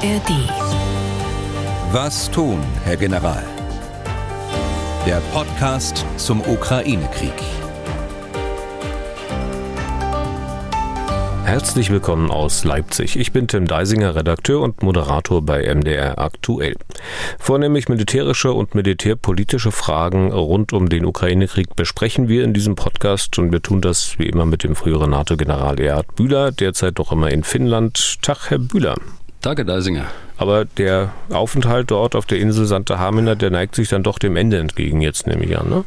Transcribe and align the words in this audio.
ARD. 0.00 0.30
Was 1.90 2.30
tun, 2.30 2.60
Herr 2.84 2.96
General? 2.96 3.42
Der 5.04 5.20
Podcast 5.32 6.06
zum 6.16 6.40
Ukraine-Krieg. 6.40 7.32
Herzlich 11.44 11.90
willkommen 11.90 12.30
aus 12.30 12.62
Leipzig. 12.62 13.18
Ich 13.18 13.32
bin 13.32 13.48
Tim 13.48 13.66
Deisinger, 13.66 14.14
Redakteur 14.14 14.60
und 14.60 14.84
Moderator 14.84 15.42
bei 15.42 15.62
MDR 15.74 16.16
Aktuell. 16.18 16.76
Vornehmlich 17.40 17.88
militärische 17.88 18.52
und 18.52 18.76
militärpolitische 18.76 19.72
Fragen 19.72 20.30
rund 20.30 20.72
um 20.72 20.88
den 20.88 21.06
Ukraine-Krieg 21.06 21.74
besprechen 21.74 22.28
wir 22.28 22.44
in 22.44 22.54
diesem 22.54 22.76
Podcast 22.76 23.36
und 23.40 23.50
wir 23.50 23.62
tun 23.62 23.80
das 23.80 24.16
wie 24.20 24.28
immer 24.28 24.46
mit 24.46 24.62
dem 24.62 24.76
früheren 24.76 25.10
NATO-General 25.10 25.80
Erhard 25.80 26.14
Bühler, 26.14 26.52
derzeit 26.52 27.00
doch 27.00 27.10
immer 27.10 27.32
in 27.32 27.42
Finnland. 27.42 28.22
Tag, 28.22 28.50
Herr 28.50 28.58
Bühler. 28.58 28.94
Danke, 29.48 29.64
Deisinger. 29.64 30.04
Aber 30.36 30.66
der 30.66 31.10
Aufenthalt 31.30 31.90
dort 31.90 32.14
auf 32.14 32.26
der 32.26 32.38
Insel 32.38 32.66
Santa 32.66 32.98
Hamina, 32.98 33.34
der 33.34 33.48
neigt 33.48 33.76
sich 33.76 33.88
dann 33.88 34.02
doch 34.02 34.18
dem 34.18 34.36
Ende 34.36 34.58
entgegen 34.58 35.00
jetzt, 35.00 35.26
nehme 35.26 35.42
ich 35.42 35.58
an, 35.58 35.70
ne? 35.70 35.84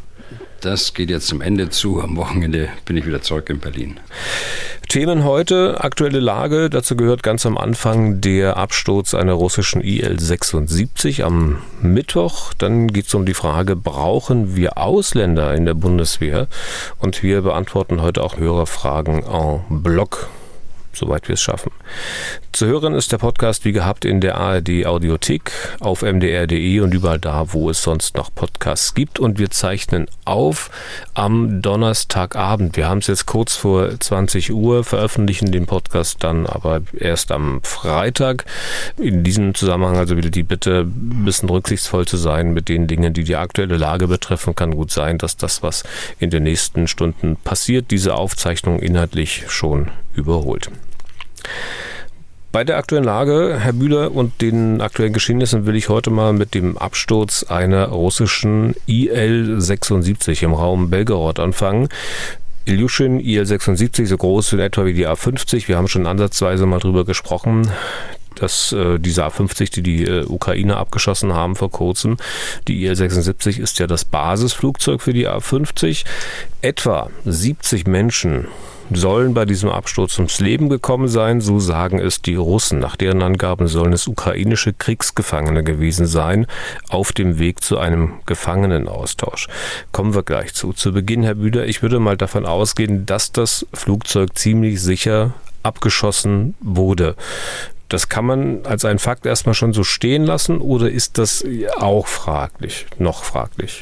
Das 0.61 0.95
geht 0.95 1.11
jetzt 1.11 1.27
zum 1.27 1.41
Ende 1.41 1.69
zu. 1.69 2.01
Am 2.01 2.17
Wochenende 2.17 2.69
bin 2.85 2.97
ich 2.97 3.05
wieder 3.05 3.21
zurück 3.21 3.51
in 3.51 3.59
Berlin. 3.59 3.99
Themen 4.89 5.23
heute, 5.23 5.79
aktuelle 5.79 6.19
Lage. 6.19 6.71
Dazu 6.71 6.95
gehört 6.95 7.21
ganz 7.21 7.45
am 7.45 7.55
Anfang 7.55 8.19
der 8.19 8.57
Absturz 8.57 9.13
einer 9.13 9.33
russischen 9.33 9.81
IL-76 9.81 11.21
am 11.21 11.61
Mittwoch. 11.83 12.53
Dann 12.57 12.87
geht 12.87 13.05
es 13.05 13.13
um 13.13 13.27
die 13.27 13.35
Frage, 13.35 13.75
brauchen 13.75 14.55
wir 14.55 14.79
Ausländer 14.79 15.53
in 15.53 15.65
der 15.65 15.75
Bundeswehr? 15.75 16.47
Und 16.97 17.21
wir 17.21 17.43
beantworten 17.43 18.01
heute 18.01 18.23
auch 18.23 18.37
Hörerfragen 18.37 19.21
en 19.21 19.83
bloc 19.83 20.31
soweit 20.93 21.27
wir 21.27 21.33
es 21.33 21.41
schaffen. 21.41 21.71
Zu 22.51 22.67
hören 22.67 22.93
ist 22.93 23.11
der 23.11 23.17
Podcast 23.17 23.63
wie 23.63 23.71
gehabt 23.71 24.03
in 24.03 24.19
der 24.19 24.37
ARD 24.37 24.85
Audiothek, 24.85 25.51
auf 25.79 26.01
mdr.de 26.01 26.81
und 26.81 26.93
überall 26.93 27.19
da, 27.19 27.53
wo 27.53 27.69
es 27.69 27.81
sonst 27.81 28.17
noch 28.17 28.33
Podcasts 28.33 28.93
gibt. 28.93 29.19
Und 29.19 29.39
wir 29.39 29.49
zeichnen 29.49 30.07
auf 30.25 30.69
am 31.13 31.61
Donnerstagabend. 31.61 32.75
Wir 32.75 32.89
haben 32.89 32.97
es 32.97 33.07
jetzt 33.07 33.25
kurz 33.25 33.55
vor 33.55 33.97
20 33.97 34.51
Uhr, 34.51 34.83
veröffentlichen 34.83 35.51
den 35.51 35.65
Podcast 35.65 36.23
dann 36.23 36.45
aber 36.45 36.81
erst 36.97 37.31
am 37.31 37.61
Freitag. 37.63 38.45
In 38.97 39.23
diesem 39.23 39.55
Zusammenhang 39.55 39.97
also 39.97 40.17
wieder 40.17 40.29
die 40.29 40.43
Bitte, 40.43 40.81
ein 40.81 41.23
bisschen 41.23 41.49
rücksichtsvoll 41.49 42.05
zu 42.05 42.17
sein 42.17 42.53
mit 42.53 42.67
den 42.67 42.87
Dingen, 42.87 43.13
die 43.13 43.23
die 43.23 43.37
aktuelle 43.37 43.77
Lage 43.77 44.07
betreffen. 44.07 44.55
Kann 44.55 44.75
gut 44.75 44.91
sein, 44.91 45.17
dass 45.17 45.37
das, 45.37 45.63
was 45.63 45.83
in 46.19 46.29
den 46.29 46.43
nächsten 46.43 46.87
Stunden 46.87 47.37
passiert, 47.37 47.91
diese 47.91 48.15
Aufzeichnung 48.15 48.79
inhaltlich 48.79 49.45
schon 49.47 49.89
überholt. 50.13 50.69
Bei 52.51 52.65
der 52.65 52.77
aktuellen 52.77 53.05
Lage, 53.05 53.57
Herr 53.59 53.71
Bühler, 53.71 54.11
und 54.11 54.41
den 54.41 54.81
aktuellen 54.81 55.13
Geschehnissen 55.13 55.65
will 55.65 55.77
ich 55.77 55.87
heute 55.87 56.09
mal 56.09 56.33
mit 56.33 56.53
dem 56.53 56.77
Absturz 56.77 57.43
einer 57.43 57.87
russischen 57.87 58.75
IL-76 58.87 60.43
im 60.43 60.53
Raum 60.53 60.89
Belgorod 60.89 61.39
anfangen. 61.39 61.87
Ilyushin 62.65 63.21
IL-76, 63.21 64.05
so 64.05 64.17
groß 64.17 64.51
in 64.53 64.59
etwa 64.59 64.85
wie 64.85 64.93
die 64.93 65.07
A-50. 65.07 65.69
Wir 65.69 65.77
haben 65.77 65.87
schon 65.87 66.05
ansatzweise 66.05 66.65
mal 66.65 66.79
drüber 66.79 67.05
gesprochen 67.05 67.71
dass 68.35 68.71
äh, 68.71 68.97
diese 68.97 69.25
A-50, 69.25 69.73
die 69.73 69.83
die 69.83 70.05
äh, 70.05 70.25
Ukraine 70.25 70.77
abgeschossen 70.77 71.33
haben 71.33 71.55
vor 71.55 71.69
kurzem, 71.69 72.17
die 72.67 72.85
IL-76 72.85 73.59
ist 73.59 73.77
ja 73.79 73.87
das 73.87 74.05
Basisflugzeug 74.05 75.01
für 75.01 75.13
die 75.13 75.27
A-50. 75.27 76.05
Etwa 76.61 77.09
70 77.25 77.87
Menschen 77.87 78.47
sollen 78.95 79.33
bei 79.33 79.45
diesem 79.45 79.69
Absturz 79.69 80.17
ums 80.17 80.39
Leben 80.39 80.69
gekommen 80.69 81.07
sein, 81.07 81.41
so 81.41 81.59
sagen 81.59 81.99
es 81.99 82.21
die 82.21 82.35
Russen. 82.35 82.79
Nach 82.79 82.95
deren 82.95 83.21
Angaben 83.21 83.67
sollen 83.67 83.93
es 83.93 84.07
ukrainische 84.07 84.73
Kriegsgefangene 84.73 85.63
gewesen 85.63 86.05
sein, 86.05 86.47
auf 86.89 87.11
dem 87.11 87.39
Weg 87.39 87.63
zu 87.63 87.77
einem 87.77 88.13
Gefangenenaustausch. 88.25 89.47
Kommen 89.91 90.13
wir 90.13 90.23
gleich 90.23 90.53
zu. 90.53 90.73
Zu 90.73 90.93
Beginn, 90.93 91.23
Herr 91.23 91.35
Büder, 91.35 91.65
ich 91.65 91.81
würde 91.81 91.99
mal 91.99 92.17
davon 92.17 92.45
ausgehen, 92.45 93.05
dass 93.05 93.31
das 93.31 93.65
Flugzeug 93.73 94.37
ziemlich 94.37 94.81
sicher 94.81 95.33
abgeschossen 95.63 96.55
wurde. 96.61 97.15
Das 97.89 98.07
kann 98.07 98.25
man 98.25 98.65
als 98.65 98.85
ein 98.85 98.99
Fakt 98.99 99.25
erstmal 99.25 99.53
schon 99.53 99.73
so 99.73 99.83
stehen 99.83 100.23
lassen 100.23 100.59
oder 100.59 100.89
ist 100.89 101.17
das 101.17 101.45
auch 101.75 102.07
fraglich, 102.07 102.85
noch 102.97 103.23
fraglich? 103.23 103.81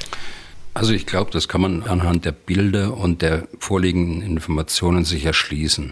Also 0.80 0.94
ich 0.94 1.06
glaube, 1.06 1.30
das 1.30 1.50
kann 1.50 1.60
man 1.60 1.84
anhand 1.84 2.24
der 2.24 2.32
Bilder 2.32 2.96
und 2.96 3.22
der 3.22 3.50
vorliegenden 3.60 4.22
Informationen 4.22 5.04
sich 5.04 5.26
erschließen. 5.26 5.92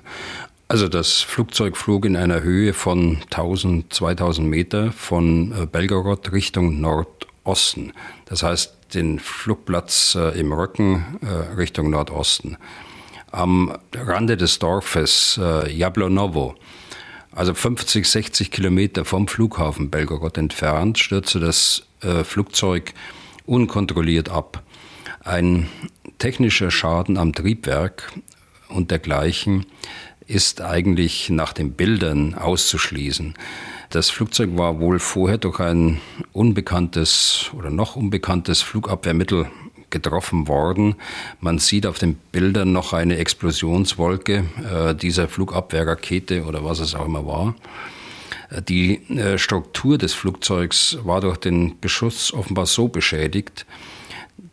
Also 0.69 0.87
das 0.87 1.23
Flugzeug 1.23 1.75
flog 1.75 2.05
in 2.05 2.15
einer 2.15 2.41
Höhe 2.41 2.71
von 2.71 3.17
1000, 3.23 3.93
2000 3.93 4.47
Meter 4.47 4.93
von 4.93 5.51
äh, 5.51 5.65
Belgorod 5.65 6.31
Richtung 6.31 6.79
Nordosten. 6.79 7.91
Das 8.27 8.43
heißt 8.43 8.77
den 8.93 9.19
Flugplatz 9.19 10.15
äh, 10.15 10.39
im 10.39 10.53
Rücken 10.53 11.19
äh, 11.21 11.55
Richtung 11.57 11.89
Nordosten. 11.89 12.55
Am 13.31 13.77
Rande 13.93 14.37
des 14.37 14.57
Dorfes 14.57 15.37
Jablonovo, 15.69 16.55
also 17.33 17.53
50, 17.53 18.07
60 18.07 18.51
Kilometer 18.51 19.03
vom 19.03 19.27
Flughafen 19.27 19.89
Belgorod 19.89 20.37
entfernt, 20.37 20.97
stürzte 20.97 21.41
das 21.41 21.83
Flugzeug 22.23 22.93
unkontrolliert 23.45 24.29
ab. 24.29 24.63
Ein 25.27 25.67
technischer 26.19 26.71
Schaden 26.71 27.17
am 27.17 27.33
Triebwerk 27.33 28.13
und 28.69 28.91
dergleichen 28.91 29.65
ist 30.25 30.61
eigentlich 30.61 31.29
nach 31.29 31.51
den 31.51 31.73
Bildern 31.73 32.33
auszuschließen. 32.33 33.33
Das 33.89 34.09
Flugzeug 34.09 34.51
war 34.55 34.79
wohl 34.79 34.99
vorher 34.99 35.37
durch 35.37 35.59
ein 35.59 35.99
unbekanntes 36.31 37.51
oder 37.57 37.69
noch 37.69 37.97
unbekanntes 37.97 38.61
Flugabwehrmittel 38.61 39.47
getroffen 39.89 40.47
worden. 40.47 40.95
Man 41.41 41.59
sieht 41.59 41.85
auf 41.85 41.99
den 41.99 42.15
Bildern 42.15 42.71
noch 42.71 42.93
eine 42.93 43.17
Explosionswolke 43.17 44.45
äh, 44.63 44.95
dieser 44.95 45.27
Flugabwehrrakete 45.27 46.45
oder 46.45 46.63
was 46.63 46.79
es 46.79 46.95
auch 46.95 47.05
immer 47.05 47.25
war. 47.25 47.53
Die 48.69 49.05
äh, 49.09 49.37
Struktur 49.37 49.97
des 49.97 50.13
Flugzeugs 50.13 50.97
war 51.03 51.19
durch 51.19 51.35
den 51.35 51.77
Beschuss 51.81 52.33
offenbar 52.33 52.65
so 52.65 52.87
beschädigt, 52.87 53.65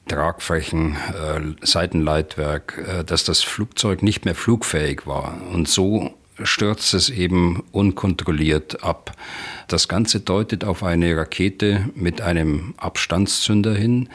Tragflächen, 0.09 0.97
äh, 0.97 1.41
Seitenleitwerk, 1.66 2.84
äh, 2.87 3.04
dass 3.04 3.25
das 3.25 3.42
Flugzeug 3.42 4.03
nicht 4.03 4.25
mehr 4.25 4.34
flugfähig 4.34 5.06
war. 5.06 5.41
Und 5.53 5.69
so 5.69 6.15
stürzt 6.42 6.94
es 6.94 7.10
eben 7.10 7.62
unkontrolliert 7.72 8.82
ab. 8.82 9.12
Das 9.69 9.88
Ganze 9.88 10.20
deutet 10.20 10.64
auf 10.64 10.82
eine 10.82 11.16
Rakete 11.16 11.88
mit 11.94 12.20
einem 12.20 12.75
Abstandszünder 12.76 13.75
hin. 13.75 14.09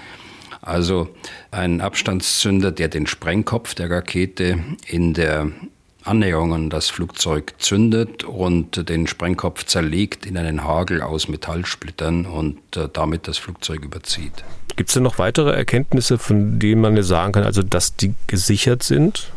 Also 0.61 1.09
ein 1.51 1.79
Abstandszünder, 1.79 2.71
der 2.71 2.89
den 2.89 3.07
Sprengkopf 3.07 3.73
der 3.73 3.89
Rakete 3.89 4.59
in 4.87 5.13
der 5.13 5.51
Annäherung 6.03 6.53
an 6.53 6.69
das 6.69 6.89
Flugzeug 6.89 7.53
zündet 7.59 8.23
und 8.23 8.89
den 8.89 9.07
Sprengkopf 9.07 9.65
zerlegt 9.65 10.25
in 10.25 10.37
einen 10.37 10.63
Hagel 10.63 11.01
aus 11.01 11.27
Metallsplittern 11.27 12.25
und 12.25 12.77
äh, 12.77 12.87
damit 12.91 13.27
das 13.27 13.37
Flugzeug 13.37 13.83
überzieht. 13.83 14.43
Gibt 14.75 14.89
es 14.89 14.93
denn 14.93 15.03
noch 15.03 15.19
weitere 15.19 15.51
Erkenntnisse, 15.51 16.17
von 16.17 16.57
denen 16.59 16.81
man 16.81 17.01
sagen 17.03 17.33
kann, 17.33 17.43
also 17.43 17.61
dass 17.63 17.95
die 17.95 18.13
gesichert 18.27 18.83
sind? 18.83 19.29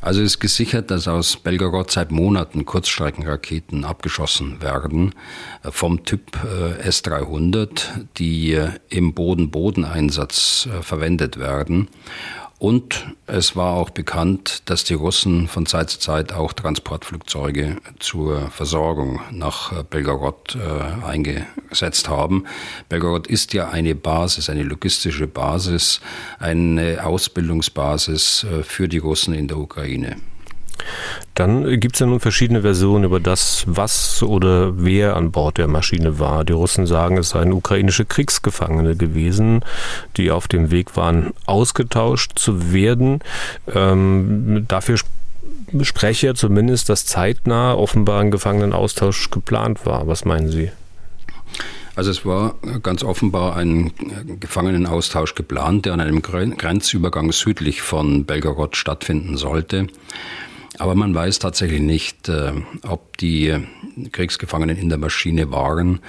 Also 0.00 0.20
es 0.22 0.32
ist 0.32 0.40
gesichert, 0.40 0.90
dass 0.90 1.06
aus 1.06 1.36
Belgorod 1.36 1.90
seit 1.90 2.10
Monaten 2.10 2.64
Kurzstreckenraketen 2.64 3.84
abgeschossen 3.84 4.62
werden 4.62 5.14
äh, 5.62 5.70
vom 5.70 6.04
Typ 6.04 6.38
äh, 6.44 6.80
S-300, 6.80 7.82
die 8.16 8.58
im 8.88 9.12
Boden-Boden-Einsatz 9.12 10.68
verwendet 10.80 11.38
werden. 11.38 11.88
Und 12.64 13.14
es 13.26 13.56
war 13.56 13.74
auch 13.74 13.90
bekannt, 13.90 14.62
dass 14.64 14.84
die 14.84 14.94
Russen 14.94 15.48
von 15.48 15.66
Zeit 15.66 15.90
zu 15.90 15.98
Zeit 15.98 16.32
auch 16.32 16.54
Transportflugzeuge 16.54 17.76
zur 17.98 18.50
Versorgung 18.50 19.20
nach 19.30 19.82
Belgorod 19.82 20.56
äh, 20.56 21.04
eingesetzt 21.04 22.08
haben. 22.08 22.46
Belgorod 22.88 23.26
ist 23.26 23.52
ja 23.52 23.68
eine 23.68 23.94
Basis, 23.94 24.48
eine 24.48 24.62
logistische 24.62 25.26
Basis, 25.26 26.00
eine 26.38 27.04
Ausbildungsbasis 27.04 28.44
äh, 28.44 28.62
für 28.62 28.88
die 28.88 28.96
Russen 28.96 29.34
in 29.34 29.46
der 29.46 29.58
Ukraine. 29.58 30.16
Dann 31.34 31.80
gibt 31.80 31.96
es 31.96 32.00
ja 32.00 32.06
nun 32.06 32.20
verschiedene 32.20 32.62
Versionen 32.62 33.04
über 33.04 33.20
das, 33.20 33.64
was 33.66 34.22
oder 34.22 34.84
wer 34.84 35.16
an 35.16 35.32
Bord 35.32 35.58
der 35.58 35.66
Maschine 35.66 36.18
war. 36.18 36.44
Die 36.44 36.52
Russen 36.52 36.86
sagen, 36.86 37.18
es 37.18 37.30
seien 37.30 37.52
ukrainische 37.52 38.04
Kriegsgefangene 38.04 38.96
gewesen, 38.96 39.64
die 40.16 40.30
auf 40.30 40.46
dem 40.46 40.70
Weg 40.70 40.96
waren, 40.96 41.32
ausgetauscht 41.46 42.38
zu 42.38 42.72
werden. 42.72 43.20
Ähm, 43.72 44.66
dafür 44.68 44.98
spreche 45.82 46.34
zumindest, 46.34 46.88
dass 46.88 47.06
zeitnah 47.06 47.74
offenbar 47.74 48.20
ein 48.20 48.30
Gefangenenaustausch 48.30 49.30
geplant 49.30 49.86
war. 49.86 50.06
Was 50.06 50.24
meinen 50.24 50.50
Sie? 50.50 50.70
Also 51.96 52.10
es 52.10 52.26
war 52.26 52.56
ganz 52.82 53.04
offenbar 53.04 53.56
ein 53.56 53.92
Gefangenenaustausch 54.40 55.34
geplant, 55.34 55.86
der 55.86 55.92
an 55.92 56.00
einem 56.00 56.22
Grenzübergang 56.22 57.30
südlich 57.32 57.82
von 57.82 58.24
Belgorod 58.24 58.76
stattfinden 58.76 59.36
sollte. 59.36 59.86
Aber 60.78 60.94
man 60.96 61.14
weiß 61.14 61.38
tatsächlich 61.38 61.80
nicht, 61.80 62.28
äh, 62.28 62.52
ob 62.82 63.16
die 63.18 63.54
Kriegsgefangenen 64.10 64.76
in 64.76 64.88
der 64.88 64.98
Maschine 64.98 65.52
waren. 65.52 66.00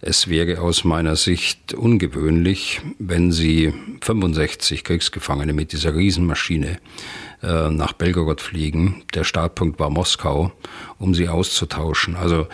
Es 0.00 0.28
wäre 0.28 0.60
aus 0.60 0.84
meiner 0.84 1.16
Sicht 1.16 1.74
ungewöhnlich, 1.74 2.80
wenn 2.98 3.32
sie 3.32 3.74
65 4.00 4.82
Kriegsgefangene 4.82 5.52
mit 5.52 5.72
dieser 5.72 5.94
Riesenmaschine 5.94 6.78
äh, 7.42 7.70
nach 7.70 7.92
Belgorod 7.92 8.40
fliegen. 8.40 9.02
Der 9.12 9.24
Startpunkt 9.24 9.78
war 9.78 9.90
Moskau, 9.90 10.52
um 10.98 11.14
sie 11.14 11.28
auszutauschen. 11.28 12.16
Also 12.16 12.46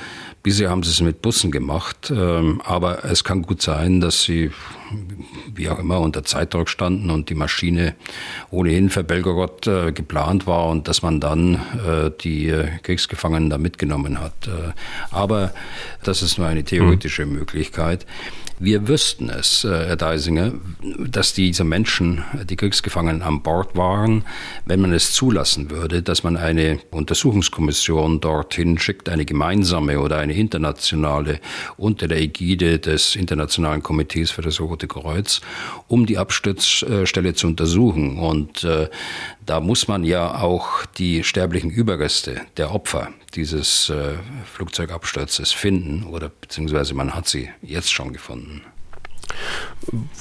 bisher 0.43 0.71
haben 0.71 0.83
sie 0.83 0.91
es 0.91 1.01
mit 1.01 1.23
Bussen 1.23 1.51
gemacht, 1.51 2.13
ähm, 2.15 2.61
aber 2.65 3.05
es 3.05 3.25
kann 3.25 3.43
gut 3.43 3.63
sein, 3.63 4.01
dass 4.01 4.25
sie 4.25 4.51
wie 5.55 5.69
auch 5.69 5.79
immer 5.79 6.01
unter 6.01 6.25
Zeitdruck 6.25 6.69
standen 6.69 7.11
und 7.11 7.29
die 7.29 7.35
Maschine 7.35 7.95
ohnehin 8.51 8.91
für 8.91 9.05
Belgorod 9.05 9.67
äh, 9.67 9.93
geplant 9.93 10.47
war 10.47 10.69
und 10.69 10.89
dass 10.89 11.03
man 11.03 11.21
dann 11.21 11.55
äh, 11.87 12.11
die 12.23 12.53
Kriegsgefangenen 12.83 13.51
da 13.51 13.59
mitgenommen 13.59 14.21
hat. 14.21 14.51
aber 15.11 15.53
das 16.03 16.23
ist 16.23 16.39
nur 16.39 16.47
eine 16.47 16.65
theoretische 16.65 17.27
mhm. 17.27 17.35
Möglichkeit. 17.35 18.07
Wir 18.63 18.89
wüssten 18.89 19.31
es, 19.31 19.65
äh, 19.65 19.87
Herr 19.87 19.97
Deisinger, 19.97 20.53
dass 20.99 21.33
diese 21.33 21.65
Menschen, 21.65 22.23
die 22.45 22.57
Kriegsgefangenen 22.57 23.23
an 23.23 23.43
Bord 23.43 23.75
waren, 23.75 24.27
wenn 24.67 24.83
man 24.83 24.93
es 24.93 25.15
zulassen 25.15 25.71
würde, 25.71 26.03
dass 26.03 26.25
man 26.25 26.37
eine 26.37 26.79
Untersuchungskommission 26.91 28.21
dorthin 28.21 28.79
schickt, 28.79 29.09
eine 29.09 29.25
gemeinsame 29.25 29.99
oder 29.99 30.19
eine 30.19 30.35
internationale 30.35 31.41
unter 31.79 32.07
der 32.07 32.19
Ägide 32.19 32.79
des 32.79 33.17
Internationalen 33.17 33.83
Komitees 33.83 34.31
für 34.31 34.43
das 34.43 34.61
Rote 34.61 34.89
Kreuz, 34.89 35.41
um 35.89 36.05
die 36.05 36.19
Absturzstelle 36.19 37.33
zu 37.33 37.47
untersuchen. 37.47 38.19
Und 38.19 38.63
äh, 38.65 38.91
da 39.47 39.61
muss 39.61 39.89
man 39.89 40.05
ja 40.05 40.39
auch 40.39 40.85
die 40.99 41.25
sterblichen 41.25 41.71
Überreste 41.71 42.43
der 42.59 42.75
Opfer 42.75 43.09
dieses 43.35 43.89
äh, 43.89 44.15
Flugzeugabsturzes 44.45 45.53
finden 45.53 46.05
oder 46.05 46.29
beziehungsweise 46.29 46.95
man 46.95 47.15
hat 47.15 47.29
sie 47.29 47.49
jetzt 47.63 47.93
schon 47.93 48.13
gefunden. 48.13 48.50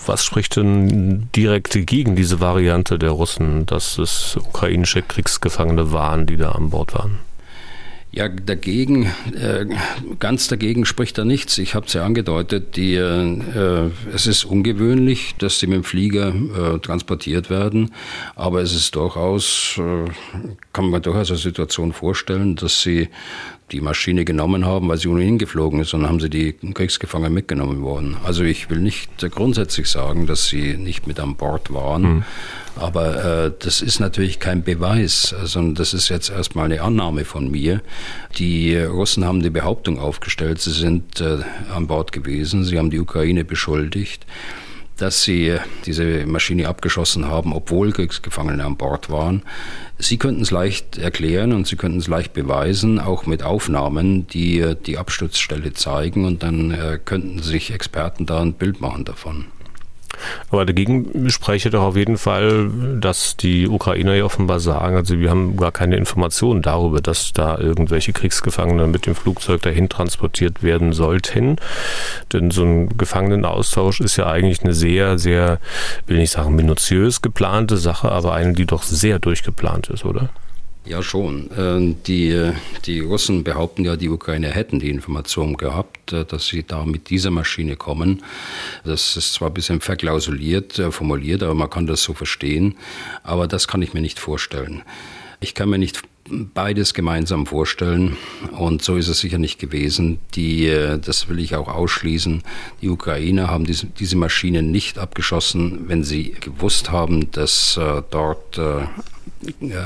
Was 0.06 0.24
spricht 0.26 0.56
denn 0.56 1.30
direkt 1.36 1.74
gegen 1.86 2.16
diese 2.16 2.40
Variante 2.40 2.98
der 2.98 3.12
Russen, 3.12 3.66
dass 3.66 3.98
es 3.98 4.38
ukrainische 4.38 5.02
Kriegsgefangene 5.02 5.92
waren, 5.92 6.26
die 6.26 6.38
da 6.38 6.52
an 6.52 6.70
Bord 6.70 6.94
waren? 6.94 7.20
Ja, 8.12 8.28
dagegen, 8.28 9.06
äh, 9.36 9.68
ganz 10.18 10.48
dagegen 10.48 10.86
spricht 10.86 11.20
da 11.20 11.26
nichts. 11.26 11.60
Ich 11.60 11.76
habe 11.76 11.86
es 11.86 11.94
ja 11.94 12.04
angedeutet, 12.04 12.76
die, 12.76 12.96
äh, 12.96 13.92
es 14.12 14.26
ist 14.26 14.46
ungewöhnlich, 14.46 15.36
dass 15.38 15.60
sie 15.60 15.68
mit 15.68 15.76
dem 15.76 15.84
Flieger 15.84 16.30
äh, 16.34 16.80
transportiert 16.80 17.52
werden, 17.52 17.94
aber 18.36 18.62
es 18.62 18.74
ist 18.74 18.96
durchaus, 18.96 19.78
äh, 19.78 20.10
kann 20.74 20.90
man 20.90 21.04
durchaus 21.04 21.30
eine 21.30 21.38
Situation 21.38 21.94
vorstellen, 21.94 22.56
dass 22.56 22.82
sie 22.82 23.10
die 23.72 23.82
Maschine 23.82 24.26
genommen 24.26 24.66
haben, 24.66 24.90
weil 24.90 24.98
sie 24.98 25.08
ohnehin 25.08 25.38
geflogen 25.38 25.80
ist, 25.80 25.94
und 25.94 26.08
haben 26.08 26.20
sie 26.20 26.30
die 26.30 26.54
Kriegsgefangenen 26.54 27.34
mitgenommen 27.34 27.82
worden. 27.82 28.18
Also 28.24 28.44
ich 28.44 28.70
will 28.70 28.80
nicht 28.80 29.10
grundsätzlich 29.32 29.88
sagen, 29.88 30.28
dass 30.28 30.48
sie 30.48 30.78
nicht 30.78 31.08
mit 31.08 31.20
an 31.20 31.36
Bord 31.36 31.74
waren, 31.74 32.02
mhm. 32.02 32.24
aber 32.76 33.46
äh, 33.46 33.52
das 33.60 33.82
ist 33.82 34.00
natürlich 34.00 34.40
kein 34.40 34.64
Beweis, 34.64 35.36
sondern 35.44 35.76
das 35.76 35.94
ist 35.94 36.10
jetzt 36.10 36.30
erstmal 36.30 36.66
eine 36.66 36.82
Annahme 36.82 37.26
von 37.26 37.50
mir. 37.50 37.82
Die 38.38 38.76
Russen 38.78 39.26
haben 39.26 39.42
die 39.42 39.50
Behauptung 39.50 40.00
aufgestellt, 40.00 40.62
sie 40.62 40.72
sind 40.72 41.22
äh, 41.22 41.40
an 41.74 41.88
Bord 41.88 42.12
gewesen, 42.12 42.64
sie 42.66 42.78
haben 42.78 42.90
die 42.90 43.00
Ukraine 43.00 43.46
beschuldigt 43.46 44.26
dass 45.00 45.24
sie 45.24 45.56
diese 45.86 46.26
Maschine 46.26 46.68
abgeschossen 46.68 47.28
haben, 47.28 47.54
obwohl 47.54 47.92
Kriegsgefangene 47.92 48.64
an 48.64 48.78
Bord 48.78 49.10
waren. 49.10 49.44
Sie 49.98 50.18
könnten 50.18 50.42
es 50.42 50.52
leicht 50.52 50.98
erklären 50.98 51.54
und 51.54 51.68
Sie 51.68 51.76
könnten 51.76 52.00
es 52.00 52.08
leicht 52.08 52.34
beweisen, 52.34 53.00
auch 53.00 53.26
mit 53.26 53.44
Aufnahmen, 53.44 54.28
die 54.28 54.76
die 54.86 54.98
Absturzstelle 54.98 55.74
zeigen 55.74 56.26
und 56.26 56.44
dann 56.44 56.72
äh, 56.72 57.00
könnten 57.04 57.42
sich 57.42 57.72
Experten 57.72 58.26
da 58.26 58.42
ein 58.42 58.54
Bild 58.54 58.82
machen 58.82 59.06
davon. 59.06 59.46
Aber 60.50 60.66
dagegen 60.66 61.30
spreche 61.30 61.70
doch 61.70 61.84
auf 61.84 61.96
jeden 61.96 62.18
Fall, 62.18 62.70
dass 63.00 63.38
die 63.38 63.68
Ukrainer 63.68 64.16
ja 64.16 64.26
offenbar 64.26 64.60
sagen, 64.60 64.96
also 64.96 65.20
wir 65.20 65.30
haben 65.30 65.58
gar 65.58 65.72
keine 65.72 65.96
Informationen 65.96 66.62
darüber, 66.62 67.02
dass 67.02 67.34
da 67.34 67.58
irgendwelche 67.58 68.14
Kriegsgefangene 68.14 68.88
mit 68.88 69.06
dem 69.06 69.16
Flugzeug 69.16 69.62
dahin 69.62 69.90
transportiert 69.90 70.64
werden 70.64 70.94
sollten. 70.94 71.58
Denn 72.34 72.52
so 72.52 72.64
ein 72.64 72.98
Gefangenenaustausch 72.98 74.02
ist 74.02 74.18
ja 74.18 74.28
eigentlich 74.28 74.64
eine 74.64 74.74
sehr, 74.74 75.20
sehr, 75.20 75.60
will 76.08 76.18
nicht 76.18 76.32
sagen 76.32 76.56
minutiös 76.56 77.22
geplante 77.22 77.78
Sache, 77.78 78.12
aber 78.12 78.34
eine, 78.34 78.54
die 78.54 78.66
doch 78.66 78.84
sehr 78.84 79.20
durchgeplant 79.20 79.90
ist, 79.90 80.06
oder? 80.06 80.30
Ja, 80.90 81.04
schon. 81.04 81.52
Ähm, 81.56 81.98
die, 82.08 82.52
die 82.88 83.00
Russen 83.02 83.44
behaupten 83.44 83.86
ja, 83.86 83.96
die 83.96 84.10
Ukrainer 84.10 84.48
hätten 84.48 84.80
die 84.80 84.90
Information 84.90 85.56
gehabt, 85.56 86.12
äh, 86.12 86.26
dass 86.26 86.48
sie 86.48 86.64
da 86.64 86.84
mit 86.84 87.12
dieser 87.12 87.30
Maschine 87.30 87.76
kommen. 87.76 88.24
Das 88.84 89.16
ist 89.16 89.34
zwar 89.34 89.52
ein 89.52 89.54
bisschen 89.54 89.82
verklausuliert 89.82 90.80
äh, 90.80 90.90
formuliert, 90.90 91.44
aber 91.44 91.54
man 91.54 91.70
kann 91.70 91.86
das 91.86 92.02
so 92.02 92.16
verstehen. 92.16 92.76
Aber 93.22 93.48
das 93.48 93.68
kann 93.68 93.84
ich 93.84 93.94
mir 93.94 94.02
nicht 94.02 94.20
vorstellen. 94.20 94.82
Ich 95.42 95.54
kann 95.54 95.70
mir 95.70 95.78
nicht 95.78 96.02
beides 96.28 96.96
gemeinsam 96.96 97.46
vorstellen 97.46 98.18
und 98.52 98.84
so 98.84 98.96
ist 98.98 99.10
es 99.10 99.20
sicher 99.20 99.38
nicht 99.38 99.60
gewesen. 99.60 100.18
Die, 100.34 100.66
äh, 100.66 100.98
das 100.98 101.30
will 101.30 101.38
ich 101.38 101.54
auch 101.56 101.68
ausschließen. 101.68 102.42
Die 102.82 102.90
Ukrainer 102.90 103.48
haben 103.48 103.66
diese, 103.66 103.86
diese 103.86 104.18
Maschinen 104.18 104.72
nicht 104.72 104.98
abgeschossen, 104.98 105.88
wenn 105.88 106.04
sie 106.04 106.32
gewusst 106.40 106.90
haben, 106.90 107.30
dass 107.30 107.80
dort 108.10 108.60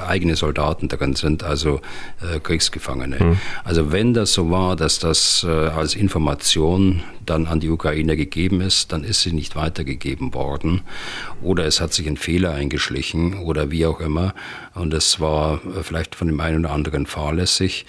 eigene 0.08 0.36
Soldaten 0.36 0.88
drin 0.88 1.16
sind, 1.16 1.44
also 1.44 1.80
äh, 2.22 2.40
Kriegsgefangene. 2.40 3.24
Mhm. 3.24 3.40
Also 3.64 3.92
wenn 3.92 4.14
das 4.14 4.34
so 4.34 4.50
war, 4.50 4.76
dass 4.76 5.00
das 5.00 5.46
äh, 5.48 5.52
als 5.52 5.96
Information 5.96 7.04
dann 7.26 7.48
an 7.48 7.60
die 7.60 7.70
Ukraine 7.70 8.18
gegeben 8.18 8.62
ist, 8.62 8.92
dann 8.92 9.04
ist 9.04 9.22
sie 9.22 9.32
nicht 9.32 9.56
weitergegeben 9.56 10.34
worden. 10.34 10.82
Oder 11.44 11.66
es 11.66 11.82
hat 11.82 11.94
sich 11.94 12.08
ein 12.08 12.18
Fehler 12.18 12.54
eingeschlichen 12.54 13.40
oder 13.40 13.70
wie 13.70 13.86
auch 13.86 14.00
immer. 14.00 14.34
Und 14.76 14.94
es 14.94 15.20
war 15.20 15.62
äh, 15.66 15.84
vielleicht 15.84 16.16
von 16.16 16.28
dem 16.28 16.40
einen 16.40 16.66
oder 16.66 16.74
anderen 16.74 17.06
fahrlässig. 17.06 17.86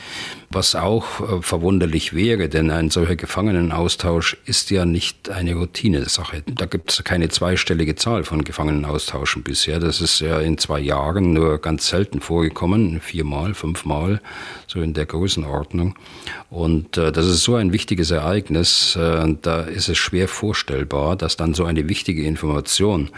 Was 0.51 0.75
auch 0.75 1.21
äh, 1.21 1.43
verwunderlich 1.43 2.15
wäre, 2.15 2.49
denn 2.49 2.71
ein 2.71 2.91
solcher 2.91 3.17
Gefangenenaustausch 3.17 4.37
ist 4.45 4.71
ja 4.71 4.85
nicht 4.85 5.31
eine 5.31 5.55
Routinesache. 5.55 6.43
Da 6.47 6.67
gibt 6.67 6.93
es 6.93 7.05
keine 7.05 7.29
zweistellige 7.29 7.95
Zahl 7.95 8.25
von 8.25 8.45
Gefangenenaustauschen 8.45 9.43
bisher. 9.43 9.81
Das 9.81 10.01
ist 10.01 10.21
ja 10.21 10.41
in 10.41 10.59
zwei 10.59 10.81
Jahren 10.81 11.33
nur 11.33 11.59
ganz 11.59 11.89
selten 11.89 12.21
vorgekommen, 12.21 13.01
viermal, 13.01 13.55
fünfmal, 13.55 14.21
so 14.67 14.81
in 14.81 14.95
der 14.95 15.07
Größenordnung. 15.07 15.95
Und 16.51 16.99
äh, 16.99 17.13
das 17.13 17.27
ist 17.27 17.45
so 17.45 17.55
ein 17.55 17.73
wichtiges 17.73 18.11
Ereignis, 18.11 18.93
da 18.95 19.61
ist 19.63 19.89
es 19.89 19.99
schwer 19.99 20.29
vorstellbar, 20.29 21.17
dass 21.17 21.37
dann 21.37 21.55
so 21.55 21.65
eine 21.65 21.89
wichtige 21.89 22.25
Information, 22.25 23.11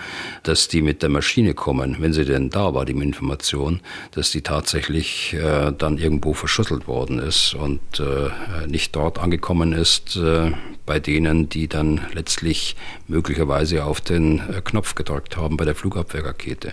dass 0.42 0.68
die 0.68 0.82
mit 0.82 1.02
der 1.02 1.08
Maschine 1.08 1.54
kommen, 1.54 1.96
wenn 2.00 2.12
sie 2.12 2.24
denn 2.24 2.50
da 2.50 2.74
war, 2.74 2.84
die 2.84 2.92
Information, 2.92 3.80
dass 4.12 4.30
die 4.30 4.42
tatsächlich 4.42 5.34
äh, 5.34 5.72
dann 5.76 5.98
irgendwo 5.98 6.32
verschüttelt 6.34 6.86
worden 6.86 7.18
ist 7.18 7.54
und 7.54 7.80
äh, 8.00 8.66
nicht 8.66 8.94
dort 8.96 9.18
angekommen 9.18 9.72
ist 9.72 10.16
äh, 10.16 10.52
bei 10.86 11.00
denen, 11.00 11.48
die 11.48 11.68
dann 11.68 12.00
letztlich 12.12 12.76
möglicherweise 13.08 13.84
auf 13.84 14.00
den 14.00 14.38
äh, 14.38 14.60
Knopf 14.64 14.94
gedrückt 14.94 15.36
haben 15.36 15.56
bei 15.56 15.64
der 15.64 15.74
Flugabwehrrakete. 15.74 16.72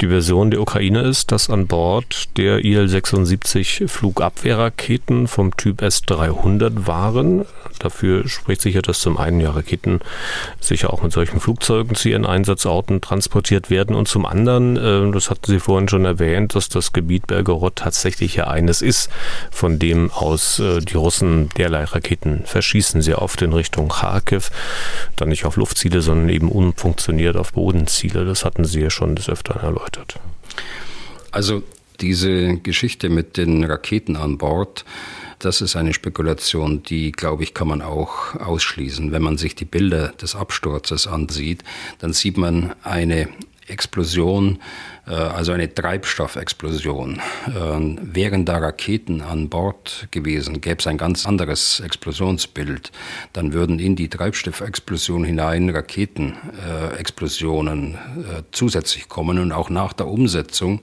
Die 0.00 0.08
Version 0.08 0.50
der 0.50 0.60
Ukraine 0.60 1.02
ist, 1.02 1.30
dass 1.30 1.48
an 1.48 1.68
Bord 1.68 2.36
der 2.36 2.64
IL-76 2.64 3.86
Flugabwehrraketen 3.86 5.28
vom 5.28 5.56
Typ 5.56 5.82
S-300 5.82 6.88
waren. 6.88 7.44
Dafür 7.78 8.28
spricht 8.28 8.60
sicher, 8.60 8.82
dass 8.82 8.98
zum 8.98 9.18
einen 9.18 9.40
ja 9.40 9.50
Raketen 9.50 10.00
sicher 10.58 10.92
auch 10.92 11.02
mit 11.02 11.12
solchen 11.12 11.38
Flugzeugen 11.38 11.94
zu 11.94 12.08
ihren 12.08 12.26
Einsatzorten 12.26 13.02
transportiert 13.02 13.70
werden 13.70 13.94
und 13.94 14.08
zum 14.08 14.26
anderen, 14.26 14.76
äh, 14.76 15.12
das 15.12 15.30
hatten 15.30 15.46
Sie 15.46 15.60
vorhin 15.60 15.88
schon 15.88 16.04
erwähnt, 16.04 16.56
dass 16.56 16.68
das 16.68 16.92
Gebiet 16.92 17.28
Belgorod 17.28 17.76
tatsächlich 17.76 18.34
ja 18.34 18.48
eines 18.48 18.82
ist, 18.82 19.10
von 19.52 19.78
dem 19.78 20.10
aus 20.10 20.58
äh, 20.58 20.80
die 20.80 20.96
Russen 20.96 21.50
derlei 21.56 21.84
Raketen 21.84 22.42
verschießen. 22.46 23.00
Sehr 23.00 23.22
oft 23.22 23.40
in 23.42 23.52
Richtung 23.52 23.90
Kharkiv, 23.90 24.50
dann 25.14 25.28
nicht 25.28 25.44
auf 25.44 25.56
Luftziele, 25.56 26.00
sondern 26.00 26.30
eben 26.30 26.50
unfunktioniert 26.50 27.36
auf 27.36 27.52
Bodenziele. 27.52 28.24
Das 28.24 28.44
hatten 28.44 28.64
Sie 28.64 28.80
ja 28.80 28.90
schon 28.90 29.14
des 29.14 29.28
Öfteren 29.28 29.62
erläutert 29.62 29.83
erläutert. 29.84 30.20
Also 31.30 31.62
diese 32.00 32.56
Geschichte 32.58 33.08
mit 33.08 33.36
den 33.36 33.64
Raketen 33.64 34.16
an 34.16 34.38
Bord, 34.38 34.84
das 35.38 35.60
ist 35.60 35.76
eine 35.76 35.92
Spekulation, 35.92 36.82
die, 36.82 37.12
glaube 37.12 37.42
ich, 37.42 37.54
kann 37.54 37.68
man 37.68 37.82
auch 37.82 38.34
ausschließen. 38.36 39.12
Wenn 39.12 39.22
man 39.22 39.36
sich 39.36 39.54
die 39.54 39.64
Bilder 39.64 40.08
des 40.08 40.34
Absturzes 40.34 41.06
ansieht, 41.06 41.62
dann 41.98 42.12
sieht 42.12 42.36
man 42.36 42.74
eine 42.82 43.28
Explosion, 43.66 44.58
also 45.12 45.52
eine 45.52 45.72
Treibstoffexplosion, 45.72 47.20
äh, 47.46 47.50
wären 47.50 48.44
da 48.46 48.58
Raketen 48.58 49.20
an 49.20 49.50
Bord 49.50 50.08
gewesen, 50.10 50.62
gäbe 50.62 50.80
es 50.80 50.86
ein 50.86 50.96
ganz 50.96 51.26
anderes 51.26 51.80
Explosionsbild. 51.80 52.90
Dann 53.34 53.52
würden 53.52 53.78
in 53.78 53.96
die 53.96 54.08
Treibstoffexplosion 54.08 55.24
hinein 55.24 55.68
Raketenexplosionen 55.68 57.98
zusätzlich 58.52 59.08
kommen 59.08 59.38
und 59.38 59.52
auch 59.52 59.68
nach 59.68 59.92
der 59.92 60.06
Umsetzung, 60.06 60.80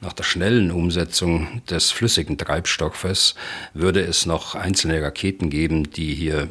nach 0.00 0.12
der 0.12 0.22
schnellen 0.22 0.70
Umsetzung 0.70 1.62
des 1.68 1.90
flüssigen 1.90 2.38
Treibstoffes 2.38 3.34
würde 3.72 4.02
es 4.02 4.26
noch 4.26 4.54
einzelne 4.54 5.02
Raketen 5.02 5.50
geben, 5.50 5.90
die 5.90 6.14
hier 6.14 6.46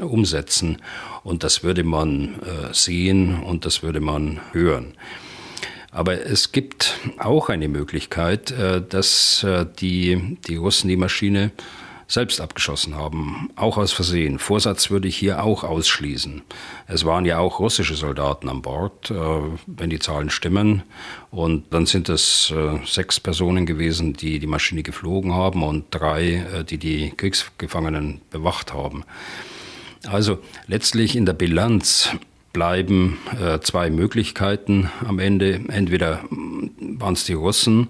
umsetzen 0.00 0.78
und 1.22 1.44
das 1.44 1.62
würde 1.62 1.84
man 1.84 2.36
sehen 2.72 3.42
und 3.42 3.66
das 3.66 3.82
würde 3.82 4.00
man 4.00 4.40
hören. 4.52 4.94
Aber 5.96 6.20
es 6.26 6.52
gibt 6.52 6.98
auch 7.16 7.48
eine 7.48 7.68
Möglichkeit, 7.68 8.50
äh, 8.50 8.82
dass 8.86 9.42
äh, 9.44 9.64
die, 9.80 10.36
die 10.46 10.56
Russen 10.56 10.88
die 10.88 10.96
Maschine 10.98 11.52
selbst 12.06 12.38
abgeschossen 12.42 12.94
haben, 12.94 13.48
auch 13.56 13.78
aus 13.78 13.92
Versehen. 13.92 14.38
Vorsatz 14.38 14.90
würde 14.90 15.08
ich 15.08 15.16
hier 15.16 15.42
auch 15.42 15.64
ausschließen. 15.64 16.42
Es 16.86 17.06
waren 17.06 17.24
ja 17.24 17.38
auch 17.38 17.60
russische 17.60 17.94
Soldaten 17.94 18.50
an 18.50 18.60
Bord, 18.60 19.10
äh, 19.10 19.14
wenn 19.66 19.88
die 19.88 19.98
Zahlen 19.98 20.28
stimmen. 20.28 20.82
Und 21.30 21.72
dann 21.72 21.86
sind 21.86 22.10
es 22.10 22.52
sechs 22.84 23.18
Personen 23.18 23.64
gewesen, 23.64 24.12
die 24.12 24.38
die 24.38 24.46
Maschine 24.46 24.82
geflogen 24.82 25.32
haben 25.32 25.62
und 25.62 25.86
drei, 25.90 26.64
die 26.68 26.78
die 26.78 27.10
Kriegsgefangenen 27.16 28.20
bewacht 28.30 28.74
haben. 28.74 29.04
Also 30.06 30.38
letztlich 30.66 31.16
in 31.16 31.24
der 31.24 31.32
Bilanz 31.32 32.10
bleiben 32.56 33.18
äh, 33.38 33.60
zwei 33.60 33.90
Möglichkeiten 33.90 34.90
am 35.06 35.18
Ende. 35.18 35.60
Entweder 35.68 36.22
mm, 36.30 36.98
waren 36.98 37.12
es 37.12 37.26
die 37.26 37.34
Russen 37.34 37.88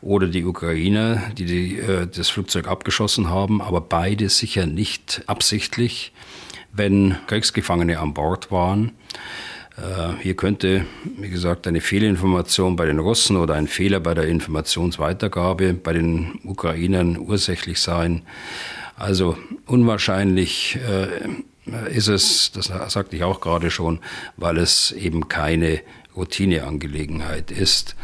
oder 0.00 0.26
die 0.28 0.46
Ukrainer, 0.46 1.20
die, 1.36 1.44
die 1.44 1.78
äh, 1.78 2.06
das 2.06 2.30
Flugzeug 2.30 2.68
abgeschossen 2.68 3.28
haben, 3.28 3.60
aber 3.60 3.82
beide 3.82 4.30
sicher 4.30 4.64
nicht 4.64 5.24
absichtlich, 5.26 6.14
wenn 6.72 7.16
Kriegsgefangene 7.26 7.98
an 7.98 8.14
Bord 8.14 8.50
waren. 8.50 8.92
Äh, 9.76 10.22
hier 10.22 10.36
könnte, 10.36 10.86
wie 11.18 11.28
gesagt, 11.28 11.66
eine 11.66 11.82
Fehlinformation 11.82 12.76
bei 12.76 12.86
den 12.86 13.00
Russen 13.00 13.36
oder 13.36 13.56
ein 13.56 13.68
Fehler 13.68 14.00
bei 14.00 14.14
der 14.14 14.24
Informationsweitergabe 14.24 15.74
bei 15.74 15.92
den 15.92 16.40
Ukrainern 16.44 17.18
ursächlich 17.18 17.82
sein. 17.82 18.22
Also 18.96 19.36
unwahrscheinlich 19.66 20.76
äh, 20.76 21.28
ist 21.92 22.08
es, 22.08 22.52
das 22.52 22.66
sagte 22.92 23.16
ich 23.16 23.24
auch 23.24 23.40
gerade 23.40 23.70
schon, 23.70 24.00
weil 24.36 24.58
es 24.58 24.92
eben 24.92 25.28
keine 25.28 25.80
Routineangelegenheit 26.16 27.50
ist. 27.50 27.96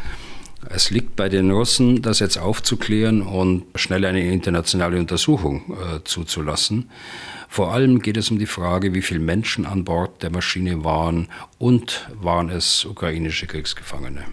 Es 0.69 0.89
liegt 0.89 1.15
bei 1.15 1.29
den 1.29 1.51
Russen, 1.51 2.01
das 2.01 2.19
jetzt 2.19 2.37
aufzuklären 2.37 3.21
und 3.21 3.65
schnell 3.75 4.03
eine 4.05 4.21
internationale 4.31 4.97
Untersuchung 4.97 5.77
äh, 5.77 6.03
zuzulassen. 6.03 6.89
Vor 7.49 7.71
allem 7.71 8.01
geht 8.01 8.17
es 8.17 8.31
um 8.31 8.39
die 8.39 8.47
Frage, 8.47 8.93
wie 8.93 9.01
viele 9.01 9.19
Menschen 9.19 9.65
an 9.65 9.83
Bord 9.85 10.23
der 10.23 10.31
Maschine 10.31 10.83
waren 10.83 11.27
und 11.59 12.09
waren 12.19 12.49
es 12.49 12.83
ukrainische 12.83 13.45
Kriegsgefangene. 13.45 14.23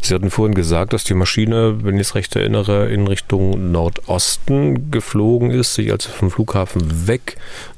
Sie 0.00 0.14
hatten 0.14 0.30
vorhin 0.30 0.54
gesagt, 0.54 0.92
dass 0.92 1.04
die 1.04 1.14
Maschine, 1.14 1.84
wenn 1.84 1.96
ich 1.96 2.02
es 2.02 2.14
recht 2.14 2.34
erinnere, 2.36 2.88
in 2.88 3.06
Richtung 3.06 3.72
Nordosten 3.72 4.90
geflogen 4.90 5.50
ist, 5.50 5.74
sich 5.74 5.90
also 5.92 6.10
vom 6.10 6.30
Flughafen 6.30 7.06
weg 7.06 7.36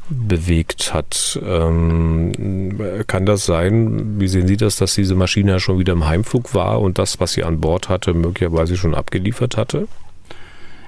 bewegt 0.08 0.92
hat. 0.92 1.40
Ähm, 1.44 3.02
kann 3.06 3.26
das 3.26 3.46
sein, 3.46 4.20
wie 4.20 4.28
sehen 4.28 4.46
Sie 4.46 4.56
das, 4.56 4.76
dass 4.76 4.94
diese 4.94 5.14
Maschine 5.14 5.60
schon 5.60 5.78
wieder 5.78 5.92
im 5.92 6.06
Heimflug 6.06 6.54
war 6.54 6.80
und 6.80 6.98
das, 6.98 7.20
was 7.20 7.32
sie 7.32 7.44
an 7.44 7.60
Bord 7.60 7.88
hatte, 7.88 8.14
möglicherweise 8.14 8.76
schon 8.76 8.94
abgeliefert 8.94 9.56
hatte? 9.56 9.88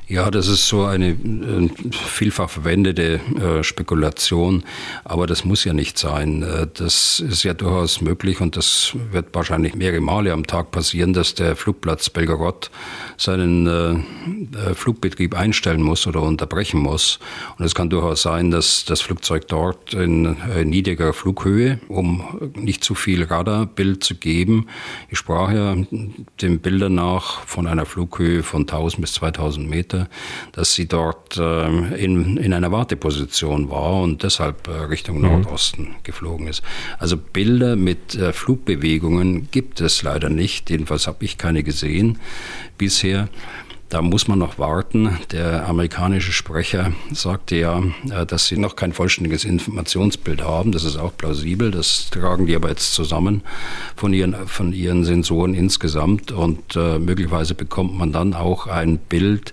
Ja, 0.06 0.30
das 0.30 0.48
ist 0.48 0.68
so 0.68 0.84
eine 0.84 1.12
äh, 1.12 1.70
vielfach 1.90 2.50
verwendete 2.50 3.20
äh, 3.40 3.62
Spekulation, 3.62 4.62
aber 5.02 5.26
das 5.26 5.46
muss 5.46 5.64
ja 5.64 5.72
nicht 5.72 5.96
sein. 5.96 6.42
Äh, 6.42 6.66
das 6.74 7.20
ist 7.20 7.42
ja 7.42 7.54
durchaus 7.54 8.02
möglich 8.02 8.42
und 8.42 8.54
das 8.58 8.94
wird 9.12 9.28
wahrscheinlich 9.32 9.74
mehrere 9.74 10.02
Male 10.02 10.34
am 10.34 10.46
Tag 10.46 10.72
passieren, 10.72 11.14
dass 11.14 11.34
der 11.34 11.56
Flugplatz 11.56 12.10
Belgorod 12.10 12.70
seinen 13.16 14.04
Flugbetrieb 14.74 15.38
einstellen 15.38 15.82
muss 15.82 16.06
oder 16.06 16.20
unterbrechen 16.20 16.80
muss. 16.80 17.20
Und 17.58 17.64
es 17.64 17.74
kann 17.74 17.88
durchaus 17.88 18.22
sein, 18.22 18.50
dass 18.50 18.84
das 18.84 19.00
Flugzeug 19.00 19.46
dort 19.48 19.94
in 19.94 20.36
niedriger 20.64 21.12
Flughöhe, 21.12 21.78
um 21.88 22.24
nicht 22.56 22.82
zu 22.82 22.94
viel 22.94 23.22
Radarbild 23.22 24.02
zu 24.02 24.16
geben, 24.16 24.66
ich 25.08 25.18
sprach 25.18 25.52
ja 25.52 25.76
den 26.40 26.58
Bildern 26.58 26.96
nach 26.96 27.46
von 27.46 27.66
einer 27.68 27.86
Flughöhe 27.86 28.42
von 28.42 28.62
1000 28.62 29.00
bis 29.00 29.12
2000 29.14 29.68
Meter, 29.68 29.93
Seite, 29.94 30.08
dass 30.52 30.74
sie 30.74 30.86
dort 30.86 31.38
ähm, 31.38 31.92
in, 31.94 32.36
in 32.36 32.52
einer 32.52 32.72
Warteposition 32.72 33.70
war 33.70 34.02
und 34.02 34.22
deshalb 34.22 34.68
äh, 34.68 34.72
Richtung 34.72 35.16
mhm. 35.16 35.22
Nordosten 35.22 35.96
geflogen 36.02 36.48
ist. 36.48 36.62
Also 36.98 37.16
Bilder 37.16 37.76
mit 37.76 38.14
äh, 38.14 38.32
Flugbewegungen 38.32 39.48
gibt 39.50 39.80
es 39.80 40.02
leider 40.02 40.28
nicht. 40.28 40.70
Jedenfalls 40.70 41.06
habe 41.06 41.24
ich 41.24 41.38
keine 41.38 41.62
gesehen 41.62 42.18
bisher. 42.78 43.28
Da 43.94 44.02
muss 44.02 44.26
man 44.26 44.40
noch 44.40 44.58
warten. 44.58 45.20
Der 45.30 45.68
amerikanische 45.68 46.32
Sprecher 46.32 46.90
sagte 47.12 47.54
ja, 47.54 47.80
äh, 48.10 48.26
dass 48.26 48.48
sie 48.48 48.56
noch 48.56 48.74
kein 48.74 48.92
vollständiges 48.92 49.44
Informationsbild 49.44 50.42
haben. 50.42 50.72
Das 50.72 50.82
ist 50.82 50.96
auch 50.96 51.16
plausibel. 51.16 51.70
Das 51.70 52.10
tragen 52.10 52.46
die 52.46 52.56
aber 52.56 52.70
jetzt 52.70 52.92
zusammen 52.92 53.42
von 53.94 54.12
ihren, 54.12 54.48
von 54.48 54.72
ihren 54.72 55.04
Sensoren 55.04 55.54
insgesamt. 55.54 56.32
Und 56.32 56.74
äh, 56.74 56.98
möglicherweise 56.98 57.54
bekommt 57.54 57.96
man 57.96 58.10
dann 58.10 58.34
auch 58.34 58.66
ein 58.66 58.98
Bild, 58.98 59.52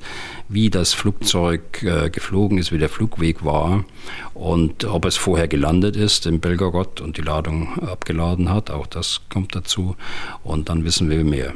wie 0.49 0.71
das 0.71 0.95
Flugzeug 0.95 1.83
äh, 1.83 2.09
geflogen 2.09 2.57
ist, 2.57 2.71
wie 2.71 2.79
der 2.79 2.89
Flugweg 2.89 3.45
war 3.45 3.85
und 4.33 4.85
ob 4.85 5.05
es 5.05 5.17
vorher 5.17 5.47
gelandet 5.47 5.95
ist 5.95 6.25
in 6.25 6.39
Belgorod 6.39 6.99
und 6.99 7.15
die 7.17 7.21
Ladung 7.21 7.77
abgeladen 7.83 8.49
hat. 8.49 8.71
Auch 8.71 8.87
das 8.87 9.21
kommt 9.29 9.53
dazu. 9.53 9.95
Und 10.43 10.67
dann 10.67 10.83
wissen 10.83 11.11
wir 11.11 11.23
mehr. 11.23 11.53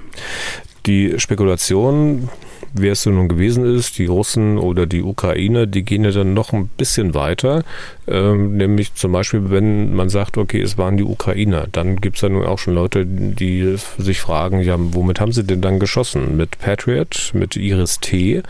Die 0.86 1.20
Spekulation, 1.20 2.30
wer 2.78 2.92
es 2.92 3.06
nun 3.06 3.28
gewesen 3.28 3.66
ist, 3.66 3.98
die 3.98 4.06
Russen 4.06 4.58
oder 4.58 4.86
die 4.86 5.02
Ukrainer, 5.02 5.66
die 5.66 5.84
gehen 5.84 6.04
ja 6.04 6.12
dann 6.12 6.34
noch 6.34 6.54
ein 6.54 6.68
bisschen 6.68 7.14
weiter. 7.14 7.64
Ähm, 8.08 8.58
nämlich 8.58 8.94
zum 8.94 9.12
Beispiel, 9.12 9.50
wenn 9.50 9.96
man 9.96 10.10
sagt, 10.10 10.38
okay, 10.38 10.62
es 10.62 10.78
waren 10.78 10.98
die 10.98 11.04
Ukrainer, 11.04 11.68
dann 11.72 11.98
gibt 11.98 12.18
es 12.18 12.22
ja 12.22 12.30
nun 12.30 12.46
auch 12.46 12.60
schon 12.60 12.76
Leute, 12.76 13.06
die 13.06 13.76
sich 13.98 14.20
fragen, 14.20 14.62
ja, 14.62 14.76
womit 14.78 15.20
haben 15.20 15.32
sie 15.32 15.44
denn 15.44 15.62
dann 15.62 15.80
geschossen? 15.80 16.38
Mit 16.38 16.60
Patriot, 16.60 17.32
mit 17.34 17.56
Iris 17.56 18.00
T? 18.00 18.44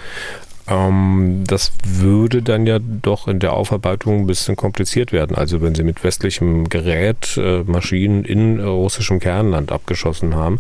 Ähm, 0.68 1.44
das 1.46 1.72
würde 1.84 2.42
dann 2.42 2.66
ja 2.66 2.80
doch 2.80 3.28
in 3.28 3.40
der 3.40 3.54
Aufarbeitung 3.54 4.22
ein 4.22 4.28
bisschen 4.28 4.56
kompliziert 4.56 5.12
werden. 5.12 5.36
Also 5.36 5.62
wenn 5.62 5.76
Sie 5.76 5.84
mit 5.84 6.04
westlichem 6.04 6.70
Gerät 6.70 7.38
äh, 7.38 7.64
Maschinen 7.64 8.26
in 8.26 8.60
russischem 8.60 9.20
Kernland 9.20 9.72
abgeschossen 9.72 10.36
haben, 10.36 10.60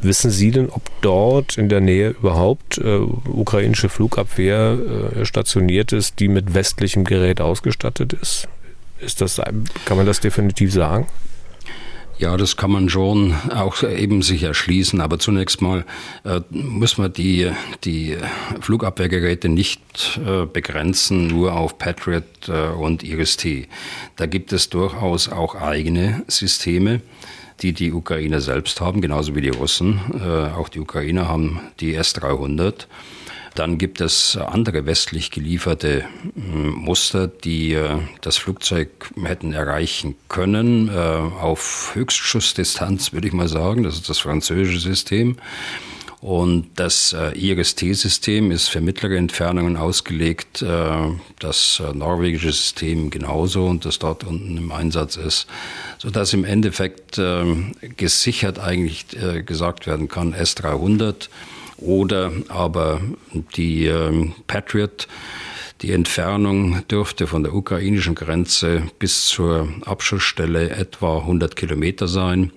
wissen 0.00 0.30
Sie 0.30 0.50
denn, 0.50 0.68
ob 0.68 0.82
dort 1.00 1.56
in 1.56 1.68
der 1.68 1.80
Nähe 1.80 2.10
überhaupt 2.10 2.78
äh, 2.78 2.98
ukrainische 2.98 3.88
Flugabwehr 3.88 4.76
äh, 5.16 5.24
stationiert 5.24 5.92
ist, 5.92 6.20
die 6.20 6.28
mit 6.28 6.54
westlichem 6.54 7.04
Gerät 7.04 7.40
ausgestattet 7.40 8.12
ist? 8.12 8.48
Ist 9.00 9.20
das, 9.20 9.40
kann 9.84 9.96
man 9.96 10.06
das 10.06 10.20
definitiv 10.20 10.72
sagen? 10.72 11.06
Ja, 12.18 12.36
das 12.36 12.56
kann 12.56 12.72
man 12.72 12.88
schon 12.88 13.32
auch 13.54 13.84
eben 13.84 14.22
sich 14.22 14.42
erschließen. 14.42 15.00
Aber 15.00 15.20
zunächst 15.20 15.62
mal 15.62 15.84
äh, 16.24 16.40
muss 16.50 16.98
man 16.98 17.12
die, 17.12 17.50
die 17.84 18.16
Flugabwehrgeräte 18.60 19.48
nicht 19.48 20.18
äh, 20.26 20.44
begrenzen 20.44 21.28
nur 21.28 21.54
auf 21.54 21.78
Patriot 21.78 22.24
äh, 22.48 22.70
und 22.70 23.04
Iris-T. 23.04 23.68
Da 24.16 24.26
gibt 24.26 24.52
es 24.52 24.68
durchaus 24.68 25.28
auch 25.28 25.54
eigene 25.54 26.24
Systeme 26.26 27.00
die 27.62 27.72
die 27.72 27.92
Ukrainer 27.92 28.40
selbst 28.40 28.80
haben, 28.80 29.00
genauso 29.00 29.34
wie 29.34 29.40
die 29.40 29.48
Russen. 29.48 30.00
Äh, 30.14 30.56
auch 30.56 30.68
die 30.68 30.80
Ukrainer 30.80 31.28
haben 31.28 31.60
die 31.80 31.94
S-300. 31.94 32.86
Dann 33.58 33.76
gibt 33.76 34.00
es 34.00 34.36
andere 34.36 34.86
westlich 34.86 35.32
gelieferte 35.32 36.04
hm, 36.36 36.70
Muster, 36.74 37.26
die 37.26 37.72
äh, 37.72 37.98
das 38.20 38.36
Flugzeug 38.36 39.10
hätten 39.20 39.52
erreichen 39.52 40.14
können, 40.28 40.88
äh, 40.88 40.92
auf 40.92 41.90
Höchstschussdistanz, 41.94 43.12
würde 43.12 43.26
ich 43.26 43.32
mal 43.32 43.48
sagen. 43.48 43.82
Das 43.82 43.94
ist 43.94 44.08
das 44.08 44.20
französische 44.20 44.78
System. 44.78 45.38
Und 46.20 46.68
das 46.76 47.12
äh, 47.12 47.36
IRST-System 47.36 48.52
ist 48.52 48.68
für 48.68 48.80
mittlere 48.80 49.16
Entfernungen 49.16 49.76
ausgelegt, 49.76 50.64
das 51.40 51.82
norwegische 51.94 52.52
System 52.52 53.10
genauso 53.10 53.66
und 53.66 53.84
das 53.84 53.98
dort 53.98 54.22
unten 54.22 54.56
im 54.56 54.70
Einsatz 54.70 55.16
ist, 55.16 55.48
sodass 55.98 56.32
im 56.32 56.44
Endeffekt 56.44 57.18
ähm, 57.18 57.72
gesichert 57.96 58.60
eigentlich 58.60 59.06
gesagt 59.44 59.86
werden 59.88 60.08
kann, 60.08 60.32
S-300 60.32 61.28
oder 61.78 62.32
aber 62.48 63.00
die 63.56 63.86
ähm, 63.86 64.34
Patriot, 64.46 65.08
Die 65.82 65.92
Entfernung 65.92 66.82
dürfte 66.88 67.28
von 67.28 67.44
der 67.44 67.54
ukrainischen 67.54 68.16
Grenze 68.16 68.82
bis 68.98 69.26
zur 69.26 69.68
Abschussstelle 69.84 70.70
etwa 70.70 71.18
100 71.18 71.54
Kilometer 71.54 72.08
sein. 72.08 72.50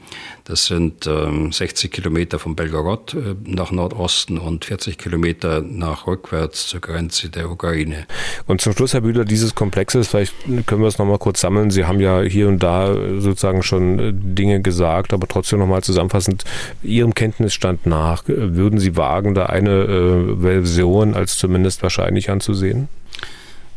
Das 0.52 0.66
sind 0.66 1.08
ähm, 1.08 1.54
60 1.54 1.90
Kilometer 1.90 2.38
von 2.38 2.58
Belgorod 2.58 3.14
äh, 3.14 3.36
nach 3.46 3.72
Nordosten 3.72 4.38
und 4.38 4.66
40 4.66 4.98
Kilometer 4.98 5.62
nach 5.62 6.08
rückwärts 6.08 6.68
zur 6.68 6.82
Grenze 6.82 7.30
der 7.30 7.50
Ukraine. 7.50 8.06
Und 8.48 8.60
zum 8.60 8.74
Schluss, 8.74 8.94
Herr 8.94 9.00
Bühler, 9.00 9.24
dieses 9.24 9.56
Komplexes, 9.56 10.10
vielleicht 10.10 10.34
können 10.66 10.82
wir 10.82 10.90
es 10.90 10.98
nochmal 10.98 11.20
kurz 11.20 11.40
sammeln. 11.40 11.72
Sie 11.72 11.86
haben 11.86 12.02
ja 12.02 12.20
hier 12.20 12.50
und 12.50 12.62
da 12.62 12.94
sozusagen 13.22 13.64
schon 13.64 14.00
äh, 14.00 14.12
Dinge 14.14 14.62
gesagt, 14.62 15.14
aber 15.14 15.26
trotzdem 15.26 15.60
nochmal 15.60 15.84
zusammenfassend, 15.84 16.44
Ihrem 16.84 17.14
Kenntnisstand 17.14 17.86
nach, 17.86 18.28
äh, 18.28 18.54
würden 18.54 18.78
Sie 18.78 18.98
wagen, 18.98 19.34
da 19.34 19.46
eine 19.46 19.72
äh, 19.72 20.36
Version 20.42 21.14
als 21.14 21.38
zumindest 21.38 21.82
wahrscheinlich 21.82 22.30
anzusehen? 22.30 22.90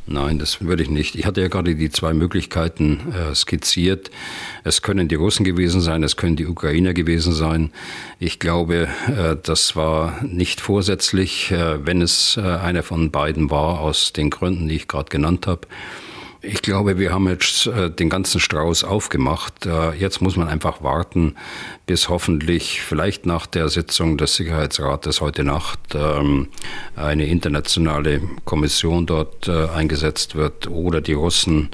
Nein, 0.06 0.38
das 0.38 0.60
würde 0.60 0.82
ich 0.82 0.90
nicht. 0.90 1.14
Ich 1.14 1.24
hatte 1.24 1.40
ja 1.40 1.48
gerade 1.48 1.74
die 1.74 1.88
zwei 1.88 2.12
Möglichkeiten 2.12 3.12
äh, 3.12 3.34
skizziert. 3.34 4.10
Es 4.62 4.82
können 4.82 5.08
die 5.08 5.14
Russen 5.14 5.44
gewesen 5.44 5.80
sein, 5.80 6.02
es 6.02 6.16
können 6.16 6.36
die 6.36 6.46
Ukrainer 6.46 6.92
gewesen 6.92 7.32
sein. 7.32 7.72
Ich 8.18 8.38
glaube, 8.38 8.88
äh, 9.06 9.36
das 9.42 9.76
war 9.76 10.22
nicht 10.22 10.60
vorsätzlich, 10.60 11.50
äh, 11.52 11.86
wenn 11.86 12.02
es 12.02 12.36
äh, 12.36 12.42
einer 12.42 12.82
von 12.82 13.10
beiden 13.10 13.50
war, 13.50 13.80
aus 13.80 14.12
den 14.12 14.28
Gründen, 14.28 14.68
die 14.68 14.76
ich 14.76 14.88
gerade 14.88 15.08
genannt 15.08 15.46
habe. 15.46 15.62
Ich 16.42 16.60
glaube, 16.60 16.98
wir 16.98 17.10
haben 17.10 17.26
jetzt 17.26 17.66
äh, 17.66 17.90
den 17.90 18.10
ganzen 18.10 18.38
Strauß 18.38 18.84
aufgemacht. 18.84 19.64
Äh, 19.64 19.92
jetzt 19.92 20.20
muss 20.20 20.36
man 20.36 20.48
einfach 20.48 20.82
warten, 20.82 21.36
bis 21.86 22.08
hoffentlich 22.08 22.80
vielleicht 22.80 23.26
nach 23.26 23.46
der 23.46 23.68
Sitzung 23.68 24.16
des 24.16 24.36
Sicherheitsrates 24.36 25.20
heute 25.20 25.44
Nacht 25.44 25.80
ähm, 25.94 26.48
eine 26.96 27.26
internationale 27.26 28.22
Kommission 28.44 29.06
dort 29.06 29.48
äh, 29.48 29.68
eingesetzt 29.68 30.34
wird 30.34 30.66
oder 30.68 31.00
die 31.00 31.12
Russen 31.12 31.70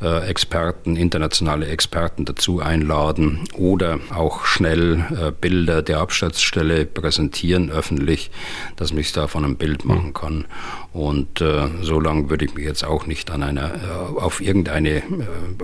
Experten, 0.00 0.96
internationale 0.96 1.66
Experten 1.66 2.24
dazu 2.24 2.60
einladen 2.60 3.40
oder 3.54 4.00
auch 4.14 4.44
schnell 4.44 5.32
Bilder 5.40 5.82
der 5.82 5.98
Absturzstelle 5.98 6.86
präsentieren 6.86 7.70
öffentlich, 7.70 8.30
dass 8.76 8.92
mich 8.92 9.12
davon 9.12 9.44
ein 9.44 9.56
Bild 9.56 9.84
machen 9.84 10.12
kann. 10.12 10.46
Und 10.92 11.38
so 11.82 12.00
lange 12.00 12.30
würde 12.30 12.44
ich 12.44 12.54
mich 12.54 12.64
jetzt 12.64 12.84
auch 12.84 13.06
nicht 13.06 13.30
an 13.30 13.42
einer 13.42 13.72
auf 14.16 14.40
irgendeine 14.40 14.98
äh, 14.98 15.02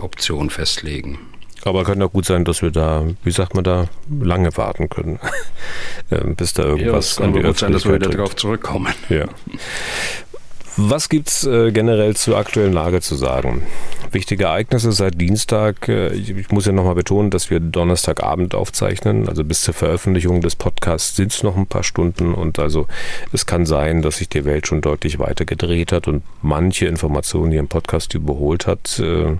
Option 0.00 0.50
festlegen. 0.50 1.18
Aber 1.64 1.84
kann 1.84 2.00
auch 2.02 2.12
gut 2.12 2.24
sein, 2.24 2.44
dass 2.44 2.62
wir 2.62 2.70
da, 2.70 3.04
wie 3.24 3.30
sagt 3.30 3.54
man 3.54 3.64
da, 3.64 3.86
lange 4.20 4.56
warten 4.56 4.88
können, 4.88 5.18
ähm, 6.10 6.36
bis 6.36 6.54
da 6.54 6.64
irgendwas 6.64 7.16
ja, 7.16 7.22
kann 7.22 7.34
an 7.34 7.40
die 7.40 7.46
gut 7.46 7.58
sein, 7.58 7.72
dass 7.72 7.84
wir 7.84 7.94
wieder 7.94 8.10
darauf 8.10 8.36
zurückkommen. 8.36 8.92
Ja. 9.08 9.26
Was 10.80 11.08
gibt 11.08 11.26
es 11.26 11.44
äh, 11.44 11.72
generell 11.72 12.14
zur 12.14 12.36
aktuellen 12.36 12.72
Lage 12.72 13.00
zu 13.00 13.16
sagen? 13.16 13.62
Wichtige 14.12 14.44
Ereignisse 14.44 14.92
seit 14.92 15.20
Dienstag. 15.20 15.88
Äh, 15.88 16.12
ich, 16.14 16.30
ich, 16.30 16.50
muss 16.52 16.66
ja 16.66 16.72
nochmal 16.72 16.94
betonen, 16.94 17.30
dass 17.30 17.50
wir 17.50 17.58
Donnerstagabend 17.58 18.54
aufzeichnen. 18.54 19.28
Also 19.28 19.42
bis 19.42 19.62
zur 19.62 19.74
Veröffentlichung 19.74 20.40
des 20.40 20.54
Podcasts 20.54 21.16
sind 21.16 21.32
es 21.32 21.42
noch 21.42 21.56
ein 21.56 21.66
paar 21.66 21.82
Stunden. 21.82 22.32
Und 22.32 22.60
also 22.60 22.86
es 23.32 23.44
kann 23.44 23.66
sein, 23.66 24.02
dass 24.02 24.18
sich 24.18 24.28
die 24.28 24.44
Welt 24.44 24.68
schon 24.68 24.80
deutlich 24.80 25.18
weiter 25.18 25.44
gedreht 25.44 25.90
hat 25.90 26.06
und 26.06 26.22
manche 26.42 26.86
Informationen 26.86 27.50
hier 27.50 27.60
im 27.60 27.68
Podcast 27.68 28.14
überholt 28.14 28.68
hat. 28.68 29.00
Äh, 29.00 29.36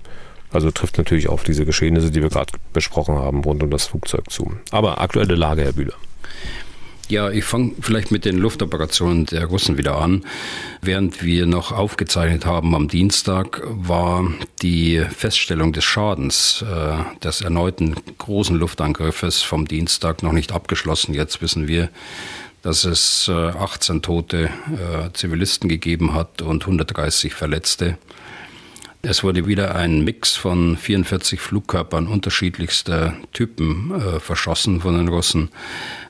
also 0.53 0.71
trifft 0.71 0.99
natürlich 0.99 1.29
auf 1.29 1.45
diese 1.45 1.65
Geschehnisse, 1.65 2.11
die 2.11 2.23
wir 2.23 2.31
gerade 2.31 2.53
besprochen 2.73 3.17
haben, 3.17 3.43
rund 3.43 3.63
um 3.63 3.71
das 3.71 3.87
Flugzeug 3.87 4.31
zu. 4.31 4.53
Aber 4.71 5.01
aktuelle 5.01 5.35
Lage, 5.35 5.63
Herr 5.63 5.73
Bühler. 5.73 5.95
Ja, 7.09 7.31
ich 7.31 7.45
fange 7.45 7.73
vielleicht 7.81 8.11
mit 8.11 8.27
den 8.27 8.37
Luftoperationen 8.37 9.25
der 9.25 9.47
Russen 9.47 9.79
wieder 9.79 9.97
an. 9.97 10.27
Während 10.83 11.23
wir 11.23 11.47
noch 11.47 11.73
aufgezeichnet 11.73 12.45
haben 12.45 12.75
am 12.75 12.89
Dienstag, 12.89 13.63
war 13.65 14.31
die 14.61 15.03
Feststellung 15.17 15.73
des 15.73 15.85
Schadens 15.85 16.63
äh, 16.63 16.99
des 17.25 17.41
erneuten 17.41 17.95
großen 18.19 18.57
Luftangriffes 18.57 19.41
vom 19.41 19.67
Dienstag 19.67 20.23
noch 20.23 20.33
nicht 20.33 20.53
abgeschlossen. 20.53 21.15
Jetzt 21.15 21.41
wissen 21.41 21.67
wir, 21.67 21.89
dass 22.61 22.85
es 22.85 23.29
äh, 23.29 23.33
18 23.33 24.03
tote 24.03 24.45
äh, 24.45 25.11
Zivilisten 25.15 25.71
gegeben 25.71 26.13
hat 26.13 26.43
und 26.43 26.65
130 26.65 27.33
Verletzte. 27.33 27.97
Es 29.11 29.25
wurde 29.25 29.47
wieder 29.47 29.75
ein 29.75 30.05
Mix 30.05 30.37
von 30.37 30.77
44 30.77 31.41
Flugkörpern 31.41 32.09
unterschiedlichster 32.09 33.15
Typen 33.33 33.91
äh, 33.91 34.21
verschossen 34.21 34.83
von 34.83 34.99
den 34.99 35.09
Russen. 35.09 35.49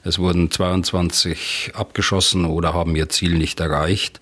Es 0.02 0.18
wurden 0.18 0.50
22 0.50 1.74
abgeschossen 1.74 2.44
oder 2.44 2.74
haben 2.74 2.96
ihr 2.96 3.08
Ziel 3.08 3.38
nicht 3.38 3.60
erreicht. 3.60 4.18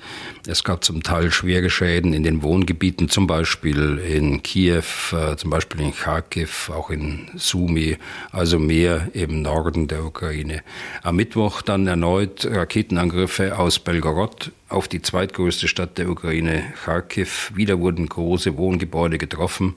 Es 0.46 0.62
gab 0.62 0.84
zum 0.84 1.02
Teil 1.02 1.30
schwere 1.30 1.70
Schäden 1.70 2.12
in 2.12 2.22
den 2.22 2.42
Wohngebieten, 2.42 3.08
zum 3.08 3.26
Beispiel 3.26 3.96
in 3.96 4.42
Kiew, 4.42 4.82
äh, 5.12 5.36
zum 5.36 5.48
Beispiel 5.48 5.80
in 5.80 5.96
Kharkiv, 5.96 6.68
auch 6.68 6.90
in 6.90 7.30
Sumi, 7.34 7.96
also 8.30 8.58
mehr 8.58 9.08
im 9.14 9.40
Norden 9.40 9.88
der 9.88 10.04
Ukraine. 10.04 10.62
Am 11.02 11.16
Mittwoch 11.16 11.62
dann 11.62 11.86
erneut 11.86 12.44
Raketenangriffe 12.44 13.58
aus 13.58 13.78
Belgorod 13.78 14.52
auf 14.68 14.88
die 14.88 15.02
zweitgrößte 15.02 15.68
Stadt 15.68 15.98
der 15.98 16.08
Ukraine, 16.08 16.64
Kharkiv. 16.84 17.52
Wieder 17.54 17.78
wurden 17.78 18.08
große 18.08 18.56
Wohngebäude 18.56 19.18
getroffen. 19.18 19.74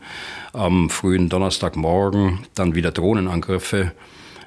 Am 0.53 0.89
frühen 0.89 1.29
Donnerstagmorgen 1.29 2.39
dann 2.55 2.75
wieder 2.75 2.91
Drohnenangriffe 2.91 3.91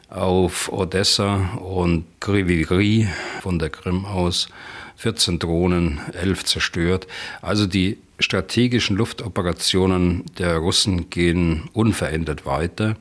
auf 0.08 0.70
Odessa 0.72 1.50
und 1.58 2.04
Kriviri 2.20 3.08
von 3.40 3.58
der 3.58 3.70
Krim 3.70 4.04
aus. 4.04 4.48
14 4.96 5.38
Drohnen, 5.38 6.00
11 6.12 6.44
zerstört. 6.44 7.06
Also 7.40 7.66
die 7.66 7.98
strategischen 8.18 8.96
Luftoperationen 8.96 10.24
der 10.38 10.58
Russen 10.58 11.10
gehen 11.10 11.68
unverändert 11.72 12.46
weiter, 12.46 12.96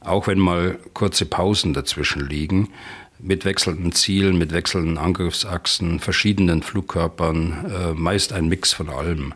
auch 0.00 0.28
wenn 0.28 0.38
mal 0.38 0.78
kurze 0.94 1.26
Pausen 1.26 1.74
dazwischen 1.74 2.26
liegen, 2.26 2.68
mit 3.18 3.44
wechselnden 3.44 3.92
Zielen, 3.92 4.38
mit 4.38 4.52
wechselnden 4.52 4.98
Angriffsachsen, 4.98 6.00
verschiedenen 6.00 6.62
Flugkörpern, 6.62 7.66
äh, 7.70 7.92
meist 7.94 8.32
ein 8.32 8.48
Mix 8.48 8.72
von 8.72 8.88
allem. 8.88 9.34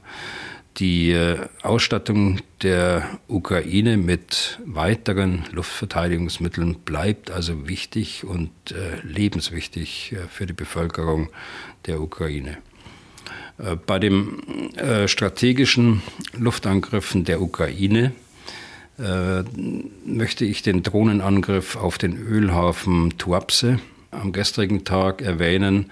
Die 0.78 1.10
äh, 1.10 1.38
Ausstattung 1.62 2.40
der 2.62 3.18
Ukraine 3.26 3.96
mit 3.96 4.60
weiteren 4.64 5.44
Luftverteidigungsmitteln 5.52 6.76
bleibt 6.84 7.30
also 7.30 7.68
wichtig 7.68 8.24
und 8.24 8.50
äh, 8.70 9.00
lebenswichtig 9.02 10.14
für 10.30 10.46
die 10.46 10.52
Bevölkerung 10.52 11.30
der 11.86 12.00
Ukraine. 12.00 12.58
Bei 13.86 13.98
den 13.98 14.72
strategischen 15.06 16.00
Luftangriffen 16.32 17.24
der 17.24 17.42
Ukraine 17.42 18.12
möchte 20.04 20.44
ich 20.44 20.62
den 20.62 20.82
Drohnenangriff 20.82 21.76
auf 21.76 21.98
den 21.98 22.16
Ölhafen 22.16 23.16
Tuapse 23.16 23.78
am 24.10 24.32
gestrigen 24.32 24.84
Tag 24.84 25.22
erwähnen. 25.22 25.90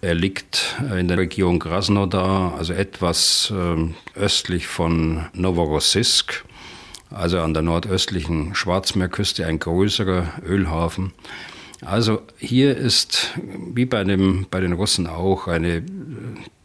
Er 0.00 0.14
liegt 0.14 0.76
in 0.98 1.08
der 1.08 1.18
Region 1.18 1.58
Krasnodar, 1.58 2.54
also 2.56 2.72
etwas 2.72 3.52
ähm, 3.54 3.94
östlich 4.14 4.66
von 4.66 5.26
Novorossiysk, 5.34 6.44
also 7.10 7.40
an 7.40 7.54
der 7.54 7.62
nordöstlichen 7.62 8.54
Schwarzmeerküste, 8.54 9.46
ein 9.46 9.58
größerer 9.58 10.42
Ölhafen. 10.46 11.12
Also 11.82 12.20
hier 12.38 12.76
ist, 12.76 13.38
wie 13.72 13.86
bei, 13.86 14.04
dem, 14.04 14.46
bei 14.50 14.60
den 14.60 14.72
Russen 14.72 15.06
auch, 15.06 15.46
eine, 15.46 15.82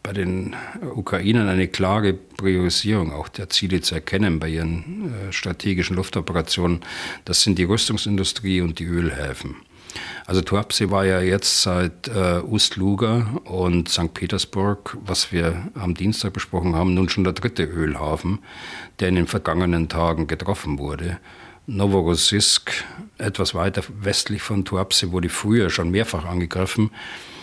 bei 0.06 0.12
den 0.12 0.54
Ukrainern 0.94 1.48
eine 1.48 1.66
klare 1.66 2.12
Priorisierung 2.12 3.12
auch 3.12 3.26
der 3.26 3.50
Ziele 3.50 3.80
zu 3.80 3.96
erkennen 3.96 4.38
bei 4.38 4.48
ihren 4.48 5.12
äh, 5.12 5.32
strategischen 5.32 5.96
Luftoperationen. 5.96 6.82
Das 7.24 7.42
sind 7.42 7.58
die 7.58 7.64
Rüstungsindustrie 7.64 8.60
und 8.60 8.78
die 8.78 8.84
Ölhäfen. 8.84 9.56
Also 10.24 10.42
Tuapse 10.42 10.92
war 10.92 11.04
ja 11.04 11.20
jetzt 11.20 11.62
seit 11.62 12.06
äh, 12.06 12.38
Ust-Luga 12.38 13.40
und 13.46 13.88
St. 13.88 14.14
Petersburg, 14.14 14.96
was 15.04 15.32
wir 15.32 15.72
am 15.74 15.94
Dienstag 15.94 16.34
besprochen 16.34 16.76
haben, 16.76 16.94
nun 16.94 17.08
schon 17.08 17.24
der 17.24 17.32
dritte 17.32 17.64
Ölhafen, 17.64 18.38
der 19.00 19.08
in 19.08 19.16
den 19.16 19.26
vergangenen 19.26 19.88
Tagen 19.88 20.28
getroffen 20.28 20.78
wurde. 20.78 21.18
Novorossiysk, 21.66 22.70
etwas 23.18 23.56
weiter 23.56 23.82
westlich 23.88 24.42
von 24.42 24.64
Tuapse, 24.64 25.10
wurde 25.10 25.30
früher 25.30 25.68
schon 25.68 25.90
mehrfach 25.90 26.26
angegriffen, 26.26 26.90
äh, 26.92 27.35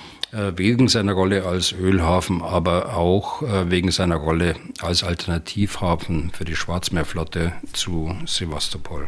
wegen 0.55 0.87
seiner 0.87 1.13
Rolle 1.13 1.45
als 1.45 1.71
Ölhafen, 1.73 2.41
aber 2.41 2.95
auch 2.95 3.41
äh, 3.43 3.69
wegen 3.69 3.91
seiner 3.91 4.15
Rolle 4.15 4.55
als 4.81 5.03
Alternativhafen 5.03 6.31
für 6.33 6.45
die 6.45 6.55
Schwarzmeerflotte 6.55 7.53
zu 7.73 8.15
Sevastopol. 8.25 9.07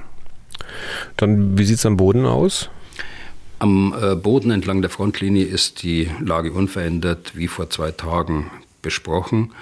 Dann, 1.18 1.58
wie 1.58 1.66
sieht 1.66 1.78
es 1.78 1.86
am 1.86 1.98
Boden 1.98 2.26
aus? 2.26 2.70
Am 3.60 3.96
äh, 4.00 4.16
Boden 4.16 4.52
entlang 4.52 4.82
der 4.82 4.92
Frontlinie 4.92 5.46
ist 5.46 5.84
die 5.84 6.10
Lage 6.20 6.52
unverändert 6.52 7.36
wie 7.36 7.48
vor 7.48 7.70
zwei 7.70 7.92
Tagen 7.92 8.52
besprochen. 8.82 9.54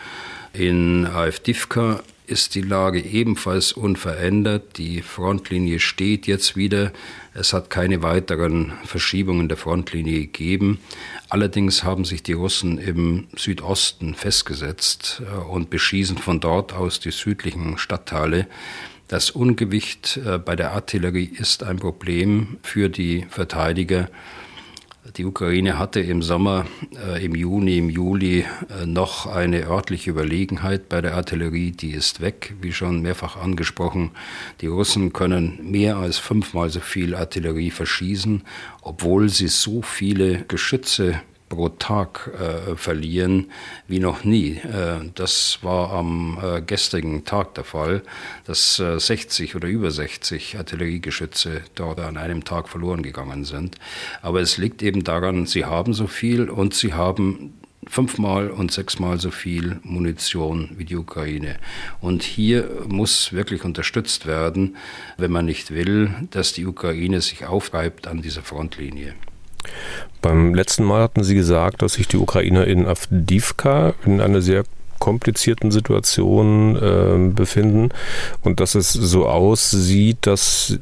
In 0.54 1.06
Avdivka 1.06 2.02
ist 2.26 2.56
die 2.56 2.62
Lage 2.62 3.00
ebenfalls 3.02 3.74
unverändert. 3.74 4.78
Die 4.78 5.02
Frontlinie 5.02 5.80
steht 5.80 6.26
jetzt 6.26 6.56
wieder. 6.56 6.92
Es 7.34 7.54
hat 7.54 7.70
keine 7.70 8.02
weiteren 8.02 8.74
Verschiebungen 8.86 9.50
der 9.50 9.58
Frontlinie 9.58 10.22
gegeben. 10.22 10.80
Allerdings 11.34 11.84
haben 11.84 12.06
sich 12.06 12.22
die 12.22 12.34
Russen 12.34 12.78
im 12.78 13.26
Südosten 13.36 14.14
festgesetzt 14.14 15.24
äh, 15.26 15.36
und 15.36 15.72
beschießen 15.72 16.20
von 16.20 16.40
dort 16.40 16.74
aus 16.74 17.00
die 17.00 17.10
südlichen 17.10 17.80
Stadtteile. 17.80 18.46
Das 19.08 19.32
Ungewicht 19.32 20.18
äh, 20.24 20.38
bei 20.38 20.56
der 20.56 20.74
Artillerie 20.74 21.32
ist 21.36 21.64
ein 21.64 21.78
Problem 21.78 22.60
für 22.62 22.88
die 22.88 23.26
Verteidiger. 23.32 24.10
Die 25.18 25.26
Ukraine 25.26 25.78
hatte 25.78 26.00
im 26.00 26.22
Sommer, 26.22 26.66
äh, 26.96 27.26
im 27.26 27.36
Juni, 27.36 27.78
im 27.78 27.90
Juli 27.90 28.46
äh, 28.70 28.86
noch 28.86 29.26
eine 29.26 29.66
örtliche 29.66 30.12
Überlegenheit 30.12 30.88
bei 30.88 31.02
der 31.02 31.16
Artillerie. 31.16 31.72
Die 31.72 31.92
ist 31.92 32.22
weg, 32.22 32.54
wie 32.62 32.72
schon 32.72 33.02
mehrfach 33.02 33.36
angesprochen. 33.36 34.12
Die 34.62 34.68
Russen 34.68 35.12
können 35.12 35.60
mehr 35.62 35.98
als 35.98 36.20
fünfmal 36.20 36.70
so 36.70 36.80
viel 36.80 37.16
Artillerie 37.16 37.70
verschießen, 37.70 38.44
obwohl 38.82 39.28
sie 39.28 39.50
so 39.50 39.82
viele 39.82 40.46
Geschütze 40.46 41.22
pro 41.54 41.70
Tag 41.70 42.32
äh, 42.40 42.76
verlieren 42.76 43.52
wie 43.88 44.00
noch 44.00 44.24
nie. 44.24 44.58
Äh, 44.58 45.10
das 45.16 45.60
war 45.62 45.92
am 45.94 46.40
äh, 46.42 46.62
gestrigen 46.62 47.26
Tag 47.26 47.54
der 47.56 47.64
Fall, 47.64 48.02
dass 48.46 48.78
60 48.78 49.54
äh, 49.54 49.58
oder 49.58 49.68
über 49.68 49.92
60 49.92 50.58
Artilleriegeschütze 50.58 51.62
dort 51.76 52.00
an 52.00 52.18
einem 52.18 52.44
Tag 52.44 52.70
verloren 52.70 53.04
gegangen 53.04 53.46
sind. 53.46 53.78
Aber 54.22 54.42
es 54.42 54.58
liegt 54.58 54.82
eben 54.82 55.04
daran, 55.04 55.46
sie 55.46 55.66
haben 55.66 55.94
so 55.94 56.08
viel 56.08 56.50
und 56.50 56.74
sie 56.74 56.94
haben 56.94 57.54
fünfmal 57.88 58.50
und 58.50 58.72
sechsmal 58.72 59.20
so 59.20 59.30
viel 59.30 59.80
Munition 59.84 60.72
wie 60.78 60.86
die 60.86 60.96
Ukraine. 60.96 61.58
Und 62.02 62.24
hier 62.24 62.70
muss 62.88 63.34
wirklich 63.34 63.64
unterstützt 63.64 64.26
werden, 64.26 64.78
wenn 65.18 65.32
man 65.32 65.46
nicht 65.46 65.72
will, 65.72 66.14
dass 66.32 66.54
die 66.54 66.66
Ukraine 66.66 67.22
sich 67.22 67.46
aufreibt 67.46 68.08
an 68.08 68.22
dieser 68.22 68.42
Frontlinie. 68.42 69.14
Beim 70.22 70.56
letzten 70.56 70.84
Mal 70.84 71.04
hatten 71.04 71.24
Sie 71.24 71.36
gesagt, 71.36 71.82
dass 71.82 71.94
sich 71.94 72.08
die 72.08 72.18
Ukrainer 72.18 72.66
in 72.66 72.88
Avdivka 72.88 73.94
in 74.06 74.22
einer 74.22 74.42
sehr 74.42 74.64
komplizierten 75.00 75.70
Situation 75.70 76.78
äh, 76.78 77.34
befinden 77.34 77.90
und 78.42 78.62
dass 78.62 78.74
es 78.74 78.94
so 78.94 79.28
aussieht, 79.28 80.20
dass 80.22 80.80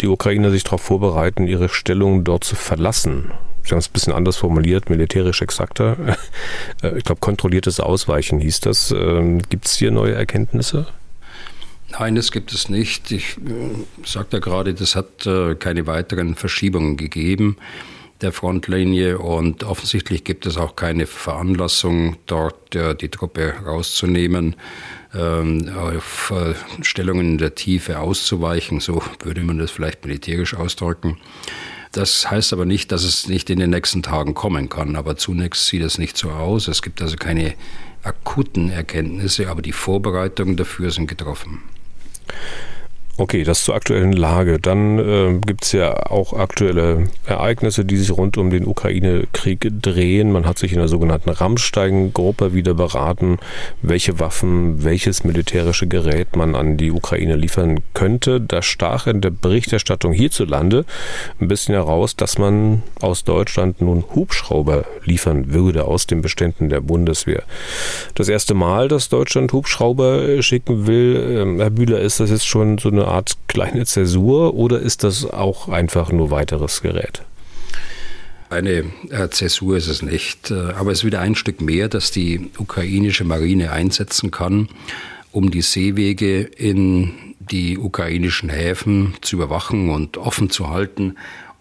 die 0.00 0.06
Ukrainer 0.06 0.52
sich 0.52 0.62
darauf 0.62 0.82
vorbereiten, 0.82 1.48
ihre 1.48 1.68
Stellung 1.68 2.22
dort 2.22 2.44
zu 2.44 2.54
verlassen. 2.54 3.32
Sie 3.64 3.72
haben 3.72 3.78
es 3.78 3.88
ein 3.88 3.92
bisschen 3.92 4.12
anders 4.12 4.36
formuliert, 4.36 4.88
militärisch 4.88 5.42
exakter. 5.42 5.96
Äh, 6.82 6.98
ich 6.98 7.04
glaube, 7.04 7.20
kontrolliertes 7.20 7.80
Ausweichen 7.80 8.38
hieß 8.38 8.60
das. 8.60 8.90
Ähm, 8.90 9.40
gibt 9.48 9.66
es 9.66 9.76
hier 9.76 9.90
neue 9.90 10.14
Erkenntnisse? 10.14 10.86
Nein, 11.90 12.16
das 12.16 12.32
gibt 12.32 12.52
es 12.52 12.68
nicht. 12.68 13.10
Ich 13.10 13.38
äh, 13.38 14.04
sagte 14.04 14.36
ja 14.36 14.40
gerade, 14.40 14.74
das 14.74 14.94
hat 14.94 15.26
äh, 15.26 15.54
keine 15.54 15.86
weiteren 15.86 16.34
Verschiebungen 16.34 16.96
gegeben 16.98 17.56
der 18.20 18.32
Frontlinie 18.32 19.18
und 19.18 19.64
offensichtlich 19.64 20.24
gibt 20.24 20.46
es 20.46 20.56
auch 20.56 20.76
keine 20.76 21.06
Veranlassung, 21.06 22.16
dort 22.26 22.74
äh, 22.74 22.94
die 22.94 23.08
Truppe 23.08 23.54
rauszunehmen, 23.64 24.56
ähm, 25.14 25.70
auf 25.76 26.32
äh, 26.34 26.54
Stellungen 26.82 27.32
in 27.32 27.38
der 27.38 27.54
Tiefe 27.54 27.98
auszuweichen, 27.98 28.80
so 28.80 29.02
würde 29.22 29.42
man 29.42 29.58
das 29.58 29.70
vielleicht 29.70 30.04
militärisch 30.04 30.54
ausdrücken. 30.54 31.18
Das 31.92 32.30
heißt 32.30 32.52
aber 32.52 32.66
nicht, 32.66 32.92
dass 32.92 33.04
es 33.04 33.28
nicht 33.28 33.48
in 33.48 33.58
den 33.58 33.70
nächsten 33.70 34.02
Tagen 34.02 34.34
kommen 34.34 34.68
kann, 34.68 34.96
aber 34.96 35.16
zunächst 35.16 35.66
sieht 35.66 35.82
es 35.82 35.98
nicht 35.98 36.16
so 36.16 36.30
aus. 36.30 36.68
Es 36.68 36.82
gibt 36.82 37.00
also 37.00 37.16
keine 37.16 37.54
akuten 38.02 38.70
Erkenntnisse, 38.70 39.48
aber 39.48 39.62
die 39.62 39.72
Vorbereitungen 39.72 40.56
dafür 40.56 40.90
sind 40.90 41.06
getroffen. 41.06 41.62
Okay, 43.18 43.44
das 43.44 43.64
zur 43.64 43.74
aktuellen 43.74 44.12
Lage. 44.12 44.58
Dann 44.60 44.98
äh, 44.98 45.38
gibt 45.38 45.64
es 45.64 45.72
ja 45.72 46.10
auch 46.10 46.34
aktuelle 46.34 47.08
Ereignisse, 47.24 47.86
die 47.86 47.96
sich 47.96 48.10
rund 48.10 48.36
um 48.36 48.50
den 48.50 48.66
Ukraine-Krieg 48.66 49.66
drehen. 49.80 50.32
Man 50.32 50.44
hat 50.44 50.58
sich 50.58 50.72
in 50.72 50.78
der 50.78 50.88
sogenannten 50.88 51.30
Rammstein-Gruppe 51.30 52.52
wieder 52.52 52.74
beraten, 52.74 53.38
welche 53.80 54.20
Waffen, 54.20 54.84
welches 54.84 55.24
militärische 55.24 55.86
Gerät 55.86 56.36
man 56.36 56.54
an 56.54 56.76
die 56.76 56.90
Ukraine 56.90 57.36
liefern 57.36 57.80
könnte. 57.94 58.38
Da 58.38 58.60
stach 58.60 59.06
in 59.06 59.22
der 59.22 59.30
Berichterstattung 59.30 60.12
hierzulande 60.12 60.84
ein 61.40 61.48
bisschen 61.48 61.74
heraus, 61.74 62.16
dass 62.16 62.36
man 62.36 62.82
aus 63.00 63.24
Deutschland 63.24 63.80
nun 63.80 64.04
Hubschrauber 64.14 64.84
liefern 65.04 65.54
würde 65.54 65.86
aus 65.86 66.06
den 66.06 66.20
Beständen 66.20 66.68
der 66.68 66.82
Bundeswehr. 66.82 67.44
Das 68.14 68.28
erste 68.28 68.52
Mal, 68.52 68.88
dass 68.88 69.08
Deutschland 69.08 69.54
Hubschrauber 69.54 70.42
schicken 70.42 70.86
will, 70.86 71.56
äh, 71.56 71.62
Herr 71.62 71.70
Bühler, 71.70 72.00
ist 72.00 72.20
das 72.20 72.28
jetzt 72.28 72.46
schon 72.46 72.76
so 72.76 72.90
eine 72.90 73.05
Art 73.06 73.36
kleine 73.48 73.84
Zäsur 73.86 74.54
oder 74.54 74.80
ist 74.80 75.04
das 75.04 75.24
auch 75.24 75.68
einfach 75.68 76.12
nur 76.12 76.30
weiteres 76.30 76.82
Gerät? 76.82 77.22
Eine 78.48 78.84
äh, 79.10 79.28
Zäsur 79.30 79.76
ist 79.76 79.88
es 79.88 80.02
nicht, 80.02 80.50
äh, 80.50 80.54
aber 80.54 80.92
es 80.92 80.98
ist 80.98 81.04
wieder 81.04 81.20
ein 81.20 81.34
Stück 81.34 81.60
mehr, 81.60 81.88
das 81.88 82.10
die 82.10 82.50
ukrainische 82.58 83.24
Marine 83.24 83.72
einsetzen 83.72 84.30
kann, 84.30 84.68
um 85.32 85.50
die 85.50 85.62
Seewege 85.62 86.42
in 86.42 87.34
die 87.38 87.78
ukrainischen 87.78 88.48
Häfen 88.48 89.14
zu 89.20 89.36
überwachen 89.36 89.90
und 89.90 90.16
offen 90.16 90.50
zu 90.50 90.70
halten 90.70 91.16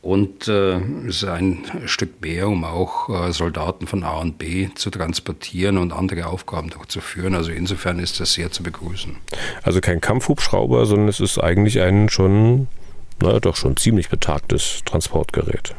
und 0.06 0.48
äh, 0.48 0.76
es 1.08 1.24
ist 1.24 1.24
ein 1.24 1.64
Stück 1.88 2.22
mehr, 2.22 2.48
um 2.48 2.64
auch 2.64 3.10
äh, 3.10 3.34
Soldaten 3.34 3.88
von 3.88 4.04
A 4.04 4.20
und 4.20 4.38
B 4.38 4.70
zu 4.76 4.92
transportieren 4.92 5.80
und 5.80 5.92
andere 5.94 6.28
Aufgaben 6.28 6.70
durchzuführen. 6.70 7.34
Also 7.34 7.52
insofern 7.52 7.98
ist 7.98 8.20
das 8.20 8.34
sehr 8.34 8.52
zu 8.52 8.62
begrüßen. 8.62 9.16
Also 9.64 9.82
kein 9.82 10.02
Kampfhubschrauber, 10.02 10.86
sondern 10.86 11.08
es 11.08 11.20
ist 11.20 11.40
eigentlich 11.40 11.82
ein 11.82 12.10
schon, 12.10 12.68
naja, 13.20 13.40
doch 13.40 13.56
schon 13.56 13.78
ziemlich 13.78 14.10
betagtes 14.10 14.84
Transportgerät. 14.86 15.74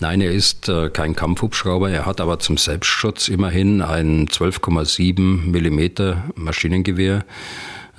Nein, 0.00 0.20
er 0.20 0.32
ist 0.32 0.68
äh, 0.68 0.90
kein 0.90 1.14
Kampfhubschrauber. 1.14 1.90
Er 1.90 2.06
hat 2.06 2.20
aber 2.20 2.40
zum 2.40 2.56
Selbstschutz 2.56 3.28
immerhin 3.28 3.82
ein 3.82 4.26
12,7 4.26 5.20
Millimeter 5.48 6.24
Maschinengewehr 6.34 7.24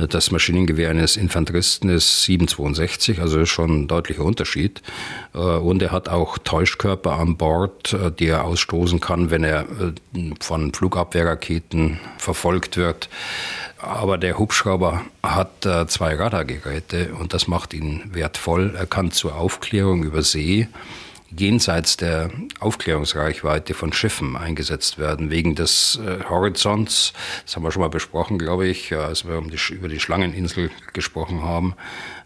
das 0.08 0.32
Maschinengewehr 0.32 0.90
eines 0.90 1.18
Infanteristen 1.18 1.90
ist 1.90 2.24
762, 2.24 3.20
also 3.20 3.46
schon 3.46 3.82
ein 3.82 3.88
deutlicher 3.88 4.24
Unterschied. 4.24 4.82
Äh, 5.34 5.40
und 5.40 5.82
er 5.82 5.92
hat 5.92 6.08
auch 6.08 6.38
Täuschkörper 6.38 7.18
an 7.18 7.36
Bord, 7.36 7.94
äh, 7.94 8.12
die 8.12 8.28
er 8.28 8.46
ausstoßen 8.46 9.02
kann, 9.02 9.30
wenn 9.30 9.44
er 9.44 9.62
äh, 9.64 10.34
von 10.40 10.74
Flugabwehrraketen 10.74 12.00
verfolgt 12.18 12.78
wird. 12.78 13.10
Aber 13.82 14.18
der 14.18 14.38
Hubschrauber 14.38 15.04
hat 15.24 15.66
zwei 15.88 16.14
Radargeräte 16.14 17.14
und 17.18 17.34
das 17.34 17.48
macht 17.48 17.74
ihn 17.74 18.04
wertvoll. 18.12 18.76
Er 18.78 18.86
kann 18.86 19.12
zur 19.12 19.36
Aufklärung 19.36 20.04
über 20.04 20.22
See 20.22 20.68
jenseits 21.36 21.98
der 21.98 22.30
Aufklärungsreichweite 22.60 23.74
von 23.74 23.92
Schiffen 23.94 24.36
eingesetzt 24.36 24.98
werden, 24.98 25.30
wegen 25.30 25.56
des 25.56 26.00
äh, 26.06 26.24
Horizonts. 26.30 27.14
Das 27.46 27.56
haben 27.56 27.64
wir 27.64 27.72
schon 27.72 27.82
mal 27.82 27.90
besprochen, 27.90 28.38
glaube 28.38 28.68
ich, 28.68 28.94
als 28.94 29.26
wir 29.28 29.38
um 29.38 29.50
die, 29.50 29.58
über 29.72 29.88
die 29.88 30.00
Schlangeninsel 30.00 30.72
gesprochen 30.94 31.44
haben. 31.44 31.76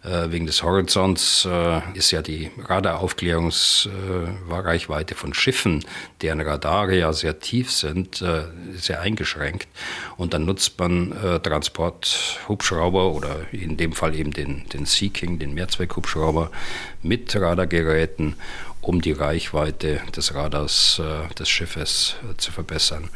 Äh, 0.02 0.30
wegen 0.30 0.46
des 0.46 0.62
Horizonts 0.62 1.46
äh, 1.50 1.80
ist 1.94 2.10
ja 2.10 2.22
die 2.22 2.50
Radaraufklärungsreichweite 2.58 5.14
von 5.14 5.34
Schiffen, 5.34 5.84
deren 6.22 6.40
Radare 6.40 6.98
ja 6.98 7.12
sehr 7.12 7.40
tief 7.40 7.70
sind, 7.70 8.22
äh, 8.22 8.44
sehr 8.74 9.00
eingeschränkt. 9.00 9.68
Und 10.16 10.34
dann 10.34 10.44
nutzt 10.44 10.78
man 10.78 11.12
äh, 11.12 11.40
Transporthubschrauber 11.40 13.12
oder 13.12 13.36
in 13.52 13.76
dem 13.76 13.92
Fall 13.92 14.14
eben 14.14 14.32
den, 14.32 14.66
den 14.68 14.86
Sea 14.86 15.10
King, 15.10 15.38
den 15.38 15.54
Mehrzweckhubschrauber 15.54 16.50
mit 17.02 17.36
Radargeräten 17.36 18.36
um 18.88 19.00
die 19.00 19.12
Reichweite 19.12 20.00
des 20.14 20.34
Radars 20.34 21.00
äh, 21.00 21.34
des 21.34 21.48
Schiffes 21.48 22.16
äh, 22.22 22.36
zu 22.36 22.52
verbessern. 22.52 23.08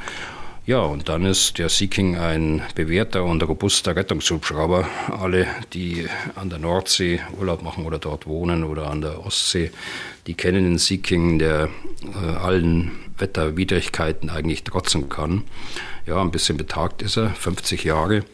Ja, 0.68 0.80
und 0.80 1.08
dann 1.08 1.24
ist 1.24 1.56
der 1.56 1.70
Seeking 1.70 2.18
ein 2.18 2.60
bewährter 2.74 3.24
und 3.24 3.42
robuster 3.42 3.96
Rettungshubschrauber. 3.96 4.86
Alle, 5.18 5.46
die 5.72 6.06
an 6.34 6.50
der 6.50 6.58
Nordsee 6.58 7.20
Urlaub 7.38 7.62
machen 7.62 7.86
oder 7.86 7.98
dort 7.98 8.26
wohnen 8.26 8.64
oder 8.64 8.90
an 8.90 9.00
der 9.00 9.24
Ostsee, 9.24 9.70
die 10.26 10.34
kennen 10.34 10.64
den 10.64 10.76
Seeking, 10.76 11.38
der 11.38 11.70
äh, 12.02 12.36
allen 12.36 13.07
Wetterwidrigkeiten 13.18 14.30
eigentlich 14.30 14.64
trotzen 14.64 15.08
kann. 15.08 15.44
Ja, 16.06 16.22
ein 16.22 16.30
bisschen 16.30 16.56
betagt 16.56 17.02
ist 17.02 17.18
er, 17.18 17.28
50 17.28 17.84
Jahre, 17.84 18.24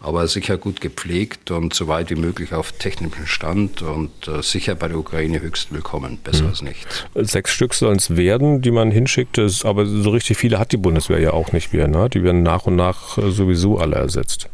aber 0.00 0.26
sicher 0.26 0.56
gut 0.56 0.80
gepflegt 0.80 1.52
und 1.52 1.72
so 1.74 1.86
weit 1.86 2.10
wie 2.10 2.16
möglich 2.16 2.52
auf 2.54 2.72
technischem 2.72 3.26
Stand 3.26 3.82
und 3.82 4.26
äh, 4.26 4.42
sicher 4.42 4.74
bei 4.74 4.88
der 4.88 4.98
Ukraine 4.98 5.40
höchst 5.40 5.72
willkommen. 5.72 6.18
Besser 6.24 6.42
mhm. 6.42 6.48
als 6.48 6.62
nichts. 6.62 7.04
Sechs 7.14 7.52
Stück 7.52 7.74
sollen 7.74 7.98
es 7.98 8.16
werden, 8.16 8.62
die 8.62 8.72
man 8.72 8.90
hinschickt, 8.90 9.38
aber 9.62 9.86
so 9.86 10.10
richtig 10.10 10.38
viele 10.38 10.58
hat 10.58 10.72
die 10.72 10.76
Bundeswehr 10.76 11.20
ja 11.20 11.32
auch 11.32 11.52
nicht 11.52 11.72
mehr. 11.72 11.86
Ne? 11.86 12.10
Die 12.10 12.24
werden 12.24 12.42
nach 12.42 12.66
und 12.66 12.74
nach 12.74 13.16
äh, 13.16 13.30
sowieso 13.30 13.78
alle 13.78 13.94
ersetzt. 13.94 14.48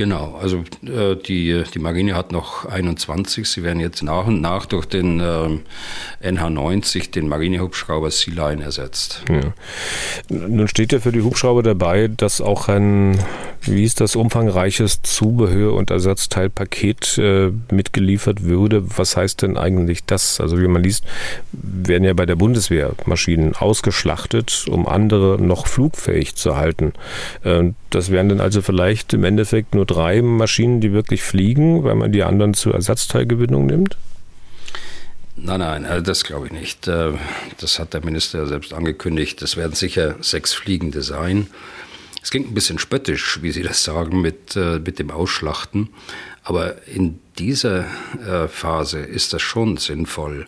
Genau, 0.00 0.38
also 0.40 0.64
äh, 0.86 1.14
die, 1.14 1.62
die 1.74 1.78
Marine 1.78 2.14
hat 2.14 2.32
noch 2.32 2.64
21. 2.64 3.46
Sie 3.46 3.62
werden 3.62 3.80
jetzt 3.80 4.02
nach 4.02 4.28
und 4.28 4.40
nach 4.40 4.64
durch 4.64 4.86
den 4.86 5.20
äh, 5.20 5.58
NH90, 6.26 7.10
den 7.10 7.28
Marinehubschrauber 7.28 8.10
Sea 8.10 8.32
Line, 8.32 8.64
ersetzt. 8.64 9.22
Ja. 9.28 9.52
Nun 10.30 10.68
steht 10.68 10.92
ja 10.92 11.00
für 11.00 11.12
die 11.12 11.20
Hubschrauber 11.20 11.62
dabei, 11.62 12.08
dass 12.08 12.40
auch 12.40 12.68
ein 12.68 13.18
wie 13.62 13.84
es 13.84 13.94
das 13.94 14.16
umfangreiches 14.16 15.02
Zubehör 15.02 15.74
und 15.74 15.90
Ersatzteilpaket 15.90 17.18
äh, 17.18 17.52
mitgeliefert 17.70 18.44
würde. 18.44 18.82
Was 18.96 19.16
heißt 19.16 19.42
denn 19.42 19.56
eigentlich 19.56 20.04
das? 20.04 20.40
Also 20.40 20.60
wie 20.60 20.68
man 20.68 20.82
liest, 20.82 21.04
werden 21.52 22.04
ja 22.04 22.14
bei 22.14 22.26
der 22.26 22.36
Bundeswehr 22.36 22.92
Maschinen 23.04 23.54
ausgeschlachtet, 23.54 24.64
um 24.68 24.86
andere 24.86 25.40
noch 25.40 25.66
flugfähig 25.66 26.36
zu 26.36 26.56
halten. 26.56 26.92
Äh, 27.44 27.72
das 27.90 28.10
wären 28.10 28.28
dann 28.28 28.40
also 28.40 28.62
vielleicht 28.62 29.12
im 29.12 29.24
Endeffekt 29.24 29.74
nur 29.74 29.86
drei 29.90 30.22
Maschinen, 30.22 30.80
die 30.80 30.92
wirklich 30.92 31.22
fliegen, 31.22 31.82
weil 31.82 31.96
man 31.96 32.12
die 32.12 32.22
anderen 32.22 32.54
zur 32.54 32.74
Ersatzteilgewinnung 32.74 33.66
nimmt? 33.66 33.96
Nein, 35.36 35.60
nein, 35.60 35.86
also 35.86 36.04
das 36.04 36.24
glaube 36.24 36.46
ich 36.46 36.52
nicht. 36.52 36.86
Äh, 36.86 37.14
das 37.58 37.78
hat 37.78 37.94
der 37.94 38.04
Minister 38.04 38.46
selbst 38.46 38.72
angekündigt. 38.72 39.42
Das 39.42 39.56
werden 39.56 39.74
sicher 39.74 40.16
sechs 40.20 40.52
Fliegende 40.52 41.02
sein. 41.02 41.48
Es 42.22 42.30
klingt 42.30 42.50
ein 42.50 42.54
bisschen 42.54 42.78
spöttisch, 42.78 43.42
wie 43.42 43.50
Sie 43.50 43.62
das 43.62 43.82
sagen, 43.82 44.20
mit, 44.20 44.54
äh, 44.54 44.78
mit 44.78 44.98
dem 44.98 45.10
Ausschlachten. 45.10 45.88
Aber 46.44 46.86
in 46.86 47.18
dieser 47.38 47.86
äh, 48.26 48.48
Phase 48.48 49.00
ist 49.00 49.32
das 49.32 49.42
schon 49.42 49.76
sinnvoll, 49.78 50.46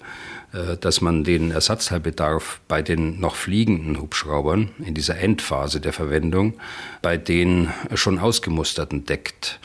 dass 0.80 1.00
man 1.00 1.24
den 1.24 1.50
Ersatzteilbedarf 1.50 2.60
bei 2.68 2.82
den 2.82 3.20
noch 3.20 3.36
fliegenden 3.36 4.00
Hubschraubern 4.00 4.70
in 4.84 4.94
dieser 4.94 5.18
Endphase 5.18 5.80
der 5.80 5.92
Verwendung 5.92 6.54
bei 7.00 7.16
den 7.16 7.70
schon 7.94 8.18
ausgemusterten 8.18 9.06
deckt. 9.06 9.60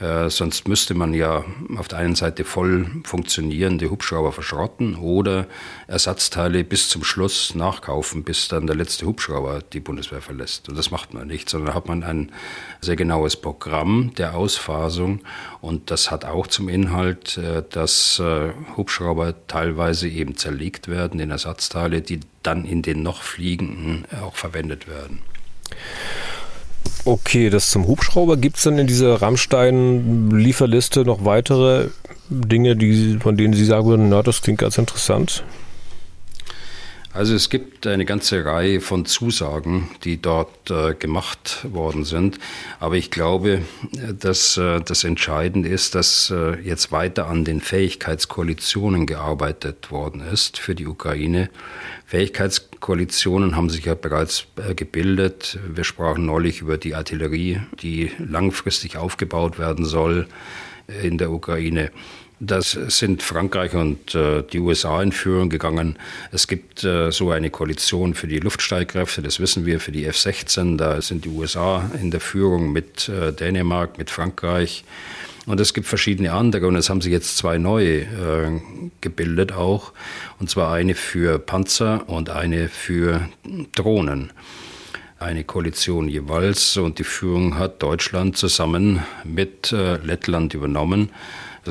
Äh, 0.00 0.30
sonst 0.30 0.66
müsste 0.66 0.94
man 0.94 1.12
ja 1.12 1.44
auf 1.76 1.88
der 1.88 1.98
einen 1.98 2.14
Seite 2.14 2.44
voll 2.44 2.86
funktionierende 3.04 3.90
Hubschrauber 3.90 4.32
verschrotten 4.32 4.96
oder 4.96 5.46
Ersatzteile 5.88 6.64
bis 6.64 6.88
zum 6.88 7.04
Schluss 7.04 7.54
nachkaufen, 7.54 8.24
bis 8.24 8.48
dann 8.48 8.66
der 8.66 8.76
letzte 8.76 9.06
Hubschrauber 9.06 9.60
die 9.60 9.80
Bundeswehr 9.80 10.22
verlässt. 10.22 10.68
Und 10.68 10.78
das 10.78 10.90
macht 10.90 11.12
man 11.12 11.26
nicht, 11.26 11.50
sondern 11.50 11.74
hat 11.74 11.86
man 11.86 12.02
ein 12.02 12.32
sehr 12.80 12.96
genaues 12.96 13.36
Programm 13.36 14.12
der 14.16 14.34
Ausphasung 14.34 15.20
und 15.60 15.90
das 15.90 16.10
hat 16.10 16.24
auch 16.24 16.46
zum 16.46 16.70
Inhalt, 16.70 17.36
äh, 17.36 17.62
dass 17.68 18.18
äh, 18.18 18.52
Hubschrauber 18.76 19.34
teilweise 19.48 20.08
eben 20.08 20.36
zerlegt 20.36 20.88
werden 20.88 21.20
in 21.20 21.30
Ersatzteile, 21.30 22.00
die 22.00 22.20
dann 22.42 22.64
in 22.64 22.80
den 22.80 23.02
noch 23.02 23.22
fliegenden 23.22 24.06
auch 24.22 24.36
verwendet 24.36 24.88
werden. 24.88 25.20
Okay, 27.04 27.50
das 27.50 27.70
zum 27.70 27.86
Hubschrauber. 27.86 28.36
Gibt 28.36 28.56
es 28.56 28.64
denn 28.64 28.78
in 28.78 28.86
dieser 28.86 29.22
Rammstein-Lieferliste 29.22 31.04
noch 31.04 31.24
weitere 31.24 31.88
Dinge, 32.28 32.76
die, 32.76 33.18
von 33.20 33.36
denen 33.36 33.54
Sie 33.54 33.64
sagen 33.64 33.86
würden, 33.86 34.08
na, 34.08 34.22
das 34.22 34.42
klingt 34.42 34.58
ganz 34.58 34.76
interessant? 34.78 35.44
Also 37.12 37.34
es 37.34 37.50
gibt 37.50 37.88
eine 37.88 38.04
ganze 38.04 38.44
Reihe 38.44 38.80
von 38.80 39.04
Zusagen, 39.04 39.90
die 40.04 40.22
dort 40.22 40.70
äh, 40.70 40.94
gemacht 40.94 41.58
worden 41.64 42.04
sind. 42.04 42.38
Aber 42.78 42.94
ich 42.94 43.10
glaube, 43.10 43.62
dass 44.16 44.56
äh, 44.56 44.80
das 44.80 45.02
Entscheidende 45.02 45.68
ist, 45.68 45.96
dass 45.96 46.30
äh, 46.30 46.60
jetzt 46.60 46.92
weiter 46.92 47.26
an 47.26 47.44
den 47.44 47.60
Fähigkeitskoalitionen 47.60 49.06
gearbeitet 49.06 49.90
worden 49.90 50.20
ist 50.20 50.58
für 50.58 50.76
die 50.76 50.86
Ukraine. 50.86 51.50
Fähigkeitskoalitionen 52.06 53.56
haben 53.56 53.70
sich 53.70 53.86
ja 53.86 53.94
bereits 53.94 54.46
äh, 54.56 54.76
gebildet. 54.76 55.58
Wir 55.66 55.82
sprachen 55.82 56.26
neulich 56.26 56.60
über 56.60 56.78
die 56.78 56.94
Artillerie, 56.94 57.60
die 57.82 58.12
langfristig 58.18 58.96
aufgebaut 58.96 59.58
werden 59.58 59.84
soll 59.84 60.28
äh, 60.86 61.08
in 61.08 61.18
der 61.18 61.32
Ukraine. 61.32 61.90
Das 62.42 62.70
sind 62.70 63.22
Frankreich 63.22 63.74
und 63.74 64.14
äh, 64.14 64.42
die 64.42 64.60
USA 64.60 65.02
in 65.02 65.12
Führung 65.12 65.50
gegangen. 65.50 65.98
Es 66.32 66.48
gibt 66.48 66.82
äh, 66.84 67.12
so 67.12 67.30
eine 67.30 67.50
Koalition 67.50 68.14
für 68.14 68.28
die 68.28 68.38
Luftstreitkräfte, 68.38 69.20
das 69.20 69.40
wissen 69.40 69.66
wir, 69.66 69.78
für 69.78 69.92
die 69.92 70.06
F-16. 70.06 70.78
Da 70.78 71.02
sind 71.02 71.26
die 71.26 71.28
USA 71.28 71.90
in 72.00 72.10
der 72.10 72.20
Führung 72.20 72.72
mit 72.72 73.10
äh, 73.10 73.34
Dänemark, 73.34 73.98
mit 73.98 74.08
Frankreich. 74.08 74.84
Und 75.44 75.60
es 75.60 75.74
gibt 75.74 75.86
verschiedene 75.86 76.32
andere 76.32 76.66
und 76.66 76.76
es 76.76 76.88
haben 76.88 77.02
sich 77.02 77.12
jetzt 77.12 77.36
zwei 77.36 77.58
neue 77.58 78.00
äh, 78.00 78.60
gebildet 79.02 79.52
auch. 79.52 79.92
Und 80.38 80.48
zwar 80.48 80.72
eine 80.72 80.94
für 80.94 81.38
Panzer 81.38 82.08
und 82.08 82.30
eine 82.30 82.68
für 82.68 83.28
Drohnen 83.74 84.32
eine 85.18 85.44
Koalition 85.44 86.08
jeweils 86.08 86.78
und 86.78 86.98
die 86.98 87.04
Führung 87.04 87.58
hat 87.58 87.82
Deutschland 87.82 88.38
zusammen 88.38 89.02
mit 89.22 89.70
äh, 89.70 89.96
Lettland 89.98 90.54
übernommen. 90.54 91.10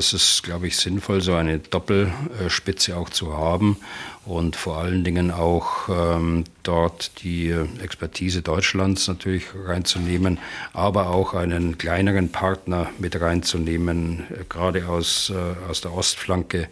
Das 0.00 0.14
ist, 0.14 0.44
glaube 0.44 0.66
ich, 0.66 0.78
sinnvoll, 0.78 1.20
so 1.20 1.34
eine 1.34 1.58
Doppelspitze 1.58 2.96
auch 2.96 3.10
zu 3.10 3.36
haben 3.36 3.76
und 4.24 4.56
vor 4.56 4.78
allen 4.78 5.04
Dingen 5.04 5.30
auch 5.30 5.90
ähm, 5.90 6.44
dort 6.62 7.22
die 7.22 7.54
Expertise 7.82 8.40
Deutschlands 8.40 9.08
natürlich 9.08 9.48
reinzunehmen, 9.54 10.38
aber 10.72 11.10
auch 11.10 11.34
einen 11.34 11.76
kleineren 11.76 12.32
Partner 12.32 12.88
mit 12.96 13.20
reinzunehmen, 13.20 14.24
gerade 14.48 14.88
aus, 14.88 15.28
äh, 15.36 15.70
aus 15.70 15.82
der 15.82 15.92
Ostflanke 15.92 16.70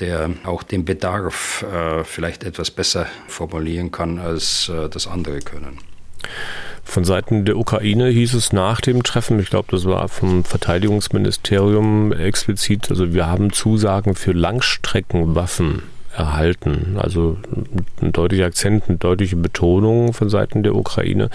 der 0.00 0.30
auch 0.42 0.64
den 0.64 0.84
Bedarf 0.84 1.62
äh, 1.62 2.02
vielleicht 2.02 2.42
etwas 2.42 2.72
besser 2.72 3.06
formulieren 3.28 3.92
kann, 3.92 4.18
als 4.18 4.68
äh, 4.68 4.88
das 4.88 5.06
andere 5.06 5.38
können. 5.38 5.78
Von 6.88 7.04
Seiten 7.04 7.44
der 7.44 7.58
Ukraine 7.58 8.08
hieß 8.08 8.32
es 8.32 8.54
nach 8.54 8.80
dem 8.80 9.02
Treffen, 9.02 9.38
ich 9.40 9.50
glaube, 9.50 9.68
das 9.70 9.84
war 9.84 10.08
vom 10.08 10.42
Verteidigungsministerium 10.42 12.14
explizit, 12.14 12.88
also 12.88 13.12
wir 13.12 13.26
haben 13.26 13.52
Zusagen 13.52 14.14
für 14.14 14.32
Langstreckenwaffen 14.32 15.82
erhalten. 16.16 16.96
Also 16.98 17.36
ein 18.00 18.12
deutlicher 18.12 18.46
Akzent, 18.46 18.84
eine 18.88 18.96
deutliche 18.96 19.36
Betonung 19.36 20.14
von 20.14 20.30
Seiten 20.30 20.62
der 20.62 20.74
Ukraine. 20.74 21.28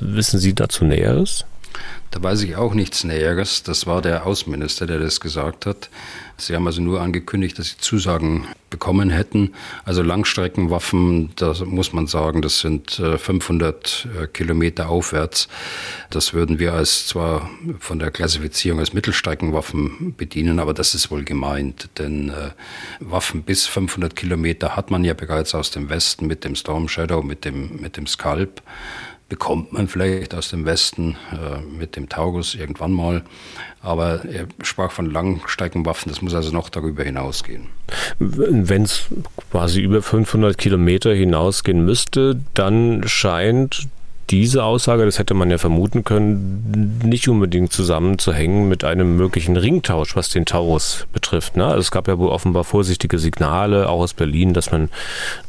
Wissen 0.00 0.40
Sie 0.40 0.54
dazu 0.54 0.86
Näheres? 0.86 1.44
Da 2.12 2.22
weiß 2.22 2.42
ich 2.42 2.56
auch 2.56 2.74
nichts 2.74 3.04
Näheres. 3.04 3.62
Das 3.62 3.86
war 3.86 4.02
der 4.02 4.26
Außenminister, 4.26 4.86
der 4.86 4.98
das 4.98 5.18
gesagt 5.18 5.64
hat. 5.64 5.88
Sie 6.36 6.54
haben 6.54 6.66
also 6.66 6.82
nur 6.82 7.00
angekündigt, 7.00 7.58
dass 7.58 7.70
sie 7.70 7.78
Zusagen 7.78 8.46
bekommen 8.68 9.08
hätten. 9.08 9.54
Also 9.86 10.02
Langstreckenwaffen, 10.02 11.30
da 11.36 11.54
muss 11.64 11.94
man 11.94 12.06
sagen, 12.06 12.42
das 12.42 12.60
sind 12.60 12.90
500 12.90 14.08
äh, 14.14 14.24
äh, 14.24 14.26
Kilometer 14.26 14.90
aufwärts. 14.90 15.48
Das 16.10 16.34
würden 16.34 16.58
wir 16.58 16.74
als 16.74 17.06
zwar 17.06 17.48
von 17.78 17.98
der 17.98 18.10
Klassifizierung 18.10 18.80
als 18.80 18.92
Mittelstreckenwaffen 18.92 20.14
bedienen, 20.14 20.58
aber 20.58 20.74
das 20.74 20.94
ist 20.94 21.10
wohl 21.10 21.24
gemeint, 21.24 21.88
denn 21.96 22.28
äh, 22.28 22.50
Waffen 23.00 23.42
bis 23.42 23.66
500 23.66 24.14
Kilometer 24.14 24.76
hat 24.76 24.90
man 24.90 25.02
ja 25.02 25.14
bereits 25.14 25.54
aus 25.54 25.70
dem 25.70 25.88
Westen 25.88 26.26
mit 26.26 26.44
dem 26.44 26.56
Storm 26.56 26.88
Shadow, 26.88 27.22
mit 27.22 27.46
dem, 27.46 27.80
mit 27.80 27.96
dem 27.96 28.06
Scalp 28.06 28.62
bekommt 29.32 29.72
man 29.72 29.88
vielleicht 29.88 30.34
aus 30.34 30.50
dem 30.50 30.66
Westen 30.66 31.16
äh, 31.32 31.58
mit 31.62 31.96
dem 31.96 32.10
Taurus 32.10 32.54
irgendwann 32.54 32.92
mal. 32.92 33.22
Aber 33.80 34.26
er 34.26 34.46
sprach 34.60 34.92
von 34.92 35.10
Langstreckenwaffen, 35.10 36.12
das 36.12 36.20
muss 36.20 36.34
also 36.34 36.52
noch 36.52 36.68
darüber 36.68 37.02
hinausgehen. 37.02 37.68
Wenn 38.18 38.82
es 38.82 39.06
quasi 39.50 39.80
über 39.80 40.02
500 40.02 40.58
Kilometer 40.58 41.14
hinausgehen 41.14 41.82
müsste, 41.82 42.42
dann 42.52 43.04
scheint 43.06 43.88
diese 44.32 44.64
Aussage, 44.64 45.04
das 45.04 45.18
hätte 45.18 45.34
man 45.34 45.50
ja 45.50 45.58
vermuten 45.58 46.04
können, 46.04 46.98
nicht 47.04 47.28
unbedingt 47.28 47.70
zusammenzuhängen 47.70 48.66
mit 48.66 48.82
einem 48.82 49.14
möglichen 49.16 49.58
Ringtausch, 49.58 50.16
was 50.16 50.30
den 50.30 50.46
Taurus 50.46 51.06
betrifft. 51.12 51.54
Ne? 51.54 51.66
Also 51.66 51.80
es 51.80 51.90
gab 51.90 52.08
ja 52.08 52.18
wohl 52.18 52.30
offenbar 52.30 52.64
vorsichtige 52.64 53.18
Signale, 53.18 53.90
auch 53.90 54.00
aus 54.00 54.14
Berlin, 54.14 54.54
dass 54.54 54.72
man 54.72 54.88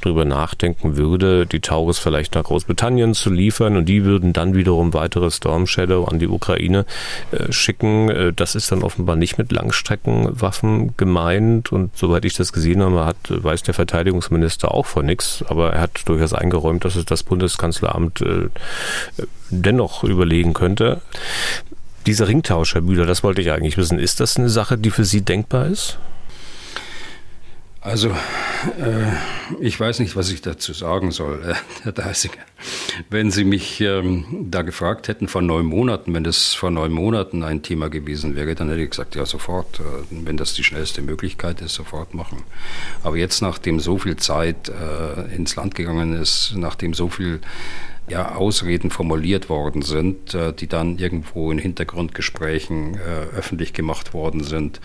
darüber 0.01 0.25
nachdenken 0.25 0.97
würde, 0.97 1.45
die 1.45 1.61
Taurus 1.61 1.97
vielleicht 1.97 2.35
nach 2.35 2.43
Großbritannien 2.43 3.13
zu 3.13 3.29
liefern 3.29 3.77
und 3.77 3.85
die 3.85 4.03
würden 4.03 4.33
dann 4.33 4.53
wiederum 4.53 4.93
weitere 4.93 5.31
Storm 5.31 5.65
Shadow 5.65 6.03
an 6.03 6.19
die 6.19 6.27
Ukraine 6.27 6.85
äh, 7.31 7.53
schicken. 7.53 8.09
Äh, 8.09 8.33
das 8.33 8.53
ist 8.53 8.69
dann 8.69 8.83
offenbar 8.83 9.15
nicht 9.15 9.37
mit 9.37 9.53
Langstreckenwaffen 9.53 10.97
gemeint 10.97 11.71
und 11.71 11.95
soweit 11.95 12.25
ich 12.25 12.33
das 12.33 12.51
gesehen 12.51 12.83
habe, 12.83 13.05
hat, 13.05 13.15
weiß 13.29 13.63
der 13.63 13.75
Verteidigungsminister 13.75 14.73
auch 14.73 14.87
von 14.87 15.05
nichts, 15.05 15.41
aber 15.47 15.71
er 15.71 15.79
hat 15.79 16.01
durchaus 16.03 16.33
eingeräumt, 16.33 16.83
dass 16.83 16.97
es 16.97 17.05
das 17.05 17.23
Bundeskanzleramt 17.23 18.19
äh, 18.19 18.49
dennoch 19.49 20.03
überlegen 20.03 20.53
könnte. 20.53 21.01
Dieser 22.05 22.27
Ringtausch, 22.27 22.73
Herr 22.73 22.81
Bühler, 22.81 23.05
das 23.05 23.23
wollte 23.23 23.41
ich 23.41 23.51
eigentlich 23.51 23.77
wissen. 23.77 23.99
Ist 23.99 24.19
das 24.19 24.37
eine 24.37 24.49
Sache, 24.49 24.77
die 24.77 24.91
für 24.91 25.05
Sie 25.05 25.21
denkbar 25.21 25.67
ist? 25.67 25.97
Also, 27.83 28.11
äh, 28.79 29.11
ich 29.59 29.77
weiß 29.77 29.99
nicht, 29.99 30.15
was 30.15 30.31
ich 30.31 30.41
dazu 30.41 30.71
sagen 30.71 31.11
soll, 31.11 31.43
äh, 31.43 31.53
Herr 31.83 31.91
Deisiger. 31.91 32.39
Wenn 33.09 33.29
Sie 33.29 33.43
mich 33.43 33.81
ähm, 33.81 34.47
da 34.49 34.61
gefragt 34.61 35.09
hätten 35.09 35.27
vor 35.27 35.41
neun 35.41 35.65
Monaten, 35.65 36.13
wenn 36.13 36.23
das 36.23 36.53
vor 36.53 36.71
neun 36.71 36.93
Monaten 36.93 37.43
ein 37.43 37.61
Thema 37.61 37.89
gewesen 37.89 38.37
wäre, 38.37 38.55
dann 38.55 38.69
hätte 38.69 38.81
ich 38.81 38.91
gesagt, 38.91 39.15
ja, 39.15 39.25
sofort, 39.25 39.81
äh, 39.81 39.83
wenn 40.11 40.37
das 40.37 40.53
die 40.53 40.63
schnellste 40.63 41.01
Möglichkeit 41.01 41.59
ist, 41.59 41.73
sofort 41.73 42.13
machen. 42.13 42.43
Aber 43.03 43.17
jetzt, 43.17 43.41
nachdem 43.41 43.81
so 43.81 43.97
viel 43.97 44.15
Zeit 44.15 44.69
äh, 44.69 45.35
ins 45.35 45.57
Land 45.57 45.75
gegangen 45.75 46.13
ist, 46.13 46.53
nachdem 46.55 46.93
so 46.93 47.09
viel 47.09 47.41
ja, 48.09 48.35
Ausreden 48.35 48.91
formuliert 48.91 49.49
worden 49.49 49.81
sind, 49.81 50.33
äh, 50.33 50.53
die 50.53 50.67
dann 50.67 50.97
irgendwo 50.97 51.51
in 51.51 51.57
Hintergrundgesprächen 51.57 52.95
äh, 52.95 53.37
öffentlich 53.37 53.73
gemacht 53.73 54.13
worden 54.13 54.43
sind, 54.43 54.81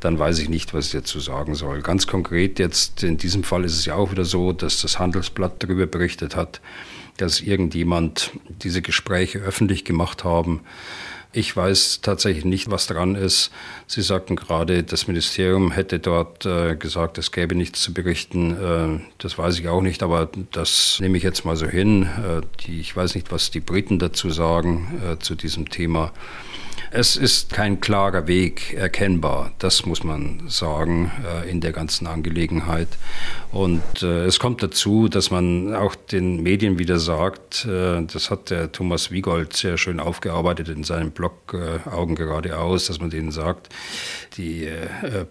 dann 0.00 0.18
weiß 0.18 0.38
ich 0.38 0.48
nicht, 0.48 0.72
was 0.72 0.86
ich 0.86 0.92
dazu 0.92 1.18
sagen 1.18 1.54
soll. 1.54 1.82
Ganz 1.82 2.06
konkret 2.06 2.58
jetzt 2.58 3.02
in 3.02 3.16
diesem 3.16 3.42
Fall 3.42 3.64
ist 3.64 3.76
es 3.76 3.84
ja 3.84 3.96
auch 3.96 4.12
wieder 4.12 4.24
so, 4.24 4.52
dass 4.52 4.80
das 4.80 4.98
Handelsblatt 4.98 5.62
darüber 5.62 5.86
berichtet 5.86 6.36
hat, 6.36 6.60
dass 7.16 7.40
irgendjemand 7.40 8.32
diese 8.48 8.80
Gespräche 8.80 9.38
öffentlich 9.38 9.84
gemacht 9.84 10.24
haben. 10.24 10.60
Ich 11.34 11.56
weiß 11.56 12.00
tatsächlich 12.02 12.44
nicht, 12.44 12.70
was 12.70 12.86
dran 12.86 13.14
ist. 13.14 13.50
Sie 13.86 14.02
sagten 14.02 14.36
gerade, 14.36 14.82
das 14.82 15.08
Ministerium 15.08 15.70
hätte 15.70 15.98
dort 15.98 16.44
äh, 16.44 16.76
gesagt, 16.76 17.16
es 17.16 17.32
gäbe 17.32 17.54
nichts 17.54 17.80
zu 17.80 17.94
berichten. 17.94 18.50
Äh, 18.52 19.00
das 19.16 19.38
weiß 19.38 19.58
ich 19.58 19.68
auch 19.68 19.80
nicht, 19.80 20.02
aber 20.02 20.28
das 20.50 20.98
nehme 21.00 21.16
ich 21.16 21.22
jetzt 21.22 21.46
mal 21.46 21.56
so 21.56 21.66
hin. 21.66 22.02
Äh, 22.02 22.42
die, 22.60 22.80
ich 22.80 22.94
weiß 22.94 23.14
nicht, 23.14 23.32
was 23.32 23.50
die 23.50 23.60
Briten 23.60 23.98
dazu 23.98 24.28
sagen 24.28 25.00
äh, 25.02 25.18
zu 25.20 25.34
diesem 25.34 25.70
Thema. 25.70 26.12
Es 26.94 27.16
ist 27.16 27.50
kein 27.50 27.80
klarer 27.80 28.26
Weg 28.26 28.74
erkennbar, 28.74 29.52
das 29.58 29.86
muss 29.86 30.04
man 30.04 30.42
sagen, 30.48 31.10
äh, 31.26 31.50
in 31.50 31.62
der 31.62 31.72
ganzen 31.72 32.06
Angelegenheit. 32.06 32.88
Und 33.50 34.02
äh, 34.02 34.26
es 34.26 34.38
kommt 34.38 34.62
dazu, 34.62 35.08
dass 35.08 35.30
man 35.30 35.74
auch 35.74 35.94
den 35.94 36.42
Medien 36.42 36.78
wieder 36.78 36.98
sagt, 36.98 37.64
äh, 37.64 38.02
das 38.02 38.30
hat 38.30 38.50
der 38.50 38.72
Thomas 38.72 39.10
Wiegold 39.10 39.56
sehr 39.56 39.78
schön 39.78 40.00
aufgearbeitet 40.00 40.68
in 40.68 40.84
seinem 40.84 41.12
Blog 41.12 41.32
Augen 41.90 42.14
geradeaus, 42.14 42.88
dass 42.88 43.00
man 43.00 43.08
denen 43.08 43.30
sagt, 43.30 43.70
die 44.36 44.68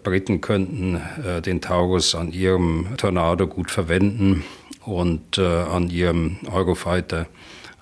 Briten 0.02 0.40
könnten 0.40 1.00
den 1.44 1.60
Taurus 1.60 2.14
an 2.14 2.32
ihrem 2.32 2.88
Tornado 2.96 3.46
gut 3.46 3.70
verwenden 3.70 4.44
und 4.84 5.38
an 5.38 5.90
ihrem 5.90 6.38
Eurofighter 6.50 7.26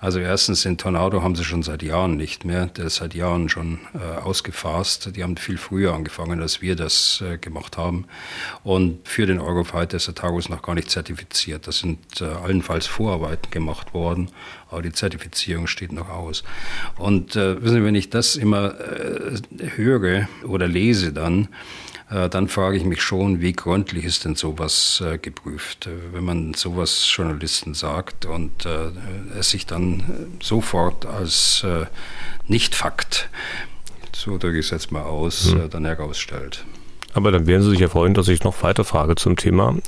also 0.01 0.17
erstens 0.17 0.63
den 0.63 0.79
Tornado 0.79 1.21
haben 1.21 1.35
sie 1.35 1.43
schon 1.43 1.61
seit 1.61 1.83
Jahren 1.83 2.17
nicht 2.17 2.43
mehr. 2.43 2.65
Der 2.65 2.85
ist 2.85 2.95
seit 2.95 3.13
Jahren 3.13 3.49
schon 3.49 3.77
äh, 3.93 4.19
ausgefasst. 4.19 5.15
Die 5.15 5.21
haben 5.21 5.37
viel 5.37 5.59
früher 5.59 5.93
angefangen, 5.93 6.41
als 6.41 6.59
wir 6.59 6.75
das 6.75 7.23
äh, 7.23 7.37
gemacht 7.37 7.77
haben. 7.77 8.05
Und 8.63 9.07
für 9.07 9.27
den 9.27 9.39
Eurofighter 9.39 9.97
ist 9.97 10.07
der 10.07 10.15
Taurus 10.15 10.49
noch 10.49 10.63
gar 10.63 10.73
nicht 10.73 10.89
zertifiziert. 10.89 11.67
Das 11.67 11.77
sind 11.77 11.99
äh, 12.19 12.23
allenfalls 12.23 12.87
Vorarbeiten 12.87 13.51
gemacht 13.51 13.93
worden, 13.93 14.31
aber 14.71 14.81
die 14.81 14.91
Zertifizierung 14.91 15.67
steht 15.67 15.91
noch 15.91 16.09
aus. 16.09 16.43
Und 16.97 17.35
äh, 17.35 17.61
wissen 17.61 17.75
Sie, 17.75 17.83
wenn 17.83 17.93
ich 17.93 18.09
das 18.09 18.37
immer 18.37 18.73
äh, 18.79 19.39
höre 19.75 20.27
oder 20.43 20.67
lese 20.67 21.13
dann, 21.13 21.47
dann 22.29 22.47
frage 22.49 22.77
ich 22.77 22.83
mich 22.83 23.01
schon, 23.01 23.39
wie 23.39 23.53
gründlich 23.53 24.03
ist 24.03 24.25
denn 24.25 24.35
sowas 24.35 25.01
äh, 25.05 25.17
geprüft? 25.17 25.87
Äh, 25.87 26.13
wenn 26.13 26.25
man 26.25 26.53
sowas 26.53 27.09
Journalisten 27.09 27.73
sagt 27.73 28.25
und 28.25 28.65
es 29.37 29.51
sich 29.51 29.65
dann 29.65 30.37
sofort 30.41 31.05
als 31.05 31.65
Nicht-Fakt, 32.47 33.29
so 34.13 34.37
drücke 34.37 34.59
ich 34.59 34.65
es 34.65 34.71
jetzt 34.71 34.91
mal 34.91 35.03
aus, 35.03 35.53
hm. 35.53 35.69
dann 35.69 35.85
herausstellt. 35.85 36.65
Aber 37.13 37.31
dann 37.31 37.47
werden 37.47 37.63
Sie 37.63 37.71
sich 37.71 37.79
ja 37.79 37.89
freuen, 37.89 38.13
dass 38.13 38.27
ich 38.27 38.43
noch 38.43 38.63
weiter 38.63 38.83
frage 38.83 39.15
zum 39.15 39.35
Thema. 39.35 39.75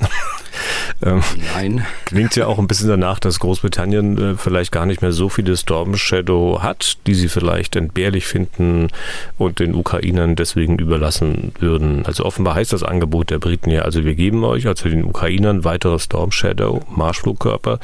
Ähm, 1.02 1.22
Nein. 1.54 1.86
Klingt 2.04 2.36
ja 2.36 2.46
auch 2.46 2.58
ein 2.58 2.66
bisschen 2.66 2.88
danach, 2.88 3.18
dass 3.18 3.40
Großbritannien 3.40 4.18
äh, 4.18 4.36
vielleicht 4.36 4.72
gar 4.72 4.86
nicht 4.86 5.02
mehr 5.02 5.12
so 5.12 5.28
viele 5.28 5.56
Storm 5.56 5.96
Shadow 5.96 6.60
hat, 6.62 6.98
die 7.06 7.14
sie 7.14 7.28
vielleicht 7.28 7.76
entbehrlich 7.76 8.26
finden 8.26 8.88
und 9.36 9.58
den 9.58 9.74
Ukrainern 9.74 10.36
deswegen 10.36 10.78
überlassen 10.78 11.52
würden. 11.58 12.06
Also 12.06 12.24
offenbar 12.24 12.54
heißt 12.54 12.72
das 12.72 12.82
Angebot 12.82 13.30
der 13.30 13.38
Briten 13.38 13.70
ja, 13.70 13.82
also 13.82 14.04
wir 14.04 14.14
geben 14.14 14.44
euch, 14.44 14.66
also 14.66 14.88
den 14.88 15.04
Ukrainern, 15.04 15.64
weitere 15.64 15.98
Storm 15.98 16.30
Shadow 16.30 16.82
Marschflugkörper. 16.88 17.80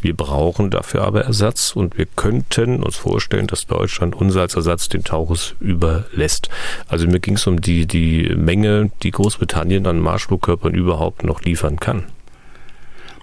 Wir 0.00 0.16
brauchen 0.16 0.70
dafür 0.70 1.02
aber 1.02 1.22
Ersatz 1.22 1.72
und 1.74 1.98
wir 1.98 2.06
könnten 2.06 2.82
uns 2.82 2.96
vorstellen, 2.96 3.46
dass 3.46 3.66
Deutschland 3.66 4.14
uns 4.14 4.36
als 4.36 4.54
Ersatz 4.54 4.88
den 4.88 5.04
Taurus 5.04 5.54
überlässt. 5.60 6.48
Also 6.88 7.06
mir 7.06 7.20
ging 7.20 7.34
es 7.34 7.46
um 7.46 7.60
die, 7.60 7.86
die 7.86 8.34
Menge, 8.36 8.81
die 9.02 9.10
Großbritannien 9.10 9.86
an 9.86 10.00
Marschflugkörpern 10.00 10.74
überhaupt 10.74 11.24
noch 11.24 11.42
liefern 11.42 11.78
kann. 11.78 12.04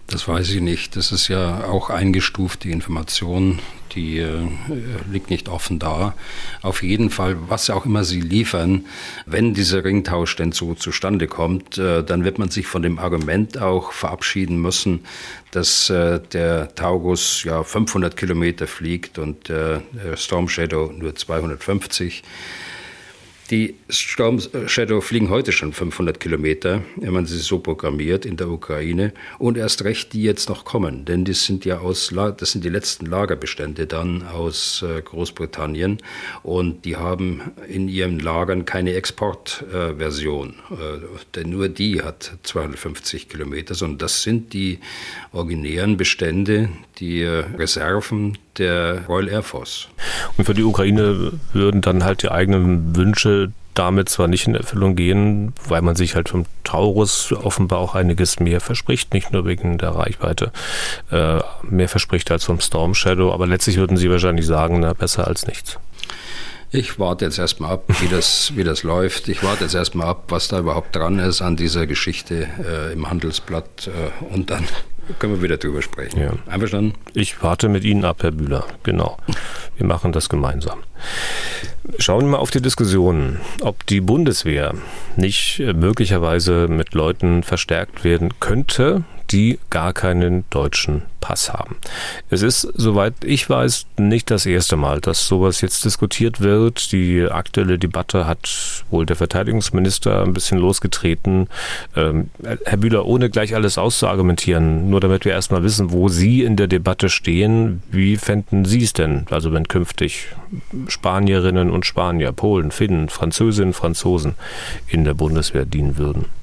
Das 0.10 0.28
weiß 0.28 0.50
ich 0.52 0.62
nicht. 0.62 0.96
Das 0.96 1.12
ist 1.12 1.28
ja 1.28 1.66
auch 1.66 1.92
eingestuft, 1.92 2.64
die 2.64 2.72
Information, 2.72 3.60
die 3.94 4.18
äh, 4.18 4.48
liegt 5.12 5.30
nicht 5.30 5.50
offen 5.50 5.78
da. 5.78 6.16
Auf 6.64 6.82
jeden 6.82 7.12
Fall, 7.12 7.38
was 7.48 7.70
auch 7.70 7.86
immer 7.86 8.04
sie 8.04 8.22
liefern, 8.22 8.86
wenn 9.28 9.54
dieser 9.54 9.84
Ringtausch 9.84 10.36
denn 10.36 10.52
so 10.52 10.74
zustande 10.74 11.28
kommt, 11.28 11.78
äh, 11.78 12.04
dann 12.04 12.24
wird 12.24 12.40
man 12.40 12.50
sich 12.50 12.66
von 12.66 12.82
dem 12.82 12.98
Argument 12.98 13.60
auch 13.60 13.92
verabschieden 13.92 14.60
müssen, 14.60 15.02
dass 15.52 15.92
äh, 15.92 16.20
der 16.34 16.74
Taurus 16.74 17.44
ja 17.44 17.64
500 17.64 18.18
Kilometer 18.18 18.66
fliegt 18.66 19.20
und 19.20 19.50
der 19.50 19.84
Storm 20.16 20.50
Shadow 20.50 20.92
nur 20.92 21.16
250. 21.16 22.24
Die 23.50 23.74
Storm 23.90 24.40
Shadow 24.68 25.02
fliegen 25.02 25.32
heute 25.32 25.52
schon 25.52 25.74
500 25.74 26.20
Kilometer, 26.20 26.84
wenn 26.98 27.14
man 27.14 27.26
sie 27.26 27.40
so 27.40 27.58
programmiert 27.58 28.24
in 28.24 28.38
der 28.38 28.48
Ukraine. 28.48 29.12
Und 29.40 29.58
erst 29.58 29.84
recht 29.84 30.14
die 30.14 30.22
jetzt 30.22 30.50
noch 30.50 30.66
kommen, 30.66 31.04
denn 31.06 31.26
die 31.26 31.34
sind 31.34 31.66
ja 31.66 31.80
aus, 31.80 32.14
das 32.14 32.52
sind 32.52 32.64
die 32.64 32.70
letzten 32.70 33.08
Lagerbestände 33.08 33.88
dann 33.88 34.22
aus 34.28 34.84
äh, 34.84 35.02
Großbritannien. 35.02 35.98
Und 36.44 36.86
die 36.86 36.98
haben 36.98 37.42
in 37.68 37.90
ihren 37.90 38.20
Lagern 38.20 38.66
keine 38.66 38.94
Exportversion, 38.94 40.54
äh, 40.70 41.00
denn 41.34 41.50
nur 41.50 41.70
die 41.70 42.04
hat 42.04 42.38
250 42.44 43.30
Kilometer, 43.30 43.74
sondern 43.74 43.98
das 43.98 44.22
sind 44.22 44.54
die 44.54 44.78
originären 45.32 45.98
Bestände, 45.98 46.70
die 47.00 47.22
äh, 47.22 47.46
Reserven 47.58 48.38
der 48.60 49.06
Royal 49.08 49.30
Air 49.30 49.44
Force. 49.44 49.88
Und 50.38 50.46
für 50.46 50.54
die 50.54 50.64
Ukraine 50.64 51.32
würden 51.54 51.82
dann 51.82 52.04
halt 52.04 52.22
die 52.22 52.32
eigenen 52.32 52.96
Wünsche 52.96 53.52
damit 53.74 54.10
zwar 54.10 54.28
nicht 54.28 54.46
in 54.46 54.56
Erfüllung 54.56 54.96
gehen, 54.96 55.54
weil 55.68 55.82
man 55.82 55.96
sich 55.96 56.16
halt 56.16 56.30
vom 56.30 56.46
Taurus 56.66 57.32
offenbar 57.32 57.80
auch 57.80 57.96
einiges 57.96 58.40
mehr 58.40 58.60
verspricht, 58.60 59.14
nicht 59.14 59.32
nur 59.32 59.46
wegen 59.46 59.78
der 59.78 59.92
Reichweite, 59.92 60.52
äh, 61.12 61.40
mehr 61.64 61.88
verspricht 61.88 62.30
als 62.30 62.44
vom 62.44 62.60
Storm 62.60 62.94
Shadow, 62.94 63.32
aber 63.32 63.48
letztlich 63.48 63.78
würden 63.78 63.96
sie 63.96 64.10
wahrscheinlich 64.10 64.46
sagen, 64.46 64.82
na, 64.82 64.94
besser 64.94 65.28
als 65.28 65.48
nichts. 65.48 65.80
Ich 66.72 67.00
warte 67.00 67.26
jetzt 67.26 67.40
erstmal 67.40 67.72
ab, 67.72 67.84
wie 68.02 68.08
das, 68.08 68.52
wie 68.56 68.64
das 68.64 68.84
läuft. 68.84 69.28
Ich 69.28 69.44
warte 69.44 69.64
jetzt 69.64 69.74
erstmal 69.74 70.08
ab, 70.08 70.26
was 70.28 70.50
da 70.50 70.60
überhaupt 70.60 70.96
dran 70.96 71.18
ist 71.18 71.42
an 71.42 71.56
dieser 71.56 71.88
Geschichte 71.88 72.48
äh, 72.64 72.94
im 72.94 73.10
Handelsblatt 73.10 73.88
äh, 73.88 74.34
und 74.34 74.52
dann 74.52 74.66
können 75.18 75.36
wir 75.36 75.42
wieder 75.42 75.58
drüber 75.58 75.82
sprechen. 75.82 76.20
Ja. 76.20 76.34
Einverstanden? 76.48 76.94
Ich 77.14 77.42
warte 77.42 77.70
mit 77.70 77.84
Ihnen 77.84 78.06
ab, 78.06 78.24
Herr 78.24 78.32
Bühler. 78.32 78.66
Genau. 78.84 79.18
Wir 79.78 79.86
machen 79.86 80.12
das 80.12 80.30
gemeinsam. 80.30 80.80
Schauen 81.98 82.26
wir 82.26 82.32
mal 82.32 82.38
auf 82.38 82.52
die 82.52 82.62
Diskussion, 82.62 83.40
ob 83.62 83.86
die 83.88 84.02
Bundeswehr 84.02 84.74
nicht 85.16 85.60
äh, 85.60 85.74
möglicherweise 85.74 86.68
mit 86.68 86.94
Leuten 86.94 87.44
verstärkt 87.44 88.04
werden 88.04 88.34
könnte, 88.40 89.04
die 89.32 89.60
gar 89.70 89.94
keinen 89.94 90.46
deutschen 90.50 91.04
Pass 91.20 91.52
haben. 91.52 91.76
Es 92.30 92.42
ist, 92.42 92.62
soweit 92.76 93.14
ich 93.24 93.50
weiß, 93.50 93.86
nicht 93.98 94.32
das 94.32 94.46
erste 94.46 94.78
Mal, 94.78 95.02
dass 95.02 95.28
sowas 95.28 95.62
jetzt 95.62 95.84
diskutiert 95.86 96.42
wird. 96.42 96.92
Die 96.92 97.28
aktuelle 97.30 97.78
Debatte 97.78 98.26
hat 98.26 98.84
wohl 98.90 99.06
der 99.06 99.16
Verteidigungsminister 99.16 100.24
ein 100.24 100.34
bisschen 100.34 100.58
losgetreten. 100.58 101.48
Ähm, 101.96 102.30
Herr 102.66 102.78
Bühler, 102.78 103.06
ohne 103.06 103.30
gleich 103.30 103.54
alles 103.54 103.78
auszuargumentieren, 103.78 104.90
nur 104.90 105.02
damit 105.02 105.26
wir 105.26 105.34
erstmal 105.34 105.64
wissen, 105.64 105.92
wo 105.92 106.10
Sie 106.10 106.44
in 106.44 106.56
der 106.56 106.68
Debatte 106.68 107.10
stehen, 107.10 107.84
wie 107.92 108.18
fänden 108.18 108.66
Sie 108.66 108.84
es 108.84 108.94
denn? 108.94 109.26
Also 109.30 109.52
wenn 109.52 109.68
künftig 109.68 110.28
Spanierinnen 110.88 111.70
und 111.70 111.86
Spanier, 111.86 112.32
Polen, 112.32 112.72
Finnen, 112.72 113.10
Französinnen, 113.10 113.74
Franzosen 113.74 114.36
in 114.88 115.04
der 115.04 115.14
Bundeswehr 115.14 115.66
dienen 115.66 115.98
würden? 115.98 116.39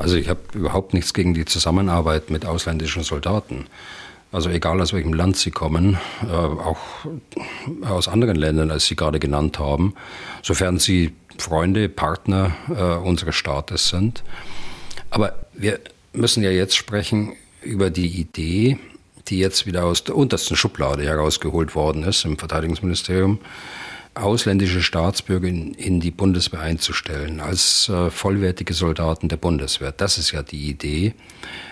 Also 0.00 0.16
ich 0.16 0.30
habe 0.30 0.40
überhaupt 0.54 0.94
nichts 0.94 1.12
gegen 1.12 1.34
die 1.34 1.44
Zusammenarbeit 1.44 2.30
mit 2.30 2.46
ausländischen 2.46 3.02
Soldaten. 3.02 3.66
Also 4.32 4.48
egal 4.48 4.80
aus 4.80 4.94
welchem 4.94 5.12
Land 5.12 5.36
sie 5.36 5.50
kommen, 5.50 5.98
äh, 6.22 6.32
auch 6.32 6.78
aus 7.82 8.08
anderen 8.08 8.36
Ländern, 8.36 8.70
als 8.70 8.86
Sie 8.86 8.96
gerade 8.96 9.20
genannt 9.20 9.58
haben, 9.58 9.94
sofern 10.42 10.78
sie 10.78 11.12
Freunde, 11.36 11.90
Partner 11.90 12.52
äh, 12.70 13.06
unseres 13.06 13.34
Staates 13.34 13.88
sind. 13.88 14.24
Aber 15.10 15.34
wir 15.52 15.80
müssen 16.14 16.42
ja 16.42 16.50
jetzt 16.50 16.76
sprechen 16.76 17.34
über 17.60 17.90
die 17.90 18.08
Idee, 18.08 18.78
die 19.28 19.38
jetzt 19.38 19.66
wieder 19.66 19.84
aus 19.84 20.04
der 20.04 20.16
untersten 20.16 20.56
Schublade 20.56 21.04
herausgeholt 21.04 21.74
worden 21.74 22.04
ist 22.04 22.24
im 22.24 22.38
Verteidigungsministerium, 22.38 23.38
ausländische 24.14 24.82
Staatsbürger 24.82 25.48
in, 25.48 26.00
die 26.00 26.10
Bundeswehr 26.10 26.60
einzustellen, 26.60 27.40
als 27.40 27.88
äh, 27.88 28.10
vollwertige 28.10 28.74
Soldaten 28.74 29.28
der 29.28 29.36
Bundeswehr. 29.36 29.92
Das 29.92 30.18
ist 30.18 30.32
ja 30.32 30.42
die 30.42 30.68
Idee. 30.68 31.14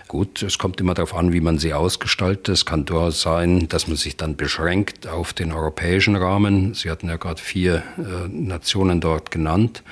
Gut, 0.07 0.42
es 0.42 0.59
kommt 0.59 0.81
immer 0.81 0.94
darauf 0.94 1.14
an, 1.14 1.33
wie 1.33 1.40
man 1.40 1.59
sie 1.59 1.74
ausgestaltet. 1.74 2.48
Es 2.48 2.64
kann 2.64 2.85
durchaus 2.85 3.20
sein, 3.20 3.68
dass 3.68 3.88
man 3.88 3.96
sich 3.96 4.16
dann 4.16 4.37
beschränkt 4.37 5.07
auf 5.07 5.33
den 5.33 5.53
europäischen 5.53 6.16
Rahmen. 6.16 6.74
Sie 6.74 6.90
hatten 6.90 7.09
ja 7.09 7.16
gerade 7.16 7.40
vier 7.40 7.83
äh, 7.98 8.29
Nationen 8.29 9.01
dort 9.01 9.31
genannt. 9.31 9.83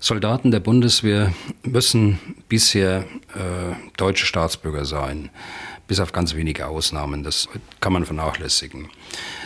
Soldaten 0.00 0.50
der 0.50 0.58
Bundeswehr 0.58 1.32
müssen 1.62 2.18
bisher 2.48 3.04
äh, 3.34 3.76
deutsche 3.96 4.26
Staatsbürger 4.26 4.84
sein. 4.84 5.30
Bis 5.92 6.00
auf 6.00 6.12
ganz 6.12 6.34
wenige 6.34 6.68
Ausnahmen. 6.68 7.22
Das 7.22 7.50
kann 7.80 7.92
man 7.92 8.06
vernachlässigen. 8.06 8.88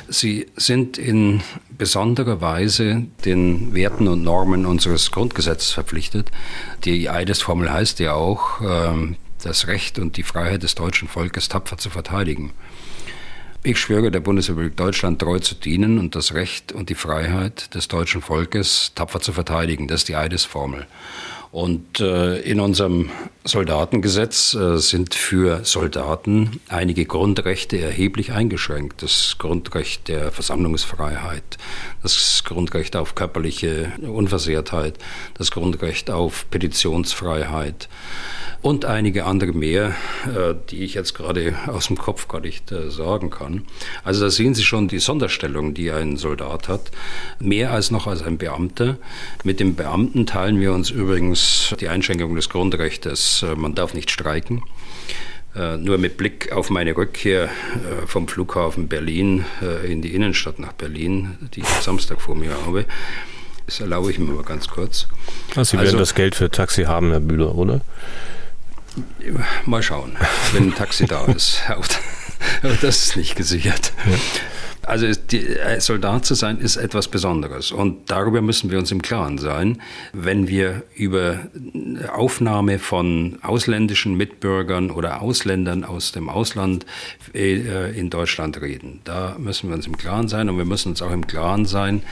Sie 0.07 0.47
sind 0.55 0.97
in 0.97 1.43
besonderer 1.77 2.41
Weise 2.41 3.03
den 3.25 3.75
Werten 3.75 4.07
und 4.07 4.23
Normen 4.23 4.65
unseres 4.65 5.11
Grundgesetzes 5.11 5.73
verpflichtet. 5.73 6.31
Die 6.85 7.11
Eidesformel 7.11 7.73
heißt 7.73 7.99
ja 7.99 8.13
auch, 8.13 8.61
ähm, 8.61 9.17
das 9.43 9.67
Recht 9.67 9.99
und 9.99 10.17
die 10.17 10.23
Freiheit 10.23 10.63
des 10.63 10.77
deutschen 10.77 11.09
Volkes 11.09 11.49
tapfer 11.49 11.79
zu 11.79 11.91
verteidigen. 11.91 12.53
Ich 13.65 13.81
schwöre 13.81 14.13
der 14.13 14.21
Bundesrepublik 14.21 14.77
Deutschland 14.77 15.21
treu 15.21 15.41
zu 15.41 15.57
dienen 15.57 15.99
und 15.99 16.15
das 16.15 16.33
Recht 16.33 16.71
und 16.71 16.91
die 16.91 16.95
Freiheit 16.95 17.75
des 17.75 17.89
deutschen 17.89 18.23
Volkes 18.23 18.93
tapfer 18.95 19.19
zu 19.19 19.33
verteidigen. 19.33 19.89
Das 19.89 20.03
ist 20.03 20.09
die 20.09 20.15
Eidesformel. 20.15 20.87
Und 21.51 21.99
äh, 21.99 22.39
in 22.43 22.61
unserem 22.61 23.11
Soldatengesetz 23.47 24.55
äh, 24.55 24.79
sind 24.79 25.15
für 25.15 25.65
Soldaten 25.65 26.61
einige 26.69 27.05
Grundrechte 27.05 27.79
erheblich 27.79 28.33
eingeschränkt. 28.33 29.03
Das 29.03 29.37
Grundrecht 29.39 30.09
der 30.09 30.33
Versammlungsfreiheit, 30.33 31.57
das 32.03 32.43
Grundrecht 32.45 32.97
auf 32.97 33.15
körperliche 33.15 33.93
Unversehrtheit, 34.03 34.99
das 35.35 35.53
Grundrecht 35.53 36.11
auf 36.11 36.47
Petitionsfreiheit 36.51 37.89
und 38.63 38.85
einige 38.85 39.27
andere 39.27 39.53
mehr, 39.53 39.95
äh, 40.27 40.55
die 40.71 40.83
ich 40.83 40.95
jetzt 40.95 41.15
gerade 41.15 41.55
aus 41.69 41.87
dem 41.87 41.97
Kopf 41.97 42.27
gar 42.27 42.41
nicht 42.41 42.73
äh, 42.73 42.91
sagen 42.91 43.31
kann. 43.31 43.65
Also 44.03 44.25
da 44.25 44.31
sehen 44.31 44.55
Sie 44.55 44.65
schon 44.65 44.89
die 44.89 44.99
Sonderstellung, 44.99 45.73
die 45.73 45.93
ein 45.93 46.17
Soldat 46.17 46.69
hat, 46.69 46.91
mehr 47.39 47.71
als 47.71 47.93
noch 47.93 48.09
als 48.09 48.23
ein 48.23 48.39
Beamter. 48.39 48.97
Mit 49.45 49.61
dem 49.61 49.77
Beamten 49.77 50.27
teilen 50.27 50.61
wir 50.61 50.73
uns 50.73 50.91
übrigens 50.91 51.75
die 51.79 51.89
Einschränkung 51.89 52.35
des 52.35 52.49
Grundrechts, 52.49 53.36
äh, 53.43 53.55
man 53.55 53.75
darf 53.75 53.95
nicht 53.95 54.11
streiken. 54.11 54.63
Nur 55.79 55.97
mit 55.97 56.19
Blick 56.19 56.53
auf 56.53 56.69
meine 56.69 56.95
Rückkehr 56.95 57.49
vom 58.05 58.29
Flughafen 58.29 58.89
Berlin 58.89 59.47
in 59.89 60.03
die 60.03 60.15
Innenstadt 60.15 60.59
nach 60.59 60.75
Berlin, 60.75 61.39
die 61.55 61.61
ich 61.61 61.67
Samstag 61.67 62.21
vor 62.21 62.35
mir 62.35 62.55
habe, 62.67 62.85
das 63.67 63.81
erlaube 63.81 64.11
ich 64.11 64.19
mir 64.19 64.33
mal 64.33 64.45
ganz 64.45 64.69
kurz. 64.69 65.09
Also 65.57 65.73
Sie 65.73 65.77
werden 65.79 65.87
also, 65.87 65.99
das 65.99 66.15
Geld 66.15 66.37
für 66.37 66.51
Taxi 66.51 66.85
haben, 66.85 67.11
Herr 67.11 67.21
Bühler, 67.21 67.55
oder? 67.57 67.81
Mal 69.67 69.83
schauen, 69.83 70.17
wenn 70.53 70.69
ein 70.69 70.75
Taxi 70.75 71.07
da 71.07 71.25
ist. 71.27 71.63
Aber 72.63 72.75
das 72.81 73.07
ist 73.07 73.17
nicht 73.17 73.35
gesichert. 73.35 73.93
Also 74.87 75.07
die, 75.31 75.45
Soldat 75.79 76.25
zu 76.25 76.35
sein 76.35 76.59
ist 76.59 76.77
etwas 76.77 77.09
Besonderes 77.09 77.73
und 77.73 78.09
darüber 78.09 78.41
müssen 78.41 78.71
wir 78.71 78.79
uns 78.79 78.93
im 78.93 79.03
Klaren 79.03 79.37
sein, 79.39 79.83
wenn 80.13 80.47
wir 80.47 80.85
über 80.95 81.41
Aufnahme 82.13 82.79
von 82.79 83.39
ausländischen 83.43 84.17
Mitbürgern 84.17 84.93
oder 84.93 85.23
Ausländern 85.23 85.83
aus 85.83 86.13
dem 86.13 86.29
Ausland 86.29 86.87
äh, 87.35 87.99
in 87.99 88.11
Deutschland 88.11 88.61
reden. 88.61 89.01
Da 89.03 89.35
müssen 89.39 89.69
wir 89.69 89.75
uns 89.75 89.89
im 89.89 89.99
Klaren 89.99 90.29
sein 90.29 90.49
und 90.49 90.57
wir 90.57 90.65
müssen 90.65 90.91
uns 90.91 91.03
auch 91.03 91.13
im 91.13 91.27
Klaren 91.27 91.67
sein, 91.67 92.03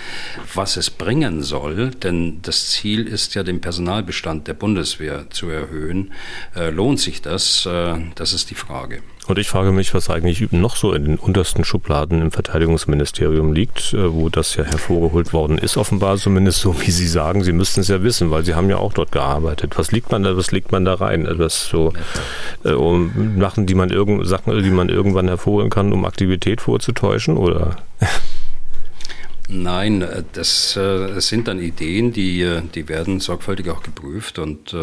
was 0.53 0.77
es 0.77 0.91
bringen 0.91 1.43
soll, 1.43 1.91
denn 1.91 2.41
das 2.43 2.70
Ziel 2.70 3.07
ist 3.07 3.35
ja, 3.37 3.45
den 3.45 3.61
Personalbestand 3.61 4.49
der 4.49 4.55
Bundeswehr 4.55 5.31
zu 5.31 5.49
erhöhen. 5.49 6.12
Äh, 6.57 6.70
lohnt 6.70 6.99
sich 6.99 7.22
das? 7.22 7.66
Äh, 7.66 7.99
das 8.16 8.33
ist 8.33 8.51
die 8.51 8.57
Frage. 8.57 9.03
Und 9.27 9.39
ich 9.39 9.49
frage 9.49 9.72
mich, 9.72 9.95
was 9.95 10.11
eigentlich 10.11 10.53
noch 10.53 10.77
so 10.77 10.93
in 10.93 11.05
den 11.05 11.16
untersten 11.16 11.64
Schubladen 11.64 12.20
im 12.20 12.31
Verteidigungsministerium 12.31 13.53
liegt, 13.53 13.95
äh, 13.95 14.12
wo 14.12 14.29
das 14.29 14.57
ja 14.57 14.64
hervorgeholt 14.64 15.33
worden 15.33 15.57
ist, 15.57 15.77
offenbar 15.77 16.18
zumindest 16.18 16.61
so, 16.61 16.81
wie 16.81 16.91
Sie 16.91 17.09
sagen. 17.09 17.43
Sie 17.43 17.53
müssten 17.53 17.81
es 17.81 17.89
ja 17.89 18.03
wissen, 18.03 18.31
weil 18.31 18.45
Sie 18.45 18.55
haben 18.55 18.68
ja 18.68 18.77
auch 18.77 18.93
dort 18.93 19.12
gearbeitet. 19.12 19.79
Was 19.79 19.93
liegt 19.93 20.12
man 20.12 20.22
da, 20.22 20.37
was 20.37 20.53
legt 20.53 20.72
man 20.72 20.85
da 20.85 20.95
rein? 20.95 21.27
Etwas 21.27 21.66
so, 21.68 21.93
äh, 22.64 22.72
um 22.72 23.39
Sachen, 23.41 23.66
die 23.66 23.75
man 23.75 23.91
irgend, 23.91 24.27
Sachen, 24.27 24.62
die 24.62 24.70
man 24.70 24.91
irgendwann 24.91 25.29
hervorholen 25.29 25.70
kann, 25.70 25.93
um 25.93 26.05
Aktivität 26.05 26.61
vorzutäuschen, 26.61 27.37
oder? 27.37 27.77
Nein, 29.49 30.01
äh, 30.01 30.24
das, 30.32 30.76
äh, 30.76 31.20
sind 31.20 31.49
dann 31.49 31.61
Ideen, 31.61 32.12
die, 32.12 32.40
äh, 32.40 32.62
die 32.74 32.88
werden 32.88 33.20
sorgfältig 33.20 33.68
auch 33.68 33.82
geprüft. 33.82 34.38
Und 34.38 34.74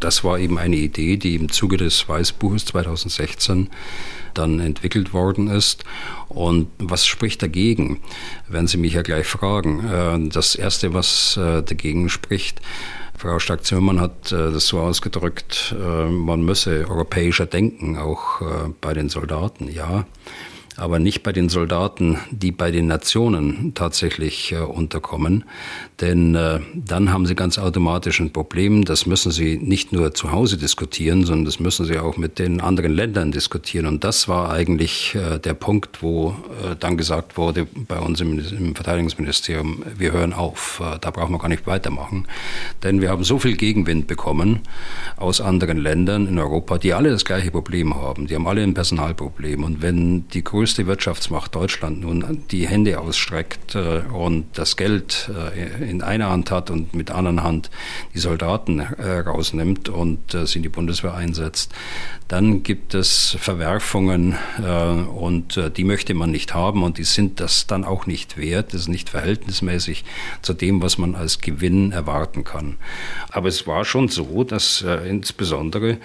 das 0.00 0.24
war 0.24 0.38
eben 0.38 0.58
eine 0.58 0.76
Idee, 0.76 1.16
die 1.16 1.34
im 1.34 1.50
Zuge 1.50 1.76
des 1.76 2.08
Weißbuches 2.08 2.66
2016 2.66 3.68
dann 4.34 4.60
entwickelt 4.60 5.12
worden 5.12 5.48
ist. 5.48 5.84
Und 6.28 6.68
was 6.78 7.06
spricht 7.06 7.42
dagegen? 7.42 8.00
Werden 8.48 8.68
Sie 8.68 8.76
mich 8.76 8.94
ja 8.94 9.02
gleich 9.02 9.26
fragen. 9.26 10.30
Das 10.32 10.54
Erste, 10.54 10.94
was 10.94 11.34
dagegen 11.34 12.08
spricht, 12.08 12.60
Frau 13.16 13.38
Stark-Zimmermann 13.38 14.00
hat 14.00 14.32
das 14.32 14.68
so 14.68 14.80
ausgedrückt, 14.80 15.74
man 15.78 16.42
müsse 16.42 16.86
europäischer 16.88 17.46
denken, 17.46 17.98
auch 17.98 18.40
bei 18.80 18.94
den 18.94 19.08
Soldaten. 19.08 19.70
Ja, 19.70 20.06
aber 20.80 20.98
nicht 20.98 21.22
bei 21.22 21.32
den 21.32 21.48
Soldaten, 21.50 22.18
die 22.30 22.52
bei 22.52 22.70
den 22.70 22.86
Nationen 22.86 23.72
tatsächlich 23.74 24.52
äh, 24.52 24.56
unterkommen. 24.56 25.44
Denn 26.00 26.34
äh, 26.34 26.60
dann 26.74 27.12
haben 27.12 27.26
sie 27.26 27.34
ganz 27.34 27.58
automatisch 27.58 28.18
ein 28.20 28.32
Problem. 28.32 28.86
Das 28.86 29.04
müssen 29.04 29.30
sie 29.30 29.58
nicht 29.58 29.92
nur 29.92 30.14
zu 30.14 30.32
Hause 30.32 30.56
diskutieren, 30.56 31.24
sondern 31.24 31.44
das 31.44 31.60
müssen 31.60 31.84
sie 31.84 31.98
auch 31.98 32.16
mit 32.16 32.38
den 32.38 32.62
anderen 32.62 32.92
Ländern 32.92 33.30
diskutieren. 33.30 33.86
Und 33.86 34.04
das 34.04 34.26
war 34.26 34.50
eigentlich 34.50 35.14
äh, 35.14 35.38
der 35.38 35.54
Punkt, 35.54 36.02
wo 36.02 36.30
äh, 36.30 36.76
dann 36.80 36.96
gesagt 36.96 37.36
wurde 37.36 37.66
bei 37.86 37.98
uns 37.98 38.20
im, 38.22 38.38
im 38.38 38.74
Verteidigungsministerium, 38.74 39.82
wir 39.98 40.12
hören 40.12 40.32
auf, 40.32 40.82
äh, 40.82 40.98
da 40.98 41.10
brauchen 41.10 41.32
wir 41.32 41.38
gar 41.38 41.48
nicht 41.48 41.66
weitermachen. 41.66 42.26
Denn 42.82 43.02
wir 43.02 43.10
haben 43.10 43.22
so 43.22 43.38
viel 43.38 43.56
Gegenwind 43.56 44.06
bekommen 44.06 44.60
aus 45.18 45.42
anderen 45.42 45.76
Ländern 45.76 46.26
in 46.26 46.38
Europa, 46.38 46.78
die 46.78 46.94
alle 46.94 47.10
das 47.10 47.26
gleiche 47.26 47.50
Problem 47.50 47.94
haben. 47.94 48.26
Die 48.26 48.34
haben 48.34 48.46
alle 48.46 48.62
ein 48.62 48.72
Personalproblem. 48.72 49.62
Und 49.62 49.82
wenn 49.82 50.26
die 50.28 50.42
größte 50.42 50.69
größte 50.70 50.86
Wirtschaftsmacht 50.86 51.56
Deutschland 51.56 52.00
nun 52.00 52.44
die 52.52 52.68
Hände 52.68 53.00
ausstreckt 53.00 53.74
äh, 53.74 54.02
und 54.12 54.46
das 54.56 54.76
Geld 54.76 55.28
äh, 55.56 55.90
in 55.90 56.00
einer 56.00 56.30
Hand 56.30 56.52
hat 56.52 56.70
und 56.70 56.94
mit 56.94 57.08
der 57.08 57.16
anderen 57.16 57.42
Hand 57.42 57.70
die 58.14 58.20
Soldaten 58.20 58.78
äh, 58.78 59.18
rausnimmt 59.18 59.88
und 59.88 60.30
sie 60.44 60.58
in 60.58 60.62
die 60.62 60.68
Bundeswehr 60.68 61.14
einsetzt, 61.14 61.72
dann 62.28 62.62
gibt 62.62 62.94
es 62.94 63.36
Verwerfungen 63.40 64.36
und 65.12 65.60
die 65.76 65.82
möchte 65.82 66.14
man 66.14 66.30
nicht 66.30 66.54
haben 66.54 66.84
und 66.84 66.98
die 66.98 67.04
sind 67.04 67.40
das 67.40 67.66
dann 67.66 67.84
auch 67.84 68.06
nicht 68.06 68.36
wert. 68.36 68.72
Das 68.72 68.82
ist 68.82 68.88
nicht 68.88 69.10
verhältnismäßig 69.10 70.04
zu 70.40 70.54
dem, 70.54 70.80
was 70.80 70.96
man 70.96 71.16
als 71.16 71.40
Gewinn 71.40 71.90
erwarten 71.90 72.44
kann. 72.44 72.76
Aber 73.30 73.48
es 73.48 73.66
war 73.66 73.84
schon 73.84 74.06
so, 74.06 74.44
dass 74.44 74.84
insbesondere 75.08 75.98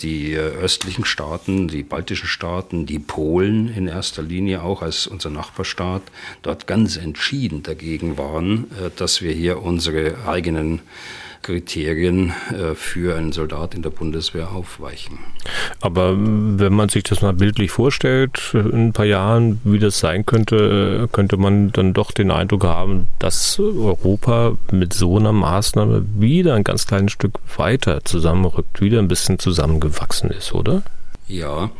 die 0.00 0.36
östlichen 0.36 1.04
Staaten, 1.04 1.66
die 1.66 1.82
baltischen 1.82 2.28
Staaten, 2.28 2.86
die 2.86 3.00
Polen 3.00 3.74
in 3.74 3.87
erster 3.88 4.22
Linie 4.22 4.62
auch 4.62 4.82
als 4.82 5.06
unser 5.06 5.30
Nachbarstaat 5.30 6.02
dort 6.42 6.66
ganz 6.66 6.96
entschieden 6.96 7.62
dagegen 7.62 8.18
waren, 8.18 8.64
äh, 8.72 8.90
dass 8.96 9.22
wir 9.22 9.32
hier 9.32 9.62
unsere 9.62 10.16
eigenen 10.26 10.80
Kriterien 11.42 12.32
äh, 12.52 12.74
für 12.74 13.16
einen 13.16 13.32
Soldat 13.32 13.74
in 13.74 13.82
der 13.82 13.90
Bundeswehr 13.90 14.50
aufweichen. 14.50 15.18
Aber 15.80 16.14
wenn 16.18 16.74
man 16.74 16.88
sich 16.88 17.04
das 17.04 17.22
mal 17.22 17.32
bildlich 17.32 17.70
vorstellt, 17.70 18.50
in 18.52 18.88
ein 18.88 18.92
paar 18.92 19.06
Jahren, 19.06 19.60
wie 19.64 19.78
das 19.78 19.98
sein 19.98 20.26
könnte, 20.26 21.08
könnte 21.12 21.36
man 21.36 21.72
dann 21.72 21.94
doch 21.94 22.10
den 22.12 22.30
Eindruck 22.30 22.64
haben, 22.64 23.08
dass 23.18 23.58
Europa 23.58 24.58
mit 24.72 24.92
so 24.92 25.16
einer 25.16 25.32
Maßnahme 25.32 26.04
wieder 26.18 26.54
ein 26.54 26.64
ganz 26.64 26.86
kleines 26.86 27.12
Stück 27.12 27.38
weiter 27.56 28.04
zusammenrückt, 28.04 28.80
wieder 28.80 28.98
ein 28.98 29.08
bisschen 29.08 29.38
zusammengewachsen 29.38 30.30
ist, 30.30 30.52
oder? 30.52 30.82
Ja, 31.28 31.70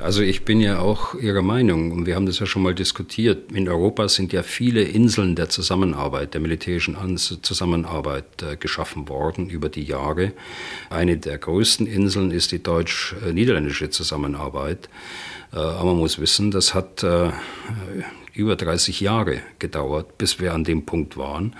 also 0.00 0.22
ich 0.22 0.44
bin 0.44 0.60
ja 0.60 0.80
auch 0.80 1.14
Ihrer 1.14 1.42
Meinung 1.42 1.92
und 1.92 2.06
wir 2.06 2.16
haben 2.16 2.26
das 2.26 2.40
ja 2.40 2.46
schon 2.46 2.64
mal 2.64 2.74
diskutiert. 2.74 3.52
In 3.52 3.68
Europa 3.68 4.08
sind 4.08 4.32
ja 4.32 4.42
viele 4.42 4.82
Inseln 4.82 5.36
der 5.36 5.48
Zusammenarbeit, 5.48 6.34
der 6.34 6.40
militärischen 6.40 7.16
Zusammenarbeit 7.16 8.42
äh, 8.42 8.56
geschaffen 8.56 9.08
worden 9.08 9.50
über 9.50 9.68
die 9.68 9.84
Jahre. 9.84 10.32
Eine 10.90 11.16
der 11.16 11.38
größten 11.38 11.86
Inseln 11.86 12.32
ist 12.32 12.50
die 12.50 12.60
deutsch-niederländische 12.60 13.88
Zusammenarbeit. 13.90 14.88
Äh, 15.52 15.58
aber 15.58 15.90
man 15.90 15.98
muss 15.98 16.18
wissen, 16.18 16.50
das 16.50 16.74
hat 16.74 17.04
äh, 17.04 17.30
über 18.34 18.56
30 18.56 18.98
Jahre 18.98 19.42
gedauert, 19.60 20.18
bis 20.18 20.40
wir 20.40 20.54
an 20.54 20.64
dem 20.64 20.84
Punkt 20.84 21.16
waren 21.16 21.54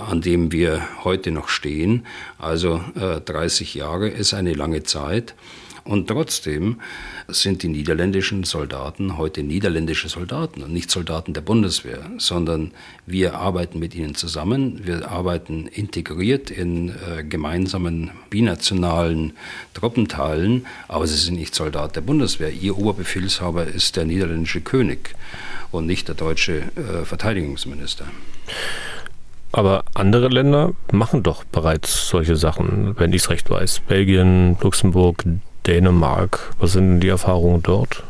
an 0.00 0.20
dem 0.20 0.52
wir 0.52 0.86
heute 1.02 1.32
noch 1.32 1.48
stehen. 1.48 2.06
Also 2.38 2.80
30 2.94 3.74
Jahre 3.74 4.08
ist 4.08 4.32
eine 4.32 4.52
lange 4.52 4.84
Zeit. 4.84 5.34
Und 5.88 6.06
trotzdem 6.06 6.80
sind 7.28 7.62
die 7.62 7.68
niederländischen 7.68 8.44
Soldaten 8.44 9.16
heute 9.16 9.42
niederländische 9.42 10.10
Soldaten 10.10 10.62
und 10.62 10.70
nicht 10.70 10.90
Soldaten 10.90 11.32
der 11.32 11.40
Bundeswehr, 11.40 12.10
sondern 12.18 12.72
wir 13.06 13.36
arbeiten 13.36 13.78
mit 13.78 13.94
ihnen 13.94 14.14
zusammen, 14.14 14.82
wir 14.84 15.10
arbeiten 15.10 15.66
integriert 15.66 16.50
in 16.50 16.90
äh, 16.90 17.24
gemeinsamen 17.24 18.10
binationalen 18.28 19.32
Truppenteilen, 19.72 20.66
aber 20.88 21.06
sie 21.06 21.16
sind 21.16 21.36
nicht 21.36 21.54
Soldat 21.54 21.96
der 21.96 22.02
Bundeswehr. 22.02 22.50
Ihr 22.50 22.76
Oberbefehlshaber 22.76 23.66
ist 23.66 23.96
der 23.96 24.04
niederländische 24.04 24.60
König 24.60 25.14
und 25.70 25.86
nicht 25.86 26.06
der 26.06 26.16
deutsche 26.16 26.64
äh, 26.76 27.06
Verteidigungsminister. 27.06 28.04
Aber 29.52 29.84
andere 29.94 30.28
Länder 30.28 30.74
machen 30.92 31.22
doch 31.22 31.44
bereits 31.44 32.08
solche 32.10 32.36
Sachen, 32.36 32.94
wenn 32.98 33.14
ich 33.14 33.22
es 33.22 33.30
recht 33.30 33.48
weiß. 33.48 33.80
Belgien, 33.88 34.58
Luxemburg, 34.60 35.24
Dänemark. 35.68 36.50
Was 36.58 36.72
sind 36.72 37.00
die 37.00 37.08
Erfahrungen 37.08 37.62
dort? 37.62 38.02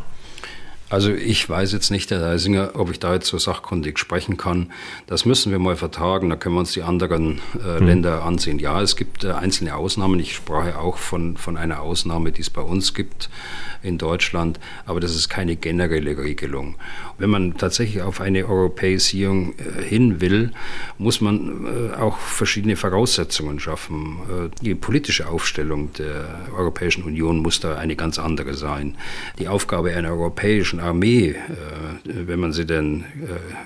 Also 0.91 1.13
ich 1.13 1.49
weiß 1.49 1.73
jetzt 1.73 1.91
nicht, 1.91 2.11
Herr 2.11 2.23
Reisinger, 2.23 2.71
ob 2.75 2.91
ich 2.91 2.99
da 2.99 3.13
jetzt 3.13 3.27
so 3.27 3.37
sachkundig 3.37 3.99
sprechen 3.99 4.39
kann. 4.39 4.73
Das 5.07 5.27
müssen 5.27 5.53
wir 5.53 5.59
mal 5.59 5.77
vertagen, 5.77 6.31
da 6.31 6.37
können 6.37 6.55
wir 6.55 6.61
uns 6.61 6.73
die 6.73 6.83
anderen 6.83 7.41
äh, 7.63 7.79
mhm. 7.79 7.87
Länder 7.87 8.23
ansehen. 8.23 8.59
Ja, 8.59 8.81
es 8.81 8.97
gibt 8.97 9.25
äh, 9.25 9.33
einzelne 9.33 9.77
Ausnahmen. 9.77 10.19
Ich 10.19 10.35
sprach 10.35 10.77
auch 10.77 10.97
von, 10.97 11.37
von 11.37 11.59
einer 11.59 11.83
Ausnahme, 11.83 12.33
die 12.33 12.41
es 12.41 12.49
bei 12.49 12.63
uns 12.63 12.95
gibt 12.95 13.29
in 13.83 13.99
Deutschland, 13.99 14.59
aber 14.87 15.01
das 15.01 15.15
ist 15.15 15.29
keine 15.29 15.57
generelle 15.57 16.17
Regelung. 16.17 16.77
Wenn 17.19 17.31
man 17.31 17.57
tatsächlich 17.57 18.03
auf 18.03 18.21
eine 18.21 18.47
Europäisierung 18.47 19.55
äh, 19.59 19.83
hin 19.83 20.21
will, 20.21 20.53
muss 20.99 21.21
man 21.21 21.67
äh, 21.67 21.95
auch 21.97 22.19
verschiedene 22.19 22.77
Voraussetzungen 22.77 23.61
schaffen. 23.61 24.19
Äh, 24.29 24.65
die 24.65 24.75
politische 24.75 25.29
Aufstellung 25.29 25.93
der 25.95 26.25
Europäischen 26.57 27.05
Union 27.05 27.39
muss 27.39 27.61
da 27.61 27.77
eine 27.77 27.97
ganz 27.97 28.19
andere 28.19 28.55
sein. 28.55 28.97
Die 29.39 29.49
Aufgabe 29.49 29.95
einer 29.95 30.11
europäischen 30.11 30.78
Armee, 30.81 31.37
wenn 32.05 32.41
man 32.41 32.53
sie 32.53 32.67
denn 32.67 33.05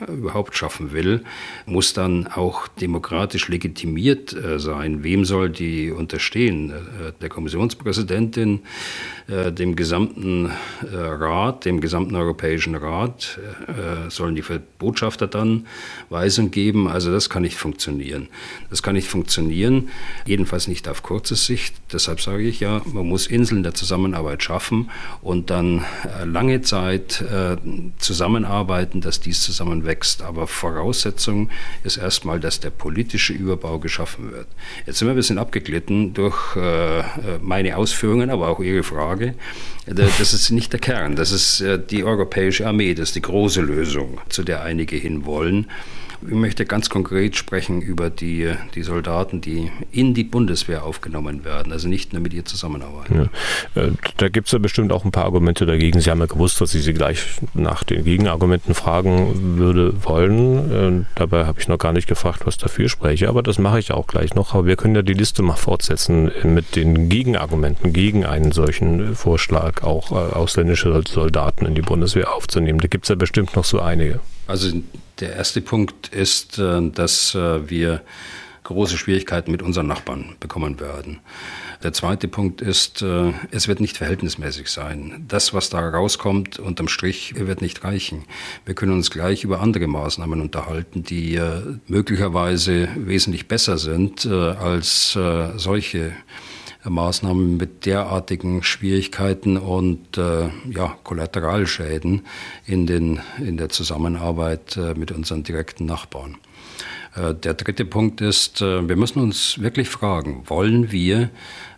überhaupt 0.09 0.57
schaffen 0.57 0.93
will, 0.93 1.23
muss 1.67 1.93
dann 1.93 2.27
auch 2.27 2.69
demokratisch 2.69 3.49
legitimiert 3.49 4.37
sein. 4.57 5.03
Wem 5.05 5.25
soll 5.25 5.51
die 5.51 5.91
unterstehen? 5.91 6.73
Der 7.21 7.29
Kommissionspräsidentin, 7.29 8.61
dem 9.29 9.77
gesamten 9.77 10.47
äh, 10.47 10.97
Rat, 10.97 11.65
dem 11.65 11.81
gesamten 11.81 12.17
Europäischen 12.17 12.75
Rat, 12.75 13.39
äh, 13.67 14.11
sollen 14.11 14.35
die 14.35 14.45
Botschafter 14.79 15.27
dann 15.27 15.67
Weisung 16.11 16.51
geben. 16.51 16.89
Also 16.89 17.13
das 17.13 17.31
kann 17.31 17.43
nicht 17.43 17.57
funktionieren. 17.57 18.29
Das 18.71 18.83
kann 18.83 18.95
nicht 18.95 19.09
funktionieren, 19.09 19.91
jedenfalls 20.27 20.69
nicht 20.69 20.89
auf 20.89 21.03
kurze 21.03 21.37
Sicht. 21.37 21.75
Deshalb 21.93 22.21
sage 22.21 22.43
ich 22.43 22.61
ja, 22.61 22.83
man 22.93 23.07
muss 23.07 23.27
Inseln 23.27 23.63
der 23.63 23.75
Zusammenarbeit 23.75 24.43
schaffen 24.43 24.91
und 25.21 25.51
dann 25.51 25.85
äh, 26.05 26.25
lange 26.25 26.63
Zeit 26.63 27.02
zusammenarbeiten, 27.99 29.01
dass 29.01 29.21
dies 29.21 29.43
zusammenwächst. 29.43 30.23
Aber 30.23 30.47
Voraussetzung 30.47 31.51
ist 31.85 31.97
erstmal, 31.97 32.41
dass 32.41 32.61
der 32.61 32.71
politische 32.71 33.33
Überbau 33.33 33.79
geschaffen 33.79 34.33
wird. 34.33 34.47
Jetzt 34.87 34.99
sind 34.99 35.09
wir 35.09 35.13
ein 35.13 35.17
bisschen 35.17 35.39
abgeglitten 35.39 36.15
durch 36.15 36.57
meine 37.41 37.77
Ausführungen, 37.77 38.31
aber 38.31 38.49
auch 38.49 38.61
Ihre 38.61 38.83
Frage. 38.83 39.35
Das 39.87 40.33
ist 40.33 40.51
nicht 40.51 40.73
der 40.73 40.81
Kern, 40.81 41.17
das 41.17 41.33
ist 41.33 41.61
äh, 41.61 41.79
die 41.79 42.05
europäische 42.05 42.67
Armee, 42.67 42.95
das 42.95 43.09
ist 43.09 43.17
die 43.17 43.23
große 43.23 43.61
Lösung, 43.61 44.21
zu 44.29 44.45
der 44.45 44.63
einige 44.63 44.97
hinwollen. 44.97 45.67
Ich 46.25 46.35
möchte 46.35 46.64
ganz 46.64 46.89
konkret 46.89 47.37
sprechen 47.37 47.83
über 47.83 48.09
die, 48.09 48.53
die 48.75 48.83
Soldaten, 48.83 49.41
die 49.41 49.70
in 49.91 50.14
die 50.14 50.25
Bundeswehr 50.25 50.85
aufgenommen 50.85 51.45
werden, 51.45 51.73
also 51.73 51.89
nicht 51.89 52.12
nur 52.12 52.23
mit 52.23 52.33
ihr 52.33 52.45
zusammenarbeiten. 52.45 53.29
Ja. 53.75 53.83
Äh, 53.83 53.93
da 54.18 54.29
gibt 54.29 54.47
es 54.47 54.53
ja 54.53 54.59
bestimmt 54.59 54.93
auch 54.93 55.05
ein 55.05 55.11
paar 55.11 55.25
Argumente 55.25 55.66
dagegen. 55.66 56.01
Sie 56.01 56.11
haben 56.11 56.20
ja 56.20 56.27
gewusst, 56.27 56.61
dass 56.61 56.75
ich 56.75 56.85
Sie 56.85 56.93
gleich 56.93 57.25
nach 57.55 57.83
den 57.83 58.05
Gegenargumenten 58.05 58.75
fragen 58.75 59.59
würde 59.59 60.05
wollen. 60.05 61.03
Äh, 61.03 61.05
dabei 61.16 61.47
habe 61.47 61.61
ich 61.61 61.68
noch 61.68 61.79
gar 61.79 61.93
nicht 61.93 62.07
gefragt, 62.07 62.47
was 62.47 62.57
dafür 62.57 62.89
spreche, 62.89 63.29
aber 63.29 63.43
das 63.43 63.59
mache 63.59 63.81
ich 63.81 63.93
auch 63.93 64.07
gleich 64.07 64.35
noch. 64.35 64.55
Aber 64.55 64.66
wir 64.66 64.77
können 64.77 64.95
ja 64.95 65.03
die 65.03 65.14
Liste 65.14 65.43
mal 65.43 65.57
fortsetzen 65.57 66.31
mit 66.45 66.77
den 66.77 67.09
Gegenargumenten 67.09 67.93
gegen 67.93 68.25
einen 68.25 68.53
solchen 68.53 69.14
Vorschlag, 69.16 69.83
auch 69.83 70.12
äh, 70.12 70.35
ausländische 70.35 71.03
Soldaten 71.09 71.66
in 71.66 71.75
die 71.75 71.83
Bundeswehr 71.83 72.33
aufzunehmen. 72.33 72.79
Da 72.79 72.89
gibt 72.89 73.07
es 73.07 73.09
ja 73.09 73.16
bestimmt 73.16 73.57
noch 73.57 73.64
so 73.64 73.81
einige. 73.81 74.20
Also 74.47 74.70
der 75.23 75.37
erste 75.37 75.61
Punkt 75.61 76.09
ist, 76.09 76.59
äh, 76.59 76.91
dass 76.91 77.35
äh, 77.35 77.70
wir 77.70 78.03
große 78.64 78.97
Schwierigkeiten 78.97 79.51
mit 79.51 79.62
unseren 79.62 79.87
Nachbarn 79.87 80.37
bekommen 80.41 80.81
werden. 80.81 81.20
Der 81.83 81.93
zweite 81.93 82.29
Punkt 82.29 82.61
ist, 82.61 83.03
äh, 83.03 83.33
es 83.51 83.68
wird 83.68 83.81
nicht 83.81 83.97
verhältnismäßig 83.97 84.68
sein. 84.68 85.25
Das, 85.29 85.55
was 85.55 85.70
da 85.70 85.81
rauskommt, 85.89 86.59
unterm 86.59 86.89
Strich, 86.89 87.35
wird 87.37 87.62
nicht 87.62 87.85
reichen. 87.85 88.25
Wir 88.64 88.75
können 88.75 88.93
uns 88.93 89.11
gleich 89.11 89.45
über 89.45 89.61
andere 89.61 89.87
Maßnahmen 89.87 90.41
unterhalten, 90.41 91.05
die 91.05 91.41
möglicherweise 91.87 92.89
wesentlich 92.97 93.49
besser 93.49 93.79
sind 93.79 94.27
als 94.27 95.18
solche 95.57 96.12
Maßnahmen 96.85 97.57
mit 97.57 97.87
derartigen 97.87 98.62
Schwierigkeiten 98.62 99.57
und 99.57 100.18
äh, 100.18 100.49
ja, 100.70 100.97
Kollateralschäden 101.05 102.22
in, 102.66 102.87
den, 102.87 103.20
in 103.39 103.57
der 103.57 103.68
Zusammenarbeit 103.68 104.76
äh, 104.76 104.95
mit 104.95 105.12
unseren 105.12 105.43
direkten 105.43 105.87
Nachbarn. 105.87 106.39
Äh, 107.14 107.35
der 107.35 107.55
dritte 107.55 107.85
Punkt 107.85 108.20
ist, 108.20 108.62
äh, 108.62 108.89
wir 108.89 108.97
müssen 108.97 109.20
uns 109.20 109.61
wirklich 109.61 109.89
fragen, 109.89 110.43
wollen 110.47 110.91
wir 110.91 111.30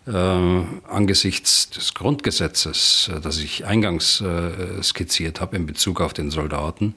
äh, 0.07 0.11
angesichts 0.11 1.69
des 1.69 1.93
Grundgesetzes, 1.93 3.11
äh, 3.13 3.19
das 3.19 3.39
ich 3.39 3.65
eingangs 3.65 4.23
skizziert 4.81 5.41
habe 5.41 5.55
in 5.55 5.65
Bezug 5.65 6.01
auf 6.01 6.13
den 6.13 6.31
Soldaten, 6.31 6.95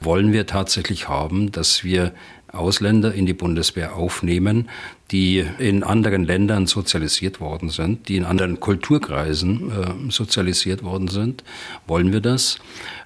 wollen 0.00 0.32
wir 0.32 0.46
tatsächlich 0.46 1.08
haben, 1.08 1.52
dass 1.52 1.84
wir 1.84 2.12
Ausländer 2.48 3.12
in 3.12 3.26
die 3.26 3.34
Bundeswehr 3.34 3.96
aufnehmen, 3.96 4.68
die 5.14 5.46
in 5.58 5.84
anderen 5.84 6.24
Ländern 6.24 6.66
sozialisiert 6.66 7.38
worden 7.38 7.70
sind, 7.70 8.08
die 8.08 8.16
in 8.16 8.24
anderen 8.24 8.58
Kulturkreisen 8.58 9.70
äh, 9.70 10.10
sozialisiert 10.10 10.82
worden 10.82 11.06
sind. 11.06 11.44
Wollen 11.86 12.12
wir 12.12 12.20
das? 12.20 12.58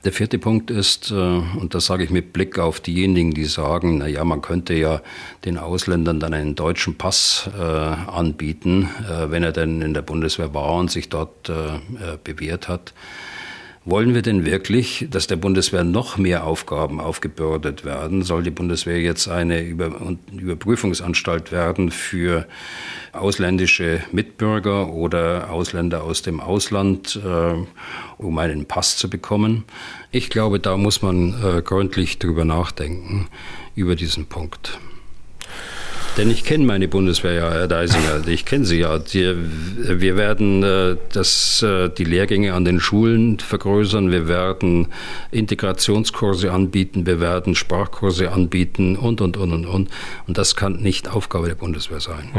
Der 0.06 0.12
vierte 0.12 0.38
Punkt 0.38 0.70
ist, 0.70 1.10
äh, 1.10 1.14
und 1.14 1.74
das 1.74 1.84
sage 1.84 2.04
ich 2.04 2.08
mit 2.08 2.32
Blick 2.32 2.58
auf 2.58 2.80
diejenigen, 2.80 3.32
die 3.34 3.44
sagen, 3.44 3.98
na 3.98 4.06
ja, 4.06 4.24
man 4.24 4.40
könnte 4.40 4.72
ja 4.72 5.02
den 5.44 5.58
Ausländern 5.58 6.18
dann 6.18 6.32
einen 6.32 6.54
deutschen 6.54 6.96
Pass 6.96 7.50
äh, 7.54 7.62
anbieten, 7.62 8.88
äh, 9.06 9.30
wenn 9.30 9.42
er 9.42 9.52
denn 9.52 9.82
in 9.82 9.92
der 9.92 10.00
Bundeswehr 10.00 10.54
war 10.54 10.76
und 10.76 10.90
sich 10.90 11.10
dort 11.10 11.50
äh, 11.50 11.52
äh, 11.52 11.78
bewährt 12.24 12.68
hat. 12.68 12.94
Wollen 13.90 14.14
wir 14.14 14.20
denn 14.20 14.44
wirklich, 14.44 15.06
dass 15.10 15.28
der 15.28 15.36
Bundeswehr 15.36 15.82
noch 15.82 16.18
mehr 16.18 16.44
Aufgaben 16.44 17.00
aufgebürdet 17.00 17.86
werden? 17.86 18.20
Soll 18.20 18.42
die 18.42 18.50
Bundeswehr 18.50 19.00
jetzt 19.00 19.28
eine 19.28 19.62
Über 19.62 19.90
Überprüfungsanstalt 20.30 21.52
werden 21.52 21.90
für 21.90 22.46
ausländische 23.14 24.02
Mitbürger 24.12 24.92
oder 24.92 25.50
Ausländer 25.50 26.02
aus 26.02 26.20
dem 26.20 26.38
Ausland, 26.38 27.18
äh, 27.24 27.54
um 28.18 28.36
einen 28.36 28.66
Pass 28.66 28.98
zu 28.98 29.08
bekommen? 29.08 29.64
Ich 30.10 30.28
glaube, 30.28 30.60
da 30.60 30.76
muss 30.76 31.00
man 31.00 31.42
äh, 31.42 31.62
gründlich 31.62 32.18
drüber 32.18 32.44
nachdenken, 32.44 33.28
über 33.74 33.96
diesen 33.96 34.26
Punkt. 34.26 34.78
Denn 36.18 36.32
ich 36.32 36.42
kenne 36.42 36.64
meine 36.64 36.88
Bundeswehr 36.88 37.32
ja, 37.32 37.52
Herr 37.52 37.68
Deisinger. 37.68 38.26
Ich 38.26 38.44
kenne 38.44 38.64
sie 38.64 38.80
ja. 38.80 38.98
Die, 38.98 39.36
wir 39.76 40.16
werden 40.16 40.64
äh, 40.64 40.96
das, 41.12 41.62
äh, 41.62 41.90
die 41.90 42.02
Lehrgänge 42.02 42.54
an 42.54 42.64
den 42.64 42.80
Schulen 42.80 43.38
vergrößern. 43.38 44.10
Wir 44.10 44.26
werden 44.26 44.88
Integrationskurse 45.30 46.50
anbieten. 46.50 47.06
Wir 47.06 47.20
werden 47.20 47.54
Sprachkurse 47.54 48.32
anbieten 48.32 48.96
und, 48.96 49.20
und, 49.20 49.36
und, 49.36 49.52
und, 49.52 49.66
und. 49.66 49.90
Und 50.26 50.38
das 50.38 50.56
kann 50.56 50.78
nicht 50.78 51.08
Aufgabe 51.08 51.46
der 51.46 51.54
Bundeswehr 51.54 52.00
sein. 52.00 52.30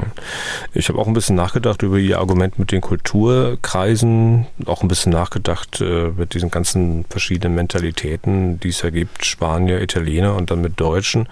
Ich 0.74 0.90
habe 0.90 1.00
auch 1.00 1.08
ein 1.08 1.14
bisschen 1.14 1.38
nachgedacht 1.38 1.82
über 1.82 2.00
Ihr 2.00 2.20
Argument 2.20 2.60
mit 2.60 2.74
den 2.74 2.82
Kulturkreisen. 2.82 4.46
Auch 4.66 4.82
ein 4.82 4.90
bisschen 4.90 5.14
nachgedacht 5.14 5.80
äh, 5.80 6.10
mit 6.18 6.34
diesen 6.34 6.52
ganzen 6.52 7.06
verschiedenen 7.10 7.56
Mentalitäten, 7.56 8.60
die 8.60 8.70
es 8.70 8.82
ja 8.82 8.90
gibt. 8.90 9.24
Spanier, 9.24 9.82
Italiener 9.82 10.36
und 10.36 10.52
dann 10.52 10.60
mit 10.60 10.82
Deutschen. 10.82 11.30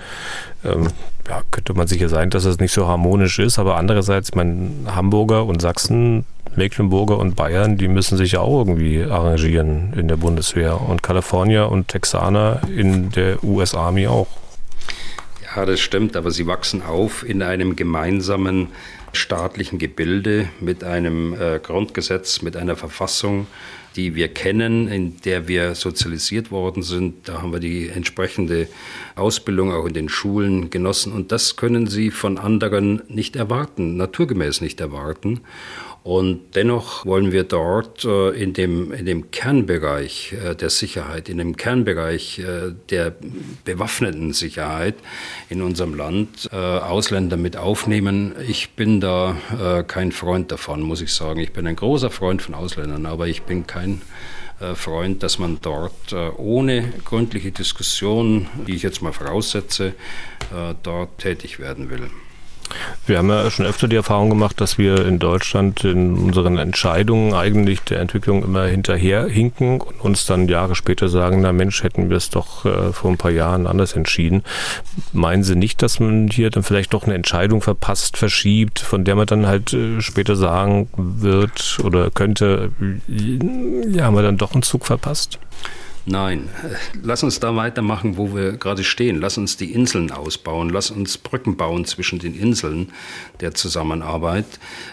Ähm, 0.63 0.87
ja, 1.27 1.41
könnte 1.51 1.73
man 1.73 1.87
sicher 1.87 2.09
sein, 2.09 2.29
dass 2.29 2.45
es 2.45 2.59
nicht 2.59 2.71
so 2.71 2.87
harmonisch 2.87 3.39
ist, 3.39 3.59
aber 3.59 3.75
andererseits, 3.75 4.33
mein 4.35 4.87
Hamburger 4.87 5.45
und 5.45 5.61
Sachsen, 5.61 6.25
Mecklenburger 6.55 7.17
und 7.17 7.35
Bayern, 7.35 7.77
die 7.77 7.87
müssen 7.87 8.17
sich 8.17 8.33
ja 8.33 8.39
auch 8.39 8.59
irgendwie 8.59 9.03
arrangieren 9.03 9.93
in 9.93 10.07
der 10.07 10.17
Bundeswehr 10.17 10.81
und 10.81 11.03
Kalifornier 11.03 11.69
und 11.69 11.87
Texaner 11.87 12.61
in 12.75 13.11
der 13.11 13.43
US 13.43 13.75
Army 13.75 14.07
auch. 14.07 14.27
Ja, 15.55 15.65
das 15.65 15.79
stimmt, 15.79 16.15
aber 16.15 16.31
sie 16.31 16.47
wachsen 16.47 16.81
auf 16.81 17.27
in 17.27 17.41
einem 17.41 17.75
gemeinsamen 17.75 18.67
staatlichen 19.13 19.79
Gebilde 19.79 20.49
mit 20.59 20.83
einem 20.83 21.33
äh, 21.33 21.59
Grundgesetz, 21.59 22.41
mit 22.41 22.55
einer 22.55 22.75
Verfassung, 22.75 23.47
die 23.97 24.15
wir 24.15 24.27
kennen, 24.29 24.87
in 24.87 25.19
der 25.21 25.47
wir 25.47 25.75
sozialisiert 25.75 26.51
worden 26.51 26.83
sind. 26.83 27.27
Da 27.27 27.41
haben 27.41 27.51
wir 27.51 27.59
die 27.59 27.89
entsprechende 27.89 28.67
Ausbildung 29.15 29.73
auch 29.73 29.85
in 29.85 29.93
den 29.93 30.07
Schulen 30.07 30.69
genossen. 30.69 31.11
Und 31.11 31.31
das 31.31 31.55
können 31.55 31.87
Sie 31.87 32.11
von 32.11 32.37
anderen 32.37 33.01
nicht 33.09 33.35
erwarten, 33.35 33.97
naturgemäß 33.97 34.61
nicht 34.61 34.79
erwarten. 34.79 35.41
Und 36.07 36.55
dennoch 36.55 37.05
wollen 37.05 37.33
wir 37.33 37.43
dort 37.43 38.05
äh, 38.05 38.29
in, 38.29 38.53
dem, 38.53 38.93
in 38.93 39.05
dem 39.05 39.29
Kernbereich 39.29 40.33
äh, 40.41 40.55
der 40.55 40.69
Sicherheit, 40.69 41.27
in 41.27 41.37
dem 41.37 41.57
Kernbereich 41.57 42.39
äh, 42.39 42.73
der 42.89 43.13
bewaffneten 43.65 44.31
Sicherheit 44.31 44.95
in 45.49 45.61
unserem 45.61 45.93
Land 45.95 46.49
Ausländer 46.53 47.35
mit 47.35 47.57
aufnehmen. 47.57 48.33
Ich 48.47 48.69
bin 48.71 49.01
da 49.01 49.35
kein 49.87 50.11
Freund 50.11 50.51
davon, 50.51 50.81
muss 50.81 51.01
ich 51.01 51.13
sagen. 51.13 51.39
Ich 51.41 51.51
bin 51.51 51.67
ein 51.67 51.75
großer 51.75 52.09
Freund 52.09 52.41
von 52.41 52.55
Ausländern, 52.55 53.05
aber 53.05 53.27
ich 53.27 53.41
bin 53.41 53.67
kein 53.67 54.01
Freund, 54.75 55.23
dass 55.23 55.39
man 55.39 55.59
dort 55.61 56.13
ohne 56.37 56.93
gründliche 57.03 57.51
Diskussion, 57.51 58.47
die 58.67 58.75
ich 58.75 58.83
jetzt 58.83 59.01
mal 59.01 59.13
voraussetze, 59.13 59.93
dort 60.83 61.17
tätig 61.17 61.59
werden 61.59 61.89
will. 61.89 62.09
Wir 63.05 63.17
haben 63.17 63.29
ja 63.29 63.49
schon 63.49 63.65
öfter 63.65 63.87
die 63.87 63.95
Erfahrung 63.95 64.29
gemacht, 64.29 64.59
dass 64.59 64.77
wir 64.77 65.05
in 65.05 65.19
Deutschland 65.19 65.83
in 65.83 66.15
unseren 66.15 66.57
Entscheidungen 66.57 67.33
eigentlich 67.33 67.81
der 67.81 67.99
Entwicklung 67.99 68.43
immer 68.43 68.65
hinterher 68.65 69.27
hinken 69.27 69.79
und 69.79 70.01
uns 70.01 70.25
dann 70.25 70.47
Jahre 70.47 70.75
später 70.75 71.07
sagen, 71.09 71.41
na 71.41 71.53
Mensch, 71.53 71.83
hätten 71.83 72.09
wir 72.09 72.17
es 72.17 72.29
doch 72.29 72.65
äh, 72.65 72.91
vor 72.91 73.11
ein 73.11 73.17
paar 73.17 73.31
Jahren 73.31 73.67
anders 73.67 73.93
entschieden. 73.93 74.43
Meinen 75.13 75.43
Sie 75.43 75.55
nicht, 75.55 75.81
dass 75.81 75.99
man 75.99 76.29
hier 76.29 76.49
dann 76.49 76.63
vielleicht 76.63 76.93
doch 76.93 77.03
eine 77.03 77.15
Entscheidung 77.15 77.61
verpasst, 77.61 78.17
verschiebt, 78.17 78.79
von 78.79 79.03
der 79.03 79.15
man 79.15 79.27
dann 79.27 79.47
halt 79.47 79.73
äh, 79.73 80.01
später 80.01 80.35
sagen 80.35 80.89
wird 80.97 81.79
oder 81.83 82.11
könnte, 82.11 82.71
ja, 83.07 84.03
haben 84.05 84.15
wir 84.15 84.23
dann 84.23 84.37
doch 84.37 84.53
einen 84.53 84.63
Zug 84.63 84.85
verpasst? 84.85 85.39
Nein, 86.09 86.47
lass 87.03 87.21
uns 87.23 87.41
da 87.41 87.57
weitermachen, 87.57 88.15
wo 88.15 88.33
wir 88.33 88.53
gerade 88.53 88.85
stehen. 88.85 89.19
Lass 89.19 89.37
uns 89.37 89.57
die 89.57 89.73
Inseln 89.73 90.09
ausbauen. 90.09 90.69
Lass 90.69 90.89
uns 90.89 91.17
Brücken 91.17 91.57
bauen 91.57 91.83
zwischen 91.83 92.17
den 92.17 92.33
Inseln 92.33 92.93
der 93.41 93.53
Zusammenarbeit 93.53 94.45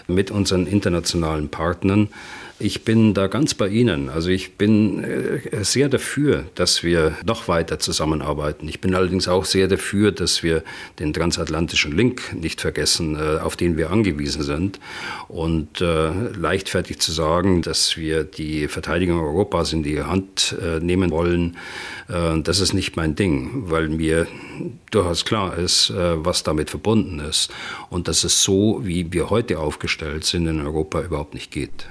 mit 0.07 0.29
unseren 0.29 0.67
internationalen 0.67 1.47
Partnern. 1.47 2.09
Ich 2.57 2.85
bin 2.85 3.13
da 3.13 3.27
ganz 3.27 3.53
bei 3.53 3.67
Ihnen. 3.67 4.07
Also 4.07 4.29
ich 4.29 4.53
bin 4.55 5.03
äh, 5.03 5.65
sehr 5.65 5.89
dafür, 5.89 6.45
dass 6.55 6.83
wir 6.83 7.17
noch 7.25 7.49
weiter 7.49 7.79
zusammenarbeiten. 7.79 8.69
Ich 8.69 8.79
bin 8.79 8.95
allerdings 8.95 9.27
auch 9.27 9.43
sehr 9.43 9.67
dafür, 9.67 10.13
dass 10.13 10.41
wir 10.41 10.63
den 10.97 11.11
transatlantischen 11.11 11.91
Link 11.91 12.33
nicht 12.33 12.61
vergessen, 12.61 13.17
äh, 13.17 13.39
auf 13.39 13.57
den 13.57 13.75
wir 13.75 13.91
angewiesen 13.91 14.41
sind. 14.43 14.79
Und 15.27 15.81
äh, 15.81 16.11
leichtfertig 16.29 16.99
zu 16.99 17.11
sagen, 17.11 17.61
dass 17.61 17.97
wir 17.97 18.23
die 18.23 18.69
Verteidigung 18.69 19.19
Europas 19.19 19.73
in 19.73 19.83
die 19.83 20.01
Hand 20.01 20.55
nehmen 20.81 21.11
wollen, 21.11 21.57
das 22.07 22.59
ist 22.59 22.73
nicht 22.73 22.95
mein 22.95 23.15
Ding, 23.15 23.69
weil 23.69 23.89
mir 23.89 24.27
durchaus 24.91 25.25
klar 25.25 25.57
ist, 25.57 25.91
was 25.95 26.43
damit 26.43 26.69
verbunden 26.69 27.19
ist. 27.19 27.51
Und 27.89 28.07
dass 28.07 28.23
es 28.23 28.43
so, 28.43 28.81
wie 28.83 29.11
wir 29.11 29.29
heute 29.29 29.59
aufgestellt 29.59 30.23
sind 30.25 30.47
in 30.47 30.61
Europa, 30.61 31.01
überhaupt 31.01 31.33
nicht 31.33 31.51
geht. 31.51 31.87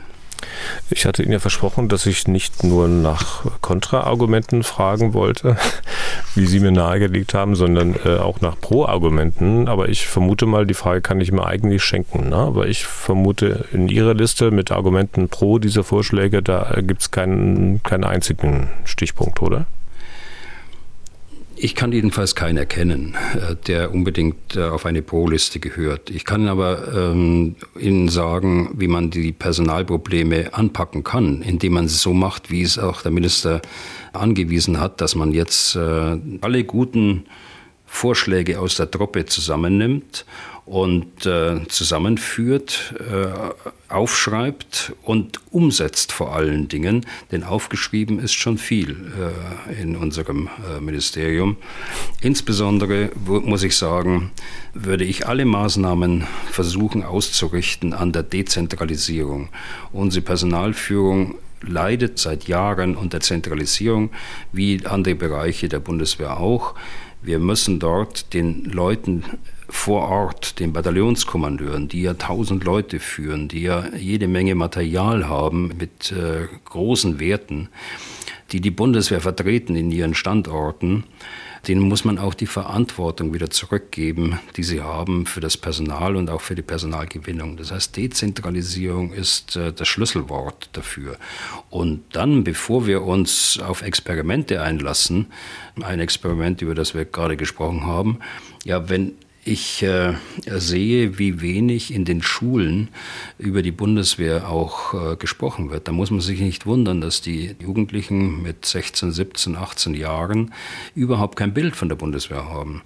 Ich 0.91 1.07
hatte 1.07 1.23
Ihnen 1.23 1.33
ja 1.33 1.39
versprochen, 1.39 1.89
dass 1.89 2.07
ich 2.07 2.29
nicht 2.29 2.65
nur 2.65 2.89
nach 2.89 3.45
Kontraargumenten 3.61 4.63
fragen 4.63 5.15
wollte, 5.15 5.57
wie 6.35 6.47
Sie 6.47 6.61
mir 6.61 6.73
nahegelegt 6.73 7.35
haben, 7.35 7.55
sondern 7.55 7.95
äh, 8.05 8.17
auch 8.17 8.41
nach 8.41 8.59
Pro-Argumenten. 8.61 9.69
Aber 9.69 9.89
ich 9.89 10.07
vermute 10.07 10.47
mal, 10.47 10.67
die 10.67 10.75
Frage 10.75 11.01
kann 11.01 11.21
ich 11.21 11.33
mir 11.33 11.47
eigentlich 11.47 11.83
schenken. 11.83 12.29
Ne? 12.29 12.37
Aber 12.37 12.67
ich 12.67 12.87
vermute, 12.87 13.67
in 13.73 13.89
Ihrer 13.89 14.15
Liste 14.15 14.51
mit 14.51 14.71
Argumenten 14.71 15.29
pro 15.29 15.59
diese 15.59 15.85
Vorschläge, 15.85 16.43
da 16.43 16.77
gibt 16.81 17.03
es 17.03 17.11
keinen, 17.11 17.83
keinen 17.83 18.05
einzigen 18.05 18.69
Stichpunkt, 18.85 19.43
oder? 19.43 19.67
Ich 21.57 21.75
kann 21.75 21.93
jedenfalls 21.93 22.35
keinen 22.35 22.57
erkennen, 22.57 23.17
äh, 23.35 23.55
der 23.67 23.93
unbedingt 23.93 24.57
äh, 24.57 24.65
auf 24.65 24.87
eine 24.87 25.03
Pro-Liste 25.03 25.61
gehört. 25.61 26.11
Ich 26.11 26.25
kann 26.25 26.49
aber 26.49 26.93
ähm, 26.93 27.55
Ihnen 27.79 28.09
sagen, 28.09 28.71
wie 28.77 28.89
man 28.89 29.11
die 29.11 29.33
Personalprobleme 29.33 30.53
anpacken 30.53 31.05
kann, 31.05 31.43
indem 31.43 31.75
man 31.75 31.85
es 31.85 32.03
so 32.03 32.13
macht, 32.13 32.51
wie 32.51 32.63
es 32.63 32.79
auch 32.79 33.03
der 33.03 33.13
Minister 33.13 33.63
angewiesen 34.13 34.81
hat, 34.81 35.01
dass 35.01 35.15
man 35.15 35.33
jetzt 35.33 35.77
äh, 35.77 36.19
alle 36.41 36.65
guten 36.65 37.27
Vorschläge 37.87 38.59
aus 38.59 38.77
der 38.77 38.91
Truppe 38.91 39.25
zusammennimmt 39.27 40.27
und 40.67 41.27
äh, 41.27 41.67
zusammenführt, 41.69 42.95
äh, 42.99 43.93
aufschreibt 43.93 44.95
und 45.03 45.41
umsetzt 45.51 46.11
vor 46.11 46.35
allen 46.35 46.69
Dingen, 46.69 47.05
denn 47.33 47.45
aufgeschrieben 47.45 48.19
ist 48.19 48.33
schon 48.33 48.57
viel 48.57 48.97
äh, 49.69 49.83
in 49.83 49.97
unserem 49.97 50.49
äh, 50.49 50.81
Ministerium. 50.81 51.57
Insbesondere 52.23 53.11
muss 53.27 53.63
ich 53.63 53.77
sagen, 53.77 54.31
würde 54.73 55.05
ich 55.05 55.27
alle 55.27 55.45
Maßnahmen 55.45 56.25
versuchen 56.51 57.03
auszurichten 57.03 57.93
an 57.93 58.13
der 58.13 58.23
Dezentralisierung. 58.23 59.51
Unsere 59.93 60.25
Personalführung 60.25 61.35
leidet 61.61 62.19
seit 62.19 62.49
Jahren 62.49 62.97
unter 62.97 63.21
Zentralisierung, 63.21 64.11
wie 64.53 64.85
andere 64.87 65.15
Bereiche 65.15 65.69
der 65.69 65.81
Bundeswehr 65.81 66.39
auch. 66.39 66.75
Wir 67.23 67.39
müssen 67.39 67.79
dort 67.79 68.35
den 68.35 68.65
Leuten 68.65 69.25
vor 69.69 70.09
Ort, 70.09 70.61
den 70.61 70.73
Bataillonskommandeuren, 70.73 71.89
die 71.89 72.03
ja 72.03 72.15
tausend 72.15 72.65
Leute 72.65 73.01
führen, 73.01 73.49
die 73.49 73.63
ja 73.63 73.95
jede 73.97 74.29
Menge 74.29 74.55
Material 74.55 75.29
haben 75.29 75.73
mit 75.79 76.13
äh, 76.13 76.49
großen 76.65 77.19
Werten, 77.19 77.69
die 78.53 78.61
die 78.61 78.71
Bundeswehr 78.71 79.21
vertreten 79.21 79.75
in 79.75 79.91
ihren 79.91 80.15
Standorten, 80.15 81.05
denen 81.67 81.81
muss 81.81 82.05
man 82.05 82.19
auch 82.19 82.35
die 82.35 82.47
Verantwortung 82.47 83.33
wieder 83.33 83.49
zurückgeben, 83.49 84.39
die 84.57 84.63
sie 84.63 84.83
haben 84.83 85.27
für 85.27 85.41
das 85.41 85.57
Personal 85.57 86.17
und 86.17 86.29
auch 86.29 86.41
für 86.41 86.55
die 86.55 86.63
Personalgewinnung. 86.63 87.57
Das 87.57 87.73
heißt, 87.73 87.97
Dezentralisierung 87.97 89.13
ist 89.13 89.57
äh, 89.57 89.73
das 89.73 89.89
Schlüsselwort 89.89 90.69
dafür. 90.73 91.17
Und 91.71 92.03
dann, 92.13 92.45
bevor 92.45 92.87
wir 92.87 93.03
uns 93.03 93.59
auf 93.59 93.83
Experimente 93.83 94.61
einlassen, 94.63 95.27
ein 95.83 96.01
Experiment, 96.01 96.61
über 96.63 96.75
das 96.75 96.95
wir 96.95 97.05
gerade 97.07 97.37
gesprochen 97.37 97.87
haben, 97.87 98.19
ja, 98.65 98.89
wenn 98.89 99.15
ich 99.45 99.83
äh, 99.83 100.15
sehe, 100.47 101.19
wie 101.19 101.41
wenig 101.41 101.93
in 101.93 102.05
den 102.05 102.23
Schulen 102.23 102.89
über 103.39 103.63
die 103.63 103.73
Bundeswehr 103.73 104.49
auch 104.49 104.95
äh, 104.95 105.17
gesprochen 105.17 105.71
wird. 105.71 105.89
Da 105.89 105.93
muss 105.93 106.11
man 106.11 106.21
sich 106.21 106.41
nicht 106.41 106.67
wundern, 106.67 107.01
dass 107.01 107.21
die 107.21 107.55
Jugendlichen 107.61 108.43
mit 108.43 108.65
16, 108.65 109.13
17, 109.13 109.57
18 109.57 109.95
Jahren 109.95 110.53
überhaupt 110.95 111.37
kein 111.37 111.55
Bild 111.55 111.77
von 111.77 111.89
der 111.89 111.97
Bundeswehr 111.97 112.49
haben. 112.49 112.83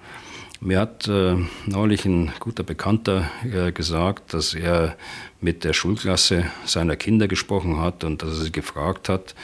Mir 0.61 0.81
hat 0.81 1.07
äh, 1.07 1.37
neulich 1.67 2.05
ein 2.05 2.33
guter 2.41 2.65
Bekannter 2.65 3.31
äh, 3.45 3.71
gesagt, 3.71 4.35
dass 4.35 4.55
er 4.55 4.97
mit 5.41 5.63
der 5.63 5.73
Schulklasse 5.73 6.47
seiner 6.65 6.97
Kinder 6.97 7.29
gesprochen 7.29 7.81
hat 7.81 8.03
und 8.03 8.23
dass 8.23 8.31
er 8.31 8.45
sie 8.47 8.53
gefragt 8.53 9.09
hat, 9.09 9.37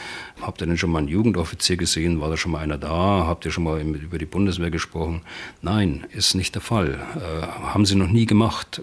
habt 0.47 0.63
ihr 0.63 0.67
denn 0.67 0.79
schon 0.79 0.91
mal 0.91 0.99
einen 0.99 1.09
Jugendoffizier 1.09 1.77
gesehen? 1.77 2.21
War 2.21 2.31
da 2.31 2.37
schon 2.37 2.53
mal 2.53 2.59
einer 2.61 2.79
da? 2.79 3.25
Habt 3.27 3.45
ihr 3.45 3.51
schon 3.51 3.65
mal 3.65 3.81
über 3.81 4.19
die 4.19 4.27
Bundeswehr 4.27 4.71
gesprochen? 4.71 5.23
Nein, 5.63 6.07
ist 6.13 6.35
nicht 6.35 6.55
der 6.55 6.63
Fall. 6.63 6.99
Äh, 7.17 7.47
haben 7.47 7.87
sie 7.87 7.95
noch 7.95 8.11
nie 8.11 8.27
gemacht. 8.27 8.83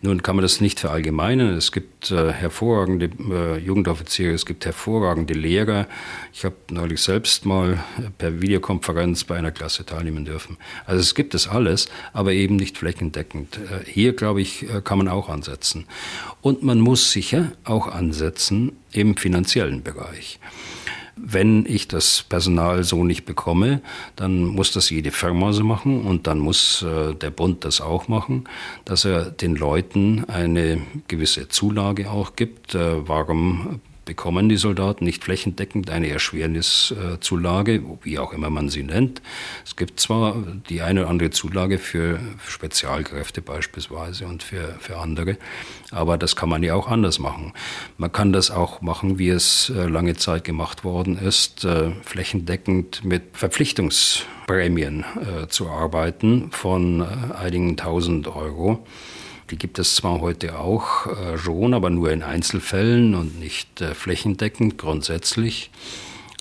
Nun 0.00 0.22
kann 0.22 0.36
man 0.36 0.42
das 0.42 0.60
nicht 0.60 0.80
verallgemeinern. 0.80 1.54
Es 1.54 1.72
gibt 1.72 2.10
äh, 2.10 2.32
hervorragende 2.32 3.10
äh, 3.30 3.58
Jugendoffiziere, 3.58 4.32
es 4.32 4.46
gibt 4.46 4.64
hervorragende 4.64 5.34
Lehrer. 5.34 5.86
Ich 6.32 6.44
habe 6.44 6.56
neulich 6.70 7.00
selbst 7.00 7.46
mal 7.46 7.82
per 8.18 8.42
Videokonferenz 8.42 9.24
bei 9.24 9.36
einer 9.36 9.52
Klasse 9.52 9.86
teilnehmen 9.86 10.24
dürfen. 10.24 10.56
Also 10.86 11.00
es 11.00 11.14
gibt 11.14 11.34
es 11.34 11.46
alles, 11.46 11.88
aber 12.12 12.32
eben 12.32 12.56
nicht 12.56 12.78
flächendeckend. 12.78 13.58
Äh, 13.58 13.88
hier, 13.88 14.14
glaube 14.14 14.40
ich, 14.40 14.68
äh, 14.68 14.80
kann 14.82 14.98
man 14.98 15.08
auch 15.08 15.28
ansetzen. 15.28 15.86
Und 16.40 16.62
man 16.62 16.80
muss 16.80 17.12
sicher 17.12 17.52
auch 17.64 17.86
ansetzen 17.88 18.72
im 18.92 19.16
finanziellen 19.16 19.82
Bereich. 19.82 20.38
Wenn 21.16 21.66
ich 21.66 21.88
das 21.88 22.24
Personal 22.28 22.84
so 22.84 23.04
nicht 23.04 23.24
bekomme, 23.24 23.82
dann 24.16 24.44
muss 24.44 24.72
das 24.72 24.90
jede 24.90 25.10
Firma 25.10 25.52
so 25.52 25.64
machen 25.64 26.02
und 26.02 26.26
dann 26.26 26.38
muss 26.38 26.82
äh, 26.82 27.14
der 27.14 27.30
Bund 27.30 27.64
das 27.64 27.80
auch 27.80 28.08
machen, 28.08 28.44
dass 28.84 29.04
er 29.04 29.30
den 29.30 29.54
Leuten 29.54 30.24
eine 30.28 30.80
gewisse 31.08 31.48
Zulage 31.48 32.10
auch 32.10 32.34
gibt. 32.34 32.74
Äh, 32.74 33.06
warum 33.06 33.80
bekommen 34.04 34.48
die 34.48 34.56
Soldaten 34.56 35.04
nicht 35.04 35.22
flächendeckend 35.22 35.90
eine 35.90 36.08
Erschwerniszulage, 36.08 37.82
wie 38.02 38.18
auch 38.18 38.32
immer 38.32 38.50
man 38.50 38.68
sie 38.68 38.82
nennt. 38.82 39.22
Es 39.64 39.76
gibt 39.76 40.00
zwar 40.00 40.36
die 40.68 40.82
eine 40.82 41.02
oder 41.02 41.10
andere 41.10 41.30
Zulage 41.30 41.78
für 41.78 42.18
Spezialkräfte 42.46 43.42
beispielsweise 43.42 44.26
und 44.26 44.42
für, 44.42 44.76
für 44.80 44.98
andere, 44.98 45.38
aber 45.90 46.18
das 46.18 46.36
kann 46.36 46.48
man 46.48 46.62
ja 46.62 46.74
auch 46.74 46.88
anders 46.88 47.18
machen. 47.18 47.52
Man 47.96 48.10
kann 48.10 48.32
das 48.32 48.50
auch 48.50 48.80
machen, 48.80 49.18
wie 49.18 49.28
es 49.28 49.70
äh, 49.70 49.86
lange 49.86 50.16
Zeit 50.16 50.44
gemacht 50.44 50.84
worden 50.84 51.16
ist, 51.16 51.64
äh, 51.64 51.90
flächendeckend 52.02 53.04
mit 53.04 53.22
Verpflichtungsprämien 53.36 55.04
äh, 55.04 55.48
zu 55.48 55.68
arbeiten 55.68 56.50
von 56.50 57.02
einigen 57.02 57.76
tausend 57.76 58.28
Euro. 58.28 58.84
Die 59.52 59.58
gibt 59.58 59.78
es 59.78 59.96
zwar 59.96 60.22
heute 60.22 60.58
auch 60.58 61.06
äh, 61.06 61.36
schon, 61.36 61.74
aber 61.74 61.90
nur 61.90 62.10
in 62.10 62.22
Einzelfällen 62.22 63.14
und 63.14 63.38
nicht 63.38 63.82
äh, 63.82 63.94
flächendeckend 63.94 64.78
grundsätzlich. 64.78 65.70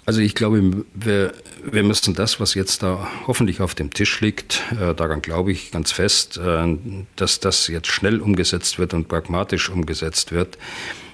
Also 0.06 0.22
ich 0.22 0.34
glaube, 0.34 0.86
wir, 0.94 1.34
wir 1.62 1.84
müssen 1.84 2.16
das, 2.16 2.40
was 2.40 2.54
jetzt 2.54 2.84
da 2.84 3.10
hoffentlich 3.28 3.60
auf 3.60 3.76
dem 3.76 3.92
Tisch 3.92 4.22
liegt, 4.22 4.64
äh, 4.72 4.96
daran 4.96 5.22
glaube 5.22 5.52
ich 5.52 5.72
ganz 5.72 5.92
fest, 5.92 6.38
äh, 6.38 6.78
dass 7.18 7.42
das 7.42 7.68
jetzt 7.68 7.88
schnell 7.88 8.22
umgesetzt 8.22 8.80
wird 8.80 8.94
und 8.94 9.10
pragmatisch 9.10 9.70
umgesetzt 9.70 10.32
wird. 10.32 10.58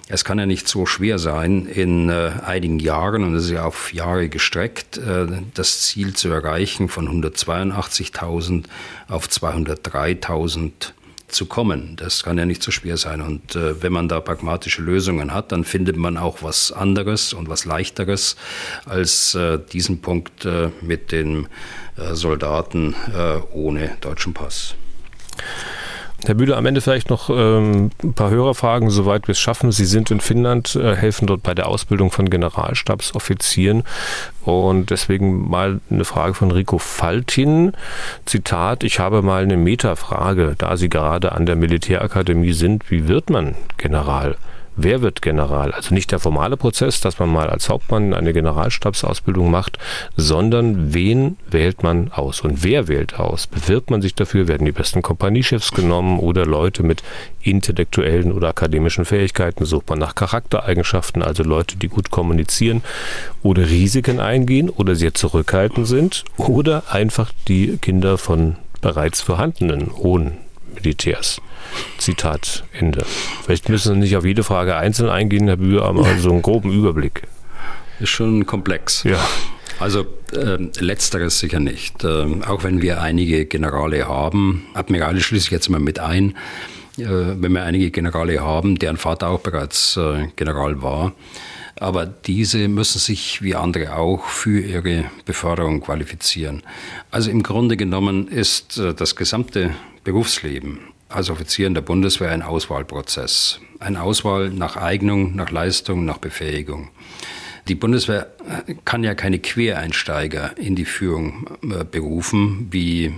Es 0.07 0.23
kann 0.23 0.37
ja 0.37 0.45
nicht 0.45 0.67
so 0.67 0.85
schwer 0.85 1.17
sein, 1.17 1.65
in 1.65 2.09
äh, 2.09 2.31
einigen 2.45 2.77
Jahren, 2.77 3.23
und 3.23 3.33
es 3.33 3.45
ist 3.45 3.51
ja 3.51 3.65
auf 3.65 3.91
Jahre 3.91 4.29
gestreckt, 4.29 4.99
äh, 4.99 5.25
das 5.55 5.81
Ziel 5.81 6.13
zu 6.13 6.29
erreichen 6.29 6.89
von 6.89 7.23
182.000 7.23 8.65
auf 9.07 9.27
203.000 9.27 10.93
zu 11.27 11.45
kommen. 11.45 11.95
Das 11.97 12.23
kann 12.23 12.37
ja 12.37 12.45
nicht 12.45 12.63
so 12.63 12.71
schwer 12.71 12.97
sein. 12.97 13.21
Und 13.21 13.55
äh, 13.55 13.81
wenn 13.81 13.91
man 13.91 14.07
da 14.07 14.19
pragmatische 14.19 14.81
Lösungen 14.81 15.33
hat, 15.33 15.51
dann 15.51 15.63
findet 15.63 15.97
man 15.97 16.17
auch 16.17 16.41
was 16.41 16.71
anderes 16.71 17.33
und 17.33 17.49
was 17.49 17.65
leichteres 17.65 18.37
als 18.85 19.35
äh, 19.35 19.59
diesen 19.59 20.01
Punkt 20.01 20.45
äh, 20.45 20.69
mit 20.81 21.11
den 21.11 21.47
äh, 21.97 22.13
Soldaten 22.13 22.95
äh, 23.13 23.39
ohne 23.51 23.97
deutschen 24.01 24.33
Pass. 24.33 24.75
Herr 26.25 26.33
Bühler, 26.33 26.57
am 26.57 26.65
Ende 26.65 26.81
vielleicht 26.81 27.09
noch 27.09 27.29
ähm, 27.29 27.91
ein 28.03 28.13
paar 28.13 28.31
Hörerfragen, 28.31 28.89
soweit 28.89 29.27
wir 29.27 29.33
es 29.33 29.39
schaffen. 29.39 29.71
Sie 29.71 29.85
sind 29.85 30.09
in 30.09 30.19
Finnland, 30.19 30.75
äh, 30.75 30.95
helfen 30.95 31.27
dort 31.27 31.43
bei 31.43 31.53
der 31.53 31.67
Ausbildung 31.67 32.11
von 32.11 32.29
Generalstabsoffizieren. 32.29 33.83
Und 34.43 34.89
deswegen 34.89 35.47
mal 35.47 35.79
eine 35.91 36.05
Frage 36.05 36.33
von 36.33 36.51
Rico 36.51 36.79
Faltin. 36.79 37.73
Zitat, 38.25 38.83
ich 38.83 38.99
habe 38.99 39.21
mal 39.21 39.43
eine 39.43 39.57
Metafrage, 39.57 40.55
da 40.57 40.75
Sie 40.75 40.89
gerade 40.89 41.33
an 41.33 41.45
der 41.45 41.55
Militärakademie 41.55 42.53
sind. 42.53 42.89
Wie 42.89 43.07
wird 43.07 43.29
man 43.29 43.55
General? 43.77 44.37
Wer 44.77 45.01
wird 45.01 45.21
General? 45.21 45.73
Also 45.73 45.93
nicht 45.93 46.11
der 46.11 46.19
formale 46.19 46.55
Prozess, 46.55 47.01
dass 47.01 47.19
man 47.19 47.29
mal 47.29 47.49
als 47.49 47.67
Hauptmann 47.69 48.13
eine 48.13 48.31
Generalstabsausbildung 48.31 49.51
macht, 49.51 49.77
sondern 50.15 50.93
wen 50.93 51.37
wählt 51.49 51.83
man 51.83 52.11
aus 52.11 52.41
und 52.41 52.63
wer 52.63 52.87
wählt 52.87 53.19
aus? 53.19 53.47
Bewirbt 53.47 53.89
man 53.89 54.01
sich 54.01 54.15
dafür? 54.15 54.47
Werden 54.47 54.65
die 54.65 54.71
besten 54.71 55.01
Kompaniechefs 55.01 55.71
genommen 55.71 56.19
oder 56.19 56.45
Leute 56.45 56.83
mit 56.83 57.03
intellektuellen 57.41 58.31
oder 58.31 58.49
akademischen 58.49 59.05
Fähigkeiten? 59.05 59.65
Sucht 59.65 59.89
man 59.89 59.99
nach 59.99 60.15
Charaktereigenschaften, 60.15 61.21
also 61.21 61.43
Leute, 61.43 61.77
die 61.77 61.89
gut 61.89 62.11
kommunizieren 62.11 62.83
oder 63.43 63.69
Risiken 63.69 64.19
eingehen 64.19 64.69
oder 64.69 64.95
sehr 64.95 65.13
zurückhaltend 65.13 65.87
sind 65.87 66.23
oder 66.37 66.83
einfach 66.89 67.31
die 67.47 67.77
Kinder 67.77 68.17
von 68.17 68.55
bereits 68.81 69.21
vorhandenen 69.21 69.91
hohen 69.97 70.37
Militärs. 70.77 71.41
Zitat 71.97 72.63
Ende. 72.71 73.05
Vielleicht 73.43 73.69
müssen 73.69 73.93
Sie 73.93 73.99
nicht 73.99 74.15
auf 74.15 74.25
jede 74.25 74.43
Frage 74.43 74.75
einzeln 74.75 75.09
eingehen, 75.09 75.47
Herr 75.47 75.57
Bühr, 75.57 75.83
aber 75.83 76.05
so 76.19 76.29
einen 76.31 76.41
groben 76.41 76.71
Überblick. 76.71 77.23
Ist 77.99 78.09
schon 78.09 78.45
komplex. 78.45 79.03
Ja. 79.03 79.19
Also 79.79 80.05
äh, 80.33 80.57
letzteres 80.79 81.39
sicher 81.39 81.59
nicht. 81.59 82.03
Äh, 82.03 82.25
auch 82.47 82.63
wenn 82.63 82.81
wir 82.81 83.01
einige 83.01 83.45
Generale 83.45 84.07
haben, 84.07 84.65
Admirale 84.73 85.21
schließe 85.21 85.45
ich 85.45 85.51
jetzt 85.51 85.69
mal 85.69 85.79
mit 85.79 85.99
ein, 85.99 86.35
äh, 86.97 87.05
wenn 87.05 87.53
wir 87.53 87.63
einige 87.63 87.91
Generale 87.91 88.39
haben, 88.39 88.79
deren 88.79 88.97
Vater 88.97 89.29
auch 89.29 89.41
bereits 89.41 89.97
äh, 89.97 90.27
General 90.35 90.81
war, 90.81 91.13
aber 91.79 92.05
diese 92.05 92.67
müssen 92.67 92.99
sich 92.99 93.41
wie 93.41 93.55
andere 93.55 93.95
auch 93.95 94.25
für 94.25 94.59
ihre 94.59 95.05
Beförderung 95.25 95.81
qualifizieren. 95.81 96.63
Also 97.11 97.29
im 97.29 97.43
Grunde 97.43 97.77
genommen 97.77 98.27
ist 98.27 98.77
äh, 98.77 98.93
das 98.93 99.15
gesamte 99.15 99.71
Berufsleben 100.03 100.79
als 101.09 101.29
Offizier 101.29 101.67
in 101.67 101.73
der 101.73 101.81
Bundeswehr 101.81 102.31
ein 102.31 102.41
Auswahlprozess. 102.41 103.59
Eine 103.79 104.01
Auswahl 104.01 104.49
nach 104.49 104.75
Eignung, 104.75 105.35
nach 105.35 105.51
Leistung, 105.51 106.05
nach 106.05 106.17
Befähigung. 106.17 106.89
Die 107.67 107.75
Bundeswehr 107.75 108.27
kann 108.85 109.03
ja 109.03 109.13
keine 109.13 109.39
Quereinsteiger 109.39 110.57
in 110.57 110.75
die 110.75 110.85
Führung 110.85 111.47
äh, 111.63 111.83
berufen, 111.83 112.67
wie 112.71 113.13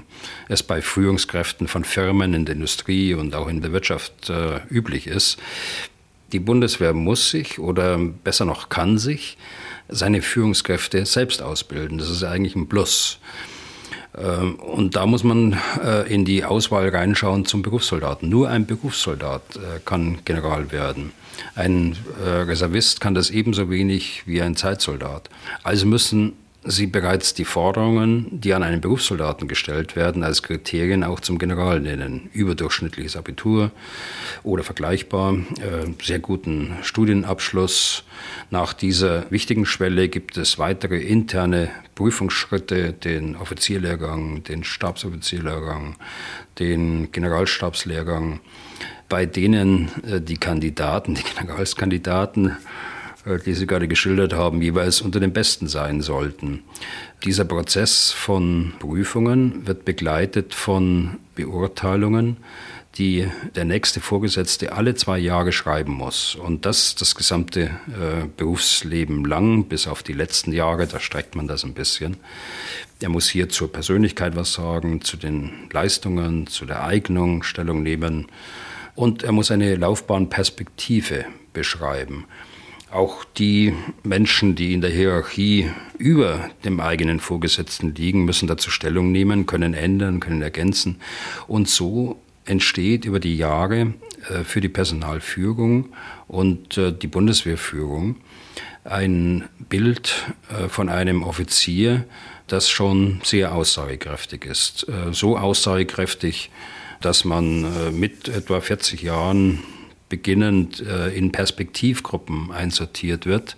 es 0.48 0.64
bei 0.64 0.82
Führungskräften 0.82 1.68
von 1.68 1.84
Firmen 1.84 2.34
in 2.34 2.46
der 2.46 2.56
Industrie 2.56 3.14
und 3.14 3.36
auch 3.36 3.48
in 3.48 3.62
der 3.62 3.72
Wirtschaft 3.72 4.30
äh, 4.30 4.62
üblich 4.70 5.06
ist. 5.06 5.38
Die 6.32 6.40
Bundeswehr 6.40 6.94
muss 6.94 7.30
sich 7.30 7.60
oder 7.60 7.98
besser 7.98 8.46
noch 8.46 8.70
kann 8.70 8.98
sich 8.98 9.38
seine 9.88 10.22
Führungskräfte 10.22 11.06
selbst 11.06 11.42
ausbilden. 11.42 11.98
Das 11.98 12.10
ist 12.10 12.24
eigentlich 12.24 12.56
ein 12.56 12.70
Plus. 12.70 13.20
Ähm, 14.18 14.56
und 14.56 14.96
da 14.96 15.06
muss 15.06 15.24
man 15.24 15.58
äh, 15.84 16.14
in 16.14 16.26
die 16.26 16.44
Auswahl 16.44 16.90
reinschauen 16.90 17.46
zum 17.46 17.62
Berufssoldaten. 17.62 18.30
Nur 18.30 18.50
ein 18.50 18.66
Berufssoldat 18.66 19.42
äh, 19.56 19.80
kann 19.86 20.20
General 20.26 20.72
werden. 20.72 21.12
Ein 21.56 21.96
äh, 22.24 22.30
Reservist 22.30 23.02
kann 23.02 23.16
das 23.16 23.30
ebenso 23.30 23.70
wenig 23.70 24.24
wie 24.26 24.42
ein 24.42 24.56
Zeitsoldat. 24.56 25.30
Also 25.64 25.86
müssen 25.86 26.34
Sie 26.66 26.88
bereits 26.88 27.34
die 27.34 27.46
Forderungen, 27.46 28.28
die 28.42 28.54
an 28.54 28.64
einen 28.64 28.82
Berufssoldaten 28.82 29.48
gestellt 29.48 29.96
werden, 29.96 30.24
als 30.24 30.44
Kriterien 30.44 31.06
auch 31.06 31.22
zum 31.22 31.38
General 31.38 31.80
nennen. 31.80 32.30
Überdurchschnittliches 32.34 33.16
Abitur 33.16 33.72
oder 34.44 34.64
vergleichbar, 34.64 35.36
äh, 35.36 35.88
sehr 36.04 36.20
guten 36.20 36.76
Studienabschluss. 36.82 38.04
Nach 38.52 38.74
dieser 38.74 39.32
wichtigen 39.32 39.66
Schwelle 39.66 40.10
gibt 40.10 40.36
es 40.36 40.60
weitere 40.60 40.98
interne 40.98 41.70
Prüfungsschritte, 41.96 42.92
den 42.92 43.38
Offizierlehrgang, 43.38 44.44
den 44.44 44.66
Stabsoffizierlehrgang, 44.66 45.96
den 46.60 47.10
Generalstabslehrgang, 47.14 48.42
bei 49.08 49.26
denen 49.26 49.92
äh, 50.04 50.20
die 50.20 50.38
Kandidaten, 50.38 51.16
die 51.16 51.24
Generalskandidaten 51.24 52.58
die 53.38 53.54
Sie 53.54 53.68
gerade 53.68 53.88
geschildert 53.88 54.34
haben, 54.34 54.62
jeweils 54.62 55.02
unter 55.02 55.20
den 55.20 55.34
Besten 55.34 55.68
sein 55.68 56.02
sollten. 56.02 56.64
Dieser 57.24 57.46
Prozess 57.46 58.12
von 58.12 58.74
Prüfungen 58.80 59.68
wird 59.68 59.86
begleitet 59.86 60.54
von 60.54 61.18
Beurteilungen, 61.36 62.38
die 62.98 63.28
der 63.56 63.66
nächste 63.66 64.02
Vorgesetzte 64.02 64.74
alle 64.74 64.96
zwei 64.96 65.20
Jahre 65.20 65.52
schreiben 65.52 65.94
muss. 65.94 66.36
Und 66.36 66.66
das 66.66 66.96
das 66.96 67.16
gesamte 67.16 67.62
äh, 67.62 68.26
Berufsleben 68.36 69.26
lang, 69.26 69.66
bis 69.66 69.88
auf 69.88 70.02
die 70.02 70.14
letzten 70.14 70.52
Jahre, 70.52 70.88
da 70.88 71.00
streckt 71.00 71.36
man 71.36 71.48
das 71.48 71.64
ein 71.64 71.74
bisschen. 71.74 72.18
Er 73.00 73.10
muss 73.10 73.30
hier 73.30 73.48
zur 73.48 73.72
Persönlichkeit 73.72 74.36
was 74.36 74.54
sagen, 74.54 75.02
zu 75.02 75.16
den 75.16 75.52
Leistungen, 75.72 76.48
zu 76.48 76.66
der 76.66 76.84
Eignung 76.84 77.44
Stellung 77.44 77.84
nehmen. 77.84 78.28
Und 78.96 79.24
er 79.24 79.32
muss 79.32 79.52
eine 79.52 79.76
Laufbahnperspektive 79.76 81.26
beschreiben. 81.54 82.26
Auch 82.92 83.24
die 83.24 83.74
Menschen, 84.04 84.56
die 84.56 84.74
in 84.74 84.82
der 84.82 84.90
Hierarchie 84.90 85.70
über 86.00 86.50
dem 86.66 86.80
eigenen 86.80 87.20
Vorgesetzten 87.20 87.94
liegen, 87.94 88.26
müssen 88.26 88.48
dazu 88.48 88.72
Stellung 88.72 89.12
nehmen, 89.12 89.46
können 89.46 89.76
ändern, 89.76 90.20
können 90.20 90.42
ergänzen. 90.42 91.00
Und 91.48 91.70
so 91.70 92.20
entsteht 92.46 93.06
über 93.06 93.20
die 93.20 93.38
Jahre 93.38 93.94
äh, 94.30 94.44
für 94.44 94.60
die 94.60 94.70
Personalführung 94.70 95.94
und 96.28 96.78
äh, 96.80 96.92
die 96.92 97.08
Bundeswehrführung 97.08 98.16
ein 98.84 99.48
Bild 99.70 100.26
äh, 100.50 100.68
von 100.68 100.90
einem 100.90 101.22
Offizier, 101.22 102.06
das 102.48 102.70
schon 102.70 103.22
sehr 103.24 103.54
aussagekräftig 103.54 104.46
ist. 104.46 104.88
So 105.12 105.38
aussagekräftig, 105.38 106.50
dass 107.00 107.24
man 107.24 107.96
mit 107.96 108.28
etwa 108.28 108.60
40 108.60 109.04
Jahren 109.04 109.60
beginnend 110.10 110.82
äh, 110.86 111.10
in 111.10 111.32
Perspektivgruppen 111.32 112.52
einsortiert 112.52 113.26
wird 113.26 113.56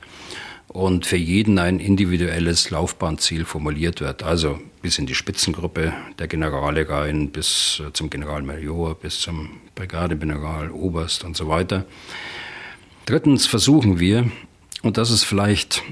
und 0.68 1.06
für 1.06 1.18
jeden 1.18 1.60
ein 1.60 1.80
individuelles 1.80 2.70
Laufbahnziel 2.70 3.45
formuliert 3.45 3.99
wird. 3.99 4.24
Also 4.24 4.60
bis 4.82 4.97
in 4.99 5.06
die 5.06 5.16
Spitzengruppe 5.16 5.93
der 6.20 6.28
Generale 6.28 6.88
rein, 6.88 7.32
bis 7.32 7.82
äh, 7.86 7.91
zum 7.93 8.10
Generalmajor, 8.10 8.95
bis 8.95 9.20
zum 9.20 9.62
Brigadegeneral, 9.76 10.72
Oberst 10.72 11.24
und 11.24 11.36
so 11.36 11.47
weiter. 11.47 11.86
Drittens 13.06 13.47
versuchen 13.47 13.99
wir, 13.99 14.30
und 14.82 14.97
das 14.97 15.12
ist 15.12 15.24
vielleicht 15.24 15.84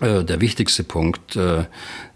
der 0.00 0.40
wichtigste 0.40 0.84
Punkt, 0.84 1.36
äh, 1.36 1.64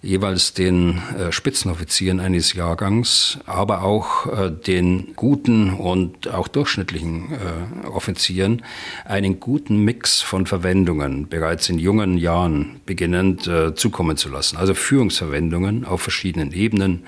jeweils 0.00 0.54
den 0.54 1.02
äh, 1.18 1.30
Spitzenoffizieren 1.30 2.20
eines 2.20 2.54
Jahrgangs, 2.54 3.38
aber 3.44 3.82
auch 3.82 4.26
äh, 4.26 4.50
den 4.50 5.14
guten 5.14 5.74
und 5.74 6.28
auch 6.28 6.48
durchschnittlichen 6.48 7.32
äh, 7.32 7.86
Offizieren 7.86 8.62
einen 9.04 9.40
guten 9.40 9.84
Mix 9.84 10.22
von 10.22 10.46
Verwendungen 10.46 11.28
bereits 11.28 11.68
in 11.68 11.78
jungen 11.78 12.16
Jahren 12.16 12.80
beginnend 12.86 13.46
äh, 13.46 13.74
zukommen 13.74 14.16
zu 14.16 14.30
lassen. 14.30 14.56
Also 14.56 14.74
Führungsverwendungen 14.74 15.84
auf 15.84 16.00
verschiedenen 16.00 16.52
Ebenen. 16.52 17.04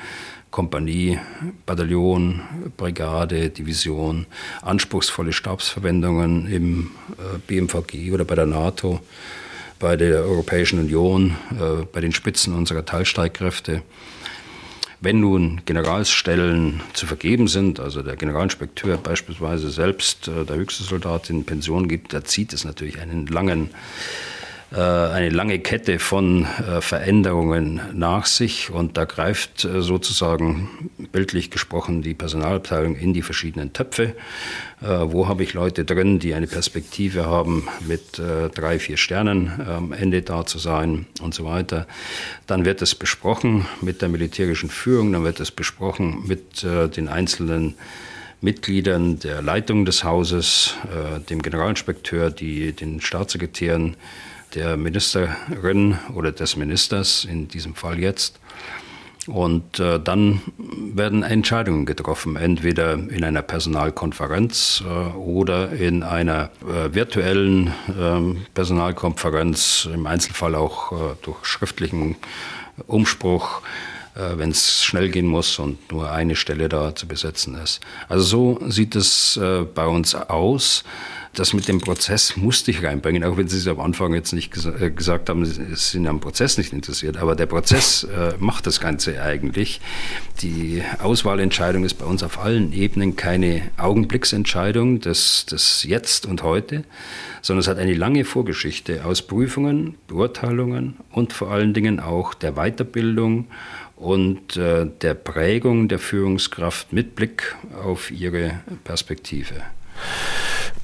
Kompanie, 0.51 1.19
Bataillon, 1.67 2.41
Brigade, 2.79 3.51
Division, 3.51 4.25
anspruchsvolle 4.63 5.35
Stabsverwendungen 5.35 6.51
im 6.51 6.91
BMVG 7.47 8.13
oder 8.13 8.25
bei 8.25 8.35
der 8.35 8.47
NATO 8.47 9.01
bei 9.79 9.97
der 9.97 10.23
Europäischen 10.25 10.79
Union, 10.79 11.37
äh, 11.53 11.85
bei 11.93 12.01
den 12.01 12.13
Spitzen 12.13 12.55
unserer 12.55 12.85
Teilstreitkräfte. 12.85 13.83
Wenn 15.01 15.21
nun 15.21 15.61
Generalsstellen 15.65 16.83
zu 16.93 17.07
vergeben 17.07 17.47
sind, 17.47 17.79
also 17.79 18.03
der 18.03 18.17
Generalinspekteur 18.17 18.97
beispielsweise 18.97 19.71
selbst 19.71 20.27
äh, 20.27 20.45
der 20.45 20.57
höchste 20.57 20.83
Soldat 20.83 21.31
in 21.31 21.45
Pension 21.45 21.89
gibt, 21.89 22.13
da 22.13 22.25
zieht 22.25 22.53
es 22.53 22.65
natürlich 22.65 23.01
einen 23.01 23.27
langen 23.27 23.71
eine 24.77 25.31
lange 25.31 25.61
Kette 25.61 25.99
von 25.99 26.45
äh, 26.45 26.83
Veränderungen 26.83 27.81
nach 27.95 28.27
sich 28.27 28.71
und 28.71 28.99
da 28.99 29.07
greift 29.07 29.65
äh, 29.65 29.81
sozusagen 29.81 30.91
bildlich 31.11 31.51
gesprochen 31.51 32.03
die 32.03 32.13
Personalabteilung 32.13 32.95
in 32.95 33.15
die 33.15 33.23
verschiedenen 33.23 33.73
Töpfe. 33.73 34.15
Wo 34.81 35.27
habe 35.27 35.43
ich 35.43 35.55
Leute 35.55 35.85
drin, 35.85 36.21
die 36.21 36.35
eine 36.35 36.47
Perspektive 36.47 37.27
haben, 37.27 37.67
mit 37.81 38.19
drei, 38.19 38.79
vier 38.79 38.97
Sternen 38.97 39.61
am 39.67 39.93
Ende 39.93 40.23
da 40.23 40.47
zu 40.47 40.61
sein 40.61 41.07
und 41.21 41.35
so 41.35 41.45
weiter. 41.45 41.89
Dann 42.47 42.65
wird 42.65 42.81
es 42.81 42.95
besprochen 42.95 43.67
mit 43.81 44.03
der 44.03 44.09
militärischen 44.09 44.71
Führung, 44.71 45.13
dann 45.13 45.25
wird 45.25 45.41
es 45.41 45.51
besprochen 45.51 46.23
mit 46.29 46.63
den 46.63 47.09
einzelnen 47.09 47.75
Mitgliedern 48.41 49.19
der 49.19 49.43
Leitung 49.43 49.85
des 49.85 50.05
Hauses, 50.05 50.77
dem 51.29 51.43
Generalinspekteur, 51.43 52.31
die, 52.31 52.73
den 52.73 53.01
Staatssekretären, 53.01 53.97
der 54.55 54.77
Ministerin 54.77 55.99
oder 56.15 56.33
des 56.33 56.57
Ministers, 56.57 57.25
in 57.25 57.49
diesem 57.49 57.75
Fall 57.75 57.99
jetzt. 57.99 58.39
Und 59.27 59.79
äh, 59.79 60.01
dann 60.01 60.41
werden 60.95 61.23
Entscheidungen 61.23 61.85
getroffen, 61.85 62.37
entweder 62.37 62.95
in 62.95 63.25
einer 63.25 63.43
Personalkonferenz 63.43 64.83
äh, 64.87 65.17
oder 65.19 65.71
in 65.73 66.03
einer 66.03 66.51
äh, 66.63 66.95
virtuellen 66.95 67.75
ähm, 68.01 68.47
Personalkonferenz, 68.55 69.87
im 69.93 70.07
Einzelfall 70.07 70.55
auch 70.55 70.93
äh, 70.93 70.97
durch 71.21 71.45
schriftlichen 71.45 72.17
Umspruch 72.87 73.61
äh, 74.15 74.39
wenn 74.39 74.51
es 74.51 74.83
schnell 74.85 75.11
gehen 75.11 75.27
muss 75.27 75.59
und 75.59 75.93
nur 75.93 76.11
eine 76.11 76.35
Stelle 76.35 76.69
da 76.69 76.95
zu 76.95 77.07
besetzen 77.07 77.55
ist. 77.55 77.81
Also 78.09 78.25
so 78.25 78.71
sieht 78.71 78.97
es 78.97 79.37
äh, 79.37 79.63
bei 79.63 79.87
uns 79.87 80.15
aus. 80.15 80.85
Das 81.39 81.53
mit 81.53 81.69
dem 81.69 81.81
Prozess 81.81 82.37
musste 82.37 82.73
ich 82.73 82.83
reinbringen, 82.83 83.23
auch 83.23 83.37
wenn 83.37 83.47
Sie 83.47 83.59
es 83.59 83.69
am 83.69 83.79
Anfang 83.79 84.13
jetzt 84.13 84.33
nicht 84.33 84.53
äh, 84.81 84.91
gesagt 84.91 85.29
haben, 85.29 85.45
Sie 85.45 85.63
sind 85.75 86.09
am 86.09 86.19
Prozess 86.19 86.59
nicht 86.59 86.73
interessiert. 86.73 87.17
Aber 87.17 87.37
der 87.37 87.47
Prozess 87.47 88.07
macht 88.41 88.67
das 88.67 88.81
Ganze 88.81 89.23
eigentlich. 89.23 89.81
Die 90.43 90.83
Auswahlentscheidung 91.01 91.85
ist 91.85 91.95
bei 91.95 92.07
uns 92.07 92.25
auf 92.25 92.41
allen 92.41 92.73
Ebenen 92.73 93.15
keine 93.15 93.63
Augenblicksentscheidung 93.77 95.01
des, 95.01 95.47
des 95.47 95.85
Jetzt 95.85 96.27
und 96.27 96.43
Heute, 96.43 96.83
sondern 97.43 97.61
es 97.61 97.69
hat 97.69 97.79
eine 97.79 97.95
lange 97.95 98.25
Vorgeschichte 98.25 99.05
aus 99.05 99.23
Prüfungen, 99.23 99.95
Beurteilungen 100.09 100.97
und 101.13 101.33
vor 101.33 101.53
allen 101.53 101.73
Dingen 101.73 102.01
auch 102.01 102.35
der 102.35 102.55
Weiterbildung 102.55 103.47
und 103.97 104.57
äh, 104.57 104.87
der 105.03 105.15
Prägung 105.15 105.89
der 105.89 105.99
Führungskraft 105.99 106.93
mit 106.93 107.15
Blick 107.15 107.57
auf 107.81 108.11
ihre 108.11 108.61
Perspektive. 108.85 109.55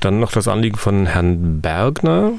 Dann 0.05 0.21
noch 0.21 0.33
das 0.33 0.49
Anliegen 0.49 0.77
von 0.77 1.07
Herrn 1.07 1.63
Bergner. 1.63 2.33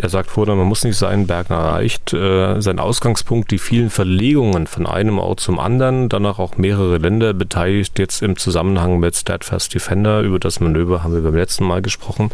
Er 0.00 0.08
sagt 0.08 0.30
vorher, 0.30 0.54
man 0.54 0.66
muss 0.66 0.82
nicht 0.82 0.96
sein, 0.96 1.26
Bergner 1.26 1.56
erreicht 1.56 2.12
äh, 2.12 2.60
sein 2.60 2.80
Ausgangspunkt, 2.80 3.50
die 3.50 3.58
vielen 3.58 3.88
Verlegungen 3.88 4.66
von 4.66 4.86
einem 4.86 5.18
Ort 5.18 5.40
zum 5.40 5.60
anderen, 5.60 6.08
danach 6.08 6.38
auch 6.38 6.56
mehrere 6.56 6.98
Länder 6.98 7.32
beteiligt, 7.34 7.98
jetzt 7.98 8.20
im 8.20 8.36
Zusammenhang 8.36 8.98
mit 8.98 9.14
Steadfast 9.14 9.74
Defender. 9.74 10.22
Über 10.22 10.40
das 10.40 10.58
Manöver 10.58 11.04
haben 11.04 11.14
wir 11.14 11.22
beim 11.22 11.36
letzten 11.36 11.64
Mal 11.64 11.82
gesprochen. 11.82 12.30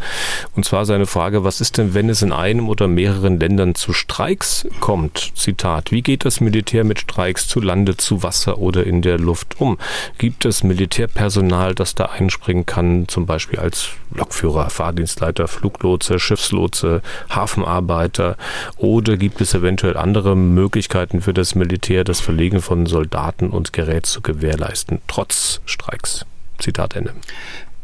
Und 0.55 0.65
zwar 0.65 0.85
seine 0.85 1.05
Frage, 1.05 1.43
was 1.43 1.61
ist 1.61 1.77
denn, 1.77 1.93
wenn 1.93 2.09
es 2.09 2.21
in 2.21 2.31
einem 2.31 2.69
oder 2.69 2.87
mehreren 2.87 3.39
Ländern 3.39 3.75
zu 3.75 3.93
Streiks 3.93 4.67
kommt? 4.79 5.31
Zitat, 5.35 5.91
wie 5.91 6.01
geht 6.01 6.25
das 6.25 6.41
Militär 6.41 6.83
mit 6.83 6.99
Streiks 6.99 7.47
zu 7.47 7.59
Lande, 7.59 7.97
zu 7.97 8.23
Wasser 8.23 8.57
oder 8.57 8.83
in 8.85 9.03
der 9.03 9.19
Luft 9.19 9.61
um? 9.61 9.77
Gibt 10.17 10.45
es 10.45 10.63
Militärpersonal, 10.63 11.75
das 11.75 11.93
da 11.93 12.05
einspringen 12.05 12.65
kann, 12.65 13.07
zum 13.07 13.27
Beispiel 13.27 13.59
als 13.59 13.89
Lokführer, 14.11 14.71
Fahrdienstleiter, 14.71 15.47
Fluglotse, 15.47 16.17
Schiffslotse, 16.17 17.03
Hafen 17.29 17.48
Hafenarbeiter 17.49 18.37
oder 18.77 19.17
gibt 19.17 19.41
es 19.41 19.53
eventuell 19.53 19.97
andere 19.97 20.35
Möglichkeiten 20.35 21.21
für 21.21 21.33
das 21.33 21.55
Militär, 21.55 22.03
das 22.03 22.19
Verlegen 22.19 22.61
von 22.61 22.85
Soldaten 22.85 23.49
und 23.49 23.73
Gerät 23.73 24.05
zu 24.05 24.21
gewährleisten, 24.21 25.01
trotz 25.07 25.61
Streiks? 25.65 26.25
Zitat 26.59 26.95
Ende. 26.95 27.13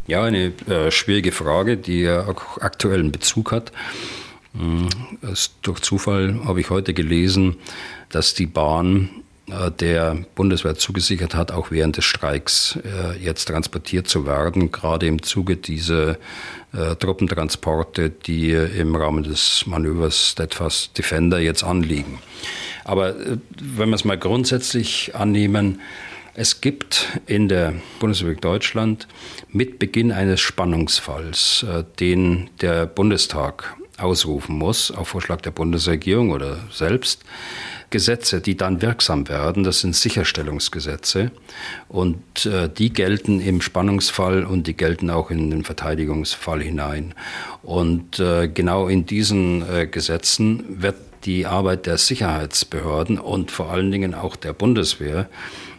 Ja, 0.07 0.23
eine 0.23 0.51
äh, 0.67 0.91
schwierige 0.91 1.31
Frage, 1.31 1.77
die 1.77 2.07
auch 2.09 2.59
aktuellen 2.59 3.11
Bezug 3.11 3.51
hat. 3.51 3.71
Hm, 4.53 4.87
durch 5.63 5.79
Zufall 5.81 6.39
habe 6.45 6.59
ich 6.61 6.69
heute 6.69 6.93
gelesen, 6.93 7.57
dass 8.09 8.33
die 8.33 8.45
Bahn 8.45 9.09
der 9.47 10.17
Bundeswehr 10.33 10.75
zugesichert 10.75 11.35
hat, 11.35 11.51
auch 11.51 11.69
während 11.69 11.97
des 11.97 12.05
Streiks 12.05 12.79
äh, 12.83 13.17
jetzt 13.23 13.45
transportiert 13.45 14.07
zu 14.07 14.25
werden, 14.25 14.71
gerade 14.71 15.05
im 15.05 15.21
Zuge 15.21 15.55
dieser 15.55 16.17
äh, 16.73 16.95
Truppentransporte, 16.99 18.09
die 18.09 18.51
im 18.51 18.95
Rahmen 18.95 19.23
des 19.23 19.65
Manövers 19.67 20.31
Steadfast 20.31 20.97
Defender 20.97 21.39
jetzt 21.39 21.63
anliegen. 21.63 22.19
Aber 22.83 23.15
wenn 23.61 23.89
wir 23.89 23.95
es 23.95 24.05
mal 24.05 24.17
grundsätzlich 24.17 25.15
annehmen, 25.15 25.79
es 26.33 26.59
gibt 26.61 27.19
in 27.27 27.47
der 27.47 27.75
Bundesrepublik 27.99 28.41
Deutschland 28.41 29.07
mit 29.49 29.79
Beginn 29.79 30.11
eines 30.11 30.41
Spannungsfalls, 30.41 31.65
den 31.99 32.49
der 32.61 32.85
Bundestag 32.85 33.75
ausrufen 33.97 34.57
muss, 34.57 34.91
auf 34.91 35.07
Vorschlag 35.07 35.41
der 35.41 35.51
Bundesregierung 35.51 36.31
oder 36.31 36.59
selbst, 36.71 37.23
Gesetze, 37.95 38.41
die 38.41 38.57
dann 38.57 38.81
wirksam 38.81 39.29
werden, 39.29 39.63
das 39.63 39.79
sind 39.79 39.95
Sicherstellungsgesetze 39.95 41.31
und 41.87 42.45
äh, 42.45 42.67
die 42.67 42.91
gelten 42.91 43.39
im 43.39 43.61
Spannungsfall 43.61 44.43
und 44.43 44.67
die 44.67 44.75
gelten 44.75 45.09
auch 45.09 45.31
in 45.31 45.49
den 45.49 45.63
Verteidigungsfall 45.63 46.61
hinein. 46.61 47.13
Und 47.63 48.19
äh, 48.19 48.49
genau 48.49 48.89
in 48.89 49.05
diesen 49.05 49.63
äh, 49.73 49.87
Gesetzen 49.87 50.81
wird 50.81 50.97
die 51.23 51.45
Arbeit 51.45 51.85
der 51.85 51.97
Sicherheitsbehörden 51.97 53.17
und 53.17 53.49
vor 53.49 53.71
allen 53.71 53.91
Dingen 53.91 54.13
auch 54.13 54.35
der 54.35 54.51
Bundeswehr 54.51 55.29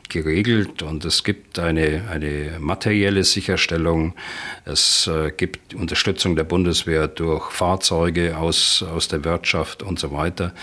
geregelt 0.08 0.82
und 0.82 1.04
es 1.04 1.24
gibt 1.24 1.58
eine, 1.58 2.08
eine 2.10 2.58
materielle 2.58 3.24
Sicherstellung. 3.24 4.14
Es 4.64 5.06
äh, 5.06 5.32
gibt 5.36 5.74
Unterstützung 5.74 6.36
der 6.36 6.44
Bundeswehr 6.44 7.08
durch 7.08 7.50
Fahrzeuge 7.50 8.36
aus, 8.36 8.82
aus 8.82 9.08
der 9.08 9.24
Wirtschaft 9.24 9.82
und 9.82 9.98
so 9.98 10.12
weiter. 10.12 10.54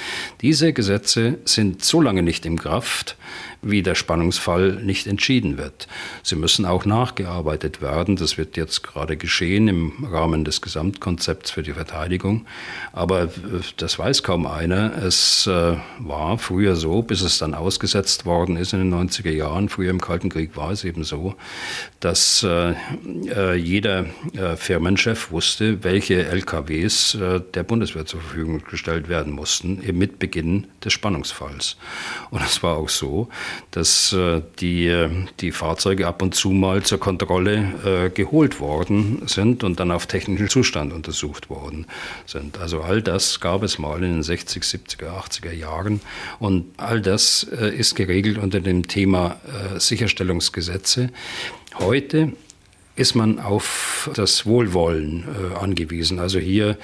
Diese 0.41 0.73
Gesetze 0.73 1.39
sind 1.45 1.83
so 1.83 2.01
lange 2.01 2.23
nicht 2.23 2.45
in 2.45 2.57
Kraft, 2.57 3.17
wie 3.63 3.81
der 3.81 3.95
Spannungsfall 3.95 4.73
nicht 4.83 5.07
entschieden 5.07 5.57
wird. 5.57 5.87
Sie 6.21 6.35
müssen 6.35 6.65
auch 6.65 6.85
nachgearbeitet 6.85 7.81
werden. 7.81 8.15
Das 8.15 8.37
wird 8.37 8.57
jetzt 8.57 8.83
gerade 8.83 9.17
geschehen 9.17 9.67
im 9.67 10.05
Rahmen 10.05 10.43
des 10.45 10.61
Gesamtkonzepts 10.61 11.51
für 11.51 11.63
die 11.63 11.73
Verteidigung. 11.73 12.45
Aber 12.91 13.23
äh, 13.23 13.29
das 13.77 13.97
weiß 13.97 14.23
kaum 14.23 14.45
einer. 14.45 14.97
Es 14.97 15.47
äh, 15.47 15.77
war 15.99 16.37
früher 16.37 16.75
so, 16.75 17.01
bis 17.01 17.21
es 17.21 17.37
dann 17.37 17.53
ausgesetzt 17.53 18.25
worden 18.25 18.57
ist 18.57 18.73
in 18.73 18.79
den 18.79 18.93
90er 18.93 19.31
Jahren. 19.31 19.69
Früher 19.69 19.89
im 19.89 20.01
Kalten 20.01 20.29
Krieg 20.29 20.55
war 20.55 20.71
es 20.71 20.83
eben 20.83 21.03
so, 21.03 21.35
dass 21.99 22.43
äh, 22.43 22.73
jeder 23.55 24.05
Firmenchef 24.55 25.31
wusste, 25.31 25.83
welche 25.83 26.25
LKWs 26.25 27.17
der 27.53 27.63
Bundeswehr 27.63 28.05
zur 28.05 28.21
Verfügung 28.21 28.61
gestellt 28.69 29.09
werden 29.09 29.33
mussten, 29.33 29.81
mit 29.93 30.19
Beginn 30.19 30.67
des 30.83 30.93
Spannungsfalls. 30.93 31.77
Und 32.29 32.41
es 32.41 32.63
war 32.63 32.77
auch 32.77 32.89
so, 32.89 33.29
dass 33.71 34.13
äh, 34.13 34.41
die, 34.59 34.87
äh, 34.87 35.09
die 35.39 35.51
Fahrzeuge 35.51 36.07
ab 36.07 36.21
und 36.21 36.35
zu 36.35 36.51
mal 36.51 36.83
zur 36.83 36.99
Kontrolle 36.99 37.73
äh, 37.85 38.09
geholt 38.09 38.59
worden 38.59 39.23
sind 39.25 39.63
und 39.63 39.79
dann 39.79 39.91
auf 39.91 40.05
technischen 40.05 40.49
Zustand 40.49 40.93
untersucht 40.93 41.49
worden 41.49 41.85
sind. 42.25 42.59
Also 42.59 42.81
all 42.81 43.01
das 43.01 43.39
gab 43.39 43.63
es 43.63 43.79
mal 43.79 44.03
in 44.03 44.13
den 44.13 44.23
60, 44.23 44.63
70er, 44.63 45.09
80er 45.09 45.51
Jahren 45.51 46.01
und 46.39 46.65
all 46.77 47.01
das 47.01 47.43
ist 47.43 47.95
geregelt 47.95 48.37
unter 48.37 48.59
dem 48.59 48.87
Thema 48.87 49.37
Sicherstellungsgesetze. 49.77 51.09
Heute 51.75 52.33
ist 52.95 53.15
man 53.15 53.39
auf 53.39 54.09
das 54.15 54.45
Wohlwollen 54.45 55.25
angewiesen. 55.59 56.19
Also 56.19 56.39
hier 56.39 56.77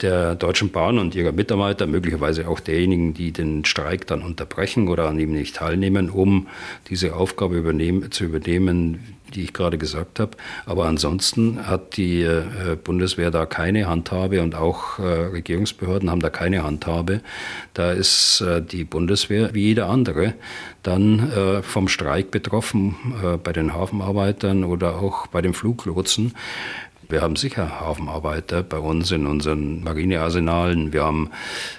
der 0.00 0.34
Deutschen 0.34 0.70
Bahn 0.70 0.98
und 0.98 1.14
ihrer 1.14 1.32
Mitarbeiter, 1.32 1.86
möglicherweise 1.86 2.48
auch 2.48 2.60
derjenigen, 2.60 3.14
die 3.14 3.32
den 3.32 3.64
Streik 3.64 4.06
dann 4.06 4.22
unterbrechen 4.22 4.88
oder 4.88 5.08
an 5.08 5.18
ihm 5.18 5.32
nicht 5.32 5.56
teilnehmen, 5.56 6.10
um 6.10 6.48
diese 6.88 7.14
Aufgabe 7.14 7.56
übernehmen, 7.56 8.10
zu 8.10 8.24
übernehmen, 8.24 9.16
die 9.34 9.44
ich 9.44 9.52
gerade 9.52 9.78
gesagt 9.78 10.20
habe. 10.20 10.32
Aber 10.66 10.86
ansonsten 10.86 11.66
hat 11.66 11.96
die 11.96 12.22
äh, 12.22 12.42
Bundeswehr 12.82 13.30
da 13.30 13.46
keine 13.46 13.88
Handhabe 13.88 14.42
und 14.42 14.54
auch 14.54 14.98
äh, 14.98 15.02
Regierungsbehörden 15.02 16.10
haben 16.10 16.20
da 16.20 16.30
keine 16.30 16.64
Handhabe. 16.64 17.20
Da 17.74 17.92
ist 17.92 18.40
äh, 18.40 18.62
die 18.62 18.84
Bundeswehr 18.84 19.54
wie 19.54 19.62
jeder 19.62 19.88
andere 19.88 20.34
dann 20.82 21.62
vom 21.62 21.86
Streik 21.86 22.32
betroffen 22.32 22.96
bei 23.44 23.52
den 23.52 23.72
Hafenarbeitern 23.72 24.64
oder 24.64 24.96
auch 24.96 25.28
bei 25.28 25.40
den 25.40 25.54
Fluglotsen. 25.54 26.34
Wir 27.08 27.20
haben 27.20 27.36
sicher 27.36 27.80
Hafenarbeiter 27.80 28.62
bei 28.62 28.78
uns 28.78 29.10
in 29.10 29.26
unseren 29.26 29.82
Marinearsenalen. 29.82 30.92
Wir 30.92 31.04
haben 31.04 31.30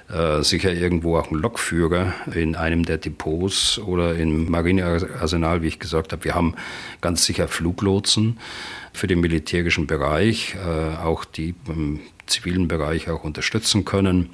äh, 0.10 0.44
sicher 0.44 0.72
irgendwo 0.72 1.18
auch 1.18 1.32
einen 1.32 1.42
Lokführer 1.42 2.14
in 2.34 2.56
einem 2.56 2.84
der 2.86 2.98
Depots 2.98 3.80
oder 3.80 4.16
im 4.16 4.50
Marinearsenal, 4.52 5.62
wie 5.62 5.68
ich 5.68 5.80
gesagt 5.80 6.12
habe. 6.12 6.24
Wir 6.24 6.36
haben 6.36 6.56
ganz 7.02 7.26
sicher 7.26 7.48
Fluglotsen 7.48 8.40
für 8.92 9.08
den 9.08 9.22
militärischen 9.22 9.88
Bereich, 9.88 10.56
äh, 10.56 10.98
auch 11.04 11.26
die 11.26 11.56
im 11.68 12.00
zivilen 12.26 12.68
Bereich 12.68 13.10
auch 13.10 13.24
unterstützen 13.24 13.86
können 13.86 14.30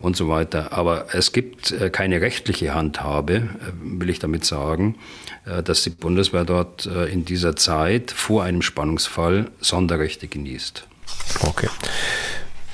und 0.00 0.16
so 0.16 0.28
weiter. 0.28 0.72
Aber 0.72 1.06
es 1.12 1.32
gibt 1.32 1.72
äh, 1.72 1.90
keine 1.90 2.20
rechtliche 2.20 2.74
Handhabe, 2.74 3.34
äh, 3.34 3.48
will 3.80 4.10
ich 4.10 4.18
damit 4.18 4.44
sagen, 4.44 4.96
äh, 5.44 5.62
dass 5.62 5.82
die 5.82 5.90
Bundeswehr 5.90 6.44
dort 6.44 6.86
in 6.86 7.24
dieser 7.24 7.56
Zeit 7.56 8.10
vor 8.10 8.44
einem 8.44 8.62
Spannungsfall 8.62 9.50
Sonderrechte 9.60 10.28
genießt. 10.28 10.84
Okay. 11.42 11.68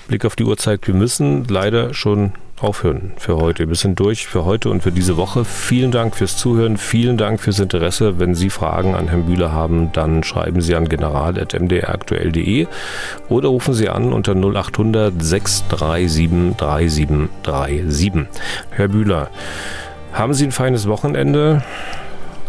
Blick 0.08 0.24
auf 0.24 0.36
die 0.36 0.44
Uhr 0.44 0.56
zeigt, 0.56 0.86
wir 0.86 0.94
müssen 0.94 1.44
leider 1.44 1.94
schon 1.94 2.32
aufhören 2.60 3.12
für 3.16 3.36
heute. 3.36 3.68
Wir 3.68 3.74
sind 3.74 3.98
durch 4.00 4.26
für 4.26 4.44
heute 4.44 4.70
und 4.70 4.82
für 4.82 4.92
diese 4.92 5.16
Woche. 5.16 5.44
Vielen 5.44 5.90
Dank 5.90 6.14
fürs 6.16 6.36
Zuhören, 6.36 6.76
vielen 6.76 7.16
Dank 7.16 7.40
fürs 7.40 7.58
Interesse. 7.58 8.18
Wenn 8.18 8.34
Sie 8.34 8.50
Fragen 8.50 8.94
an 8.94 9.08
Herrn 9.08 9.26
Bühler 9.26 9.52
haben, 9.52 9.90
dann 9.92 10.22
schreiben 10.22 10.60
Sie 10.60 10.74
an 10.74 10.88
general.mdraktuell.de 10.88 12.66
oder 13.28 13.48
rufen 13.48 13.74
Sie 13.74 13.88
an 13.88 14.12
unter 14.12 14.34
0800 14.34 15.14
637 15.18 16.56
3737. 16.56 18.26
Herr 18.70 18.88
Bühler, 18.88 19.30
haben 20.12 20.34
Sie 20.34 20.44
ein 20.44 20.52
feines 20.52 20.86
Wochenende? 20.86 21.62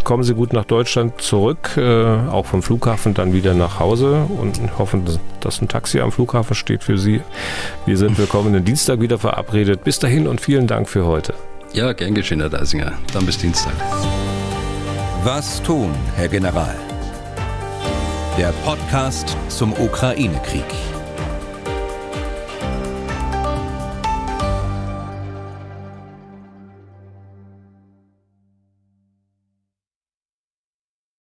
Kommen 0.06 0.24
Sie 0.24 0.34
gut 0.34 0.54
nach 0.54 0.64
Deutschland 0.64 1.22
zurück, 1.22 1.76
äh, 1.76 2.06
auch 2.30 2.46
vom 2.46 2.64
Flughafen 2.64 3.14
dann 3.14 3.34
wieder 3.34 3.54
nach 3.54 3.80
Hause 3.80 4.26
und 4.40 4.58
hoffen, 4.78 5.04
dass 5.42 5.62
ein 5.62 5.68
Taxi 5.68 6.00
am 6.00 6.14
Flughafen 6.14 6.56
steht 6.56 6.84
für 6.84 6.98
Sie. 6.98 7.22
Wir 7.86 7.98
sind 7.98 8.16
für 8.16 8.28
kommenden 8.28 8.64
Dienstag 8.64 9.02
wieder 9.02 9.18
verabredet. 9.18 9.84
Bis 9.84 10.00
dahin 10.00 10.28
und 10.28 10.40
vielen 10.40 10.68
Dank 10.68 10.88
für 10.88 11.06
heute. 11.06 11.34
Ja, 11.74 11.92
gern 11.92 12.16
geschehen, 12.16 12.40
Herr 12.40 12.50
Deisinger. 12.50 12.94
Dann 13.12 13.26
bis 13.26 13.38
Dienstag. 13.38 13.74
Was 15.26 15.62
tun, 15.64 15.90
Herr 16.16 16.30
General? 16.30 16.76
Der 18.38 18.54
Podcast 18.64 19.36
zum 19.50 19.74
Ukraine-Krieg. 19.74 20.95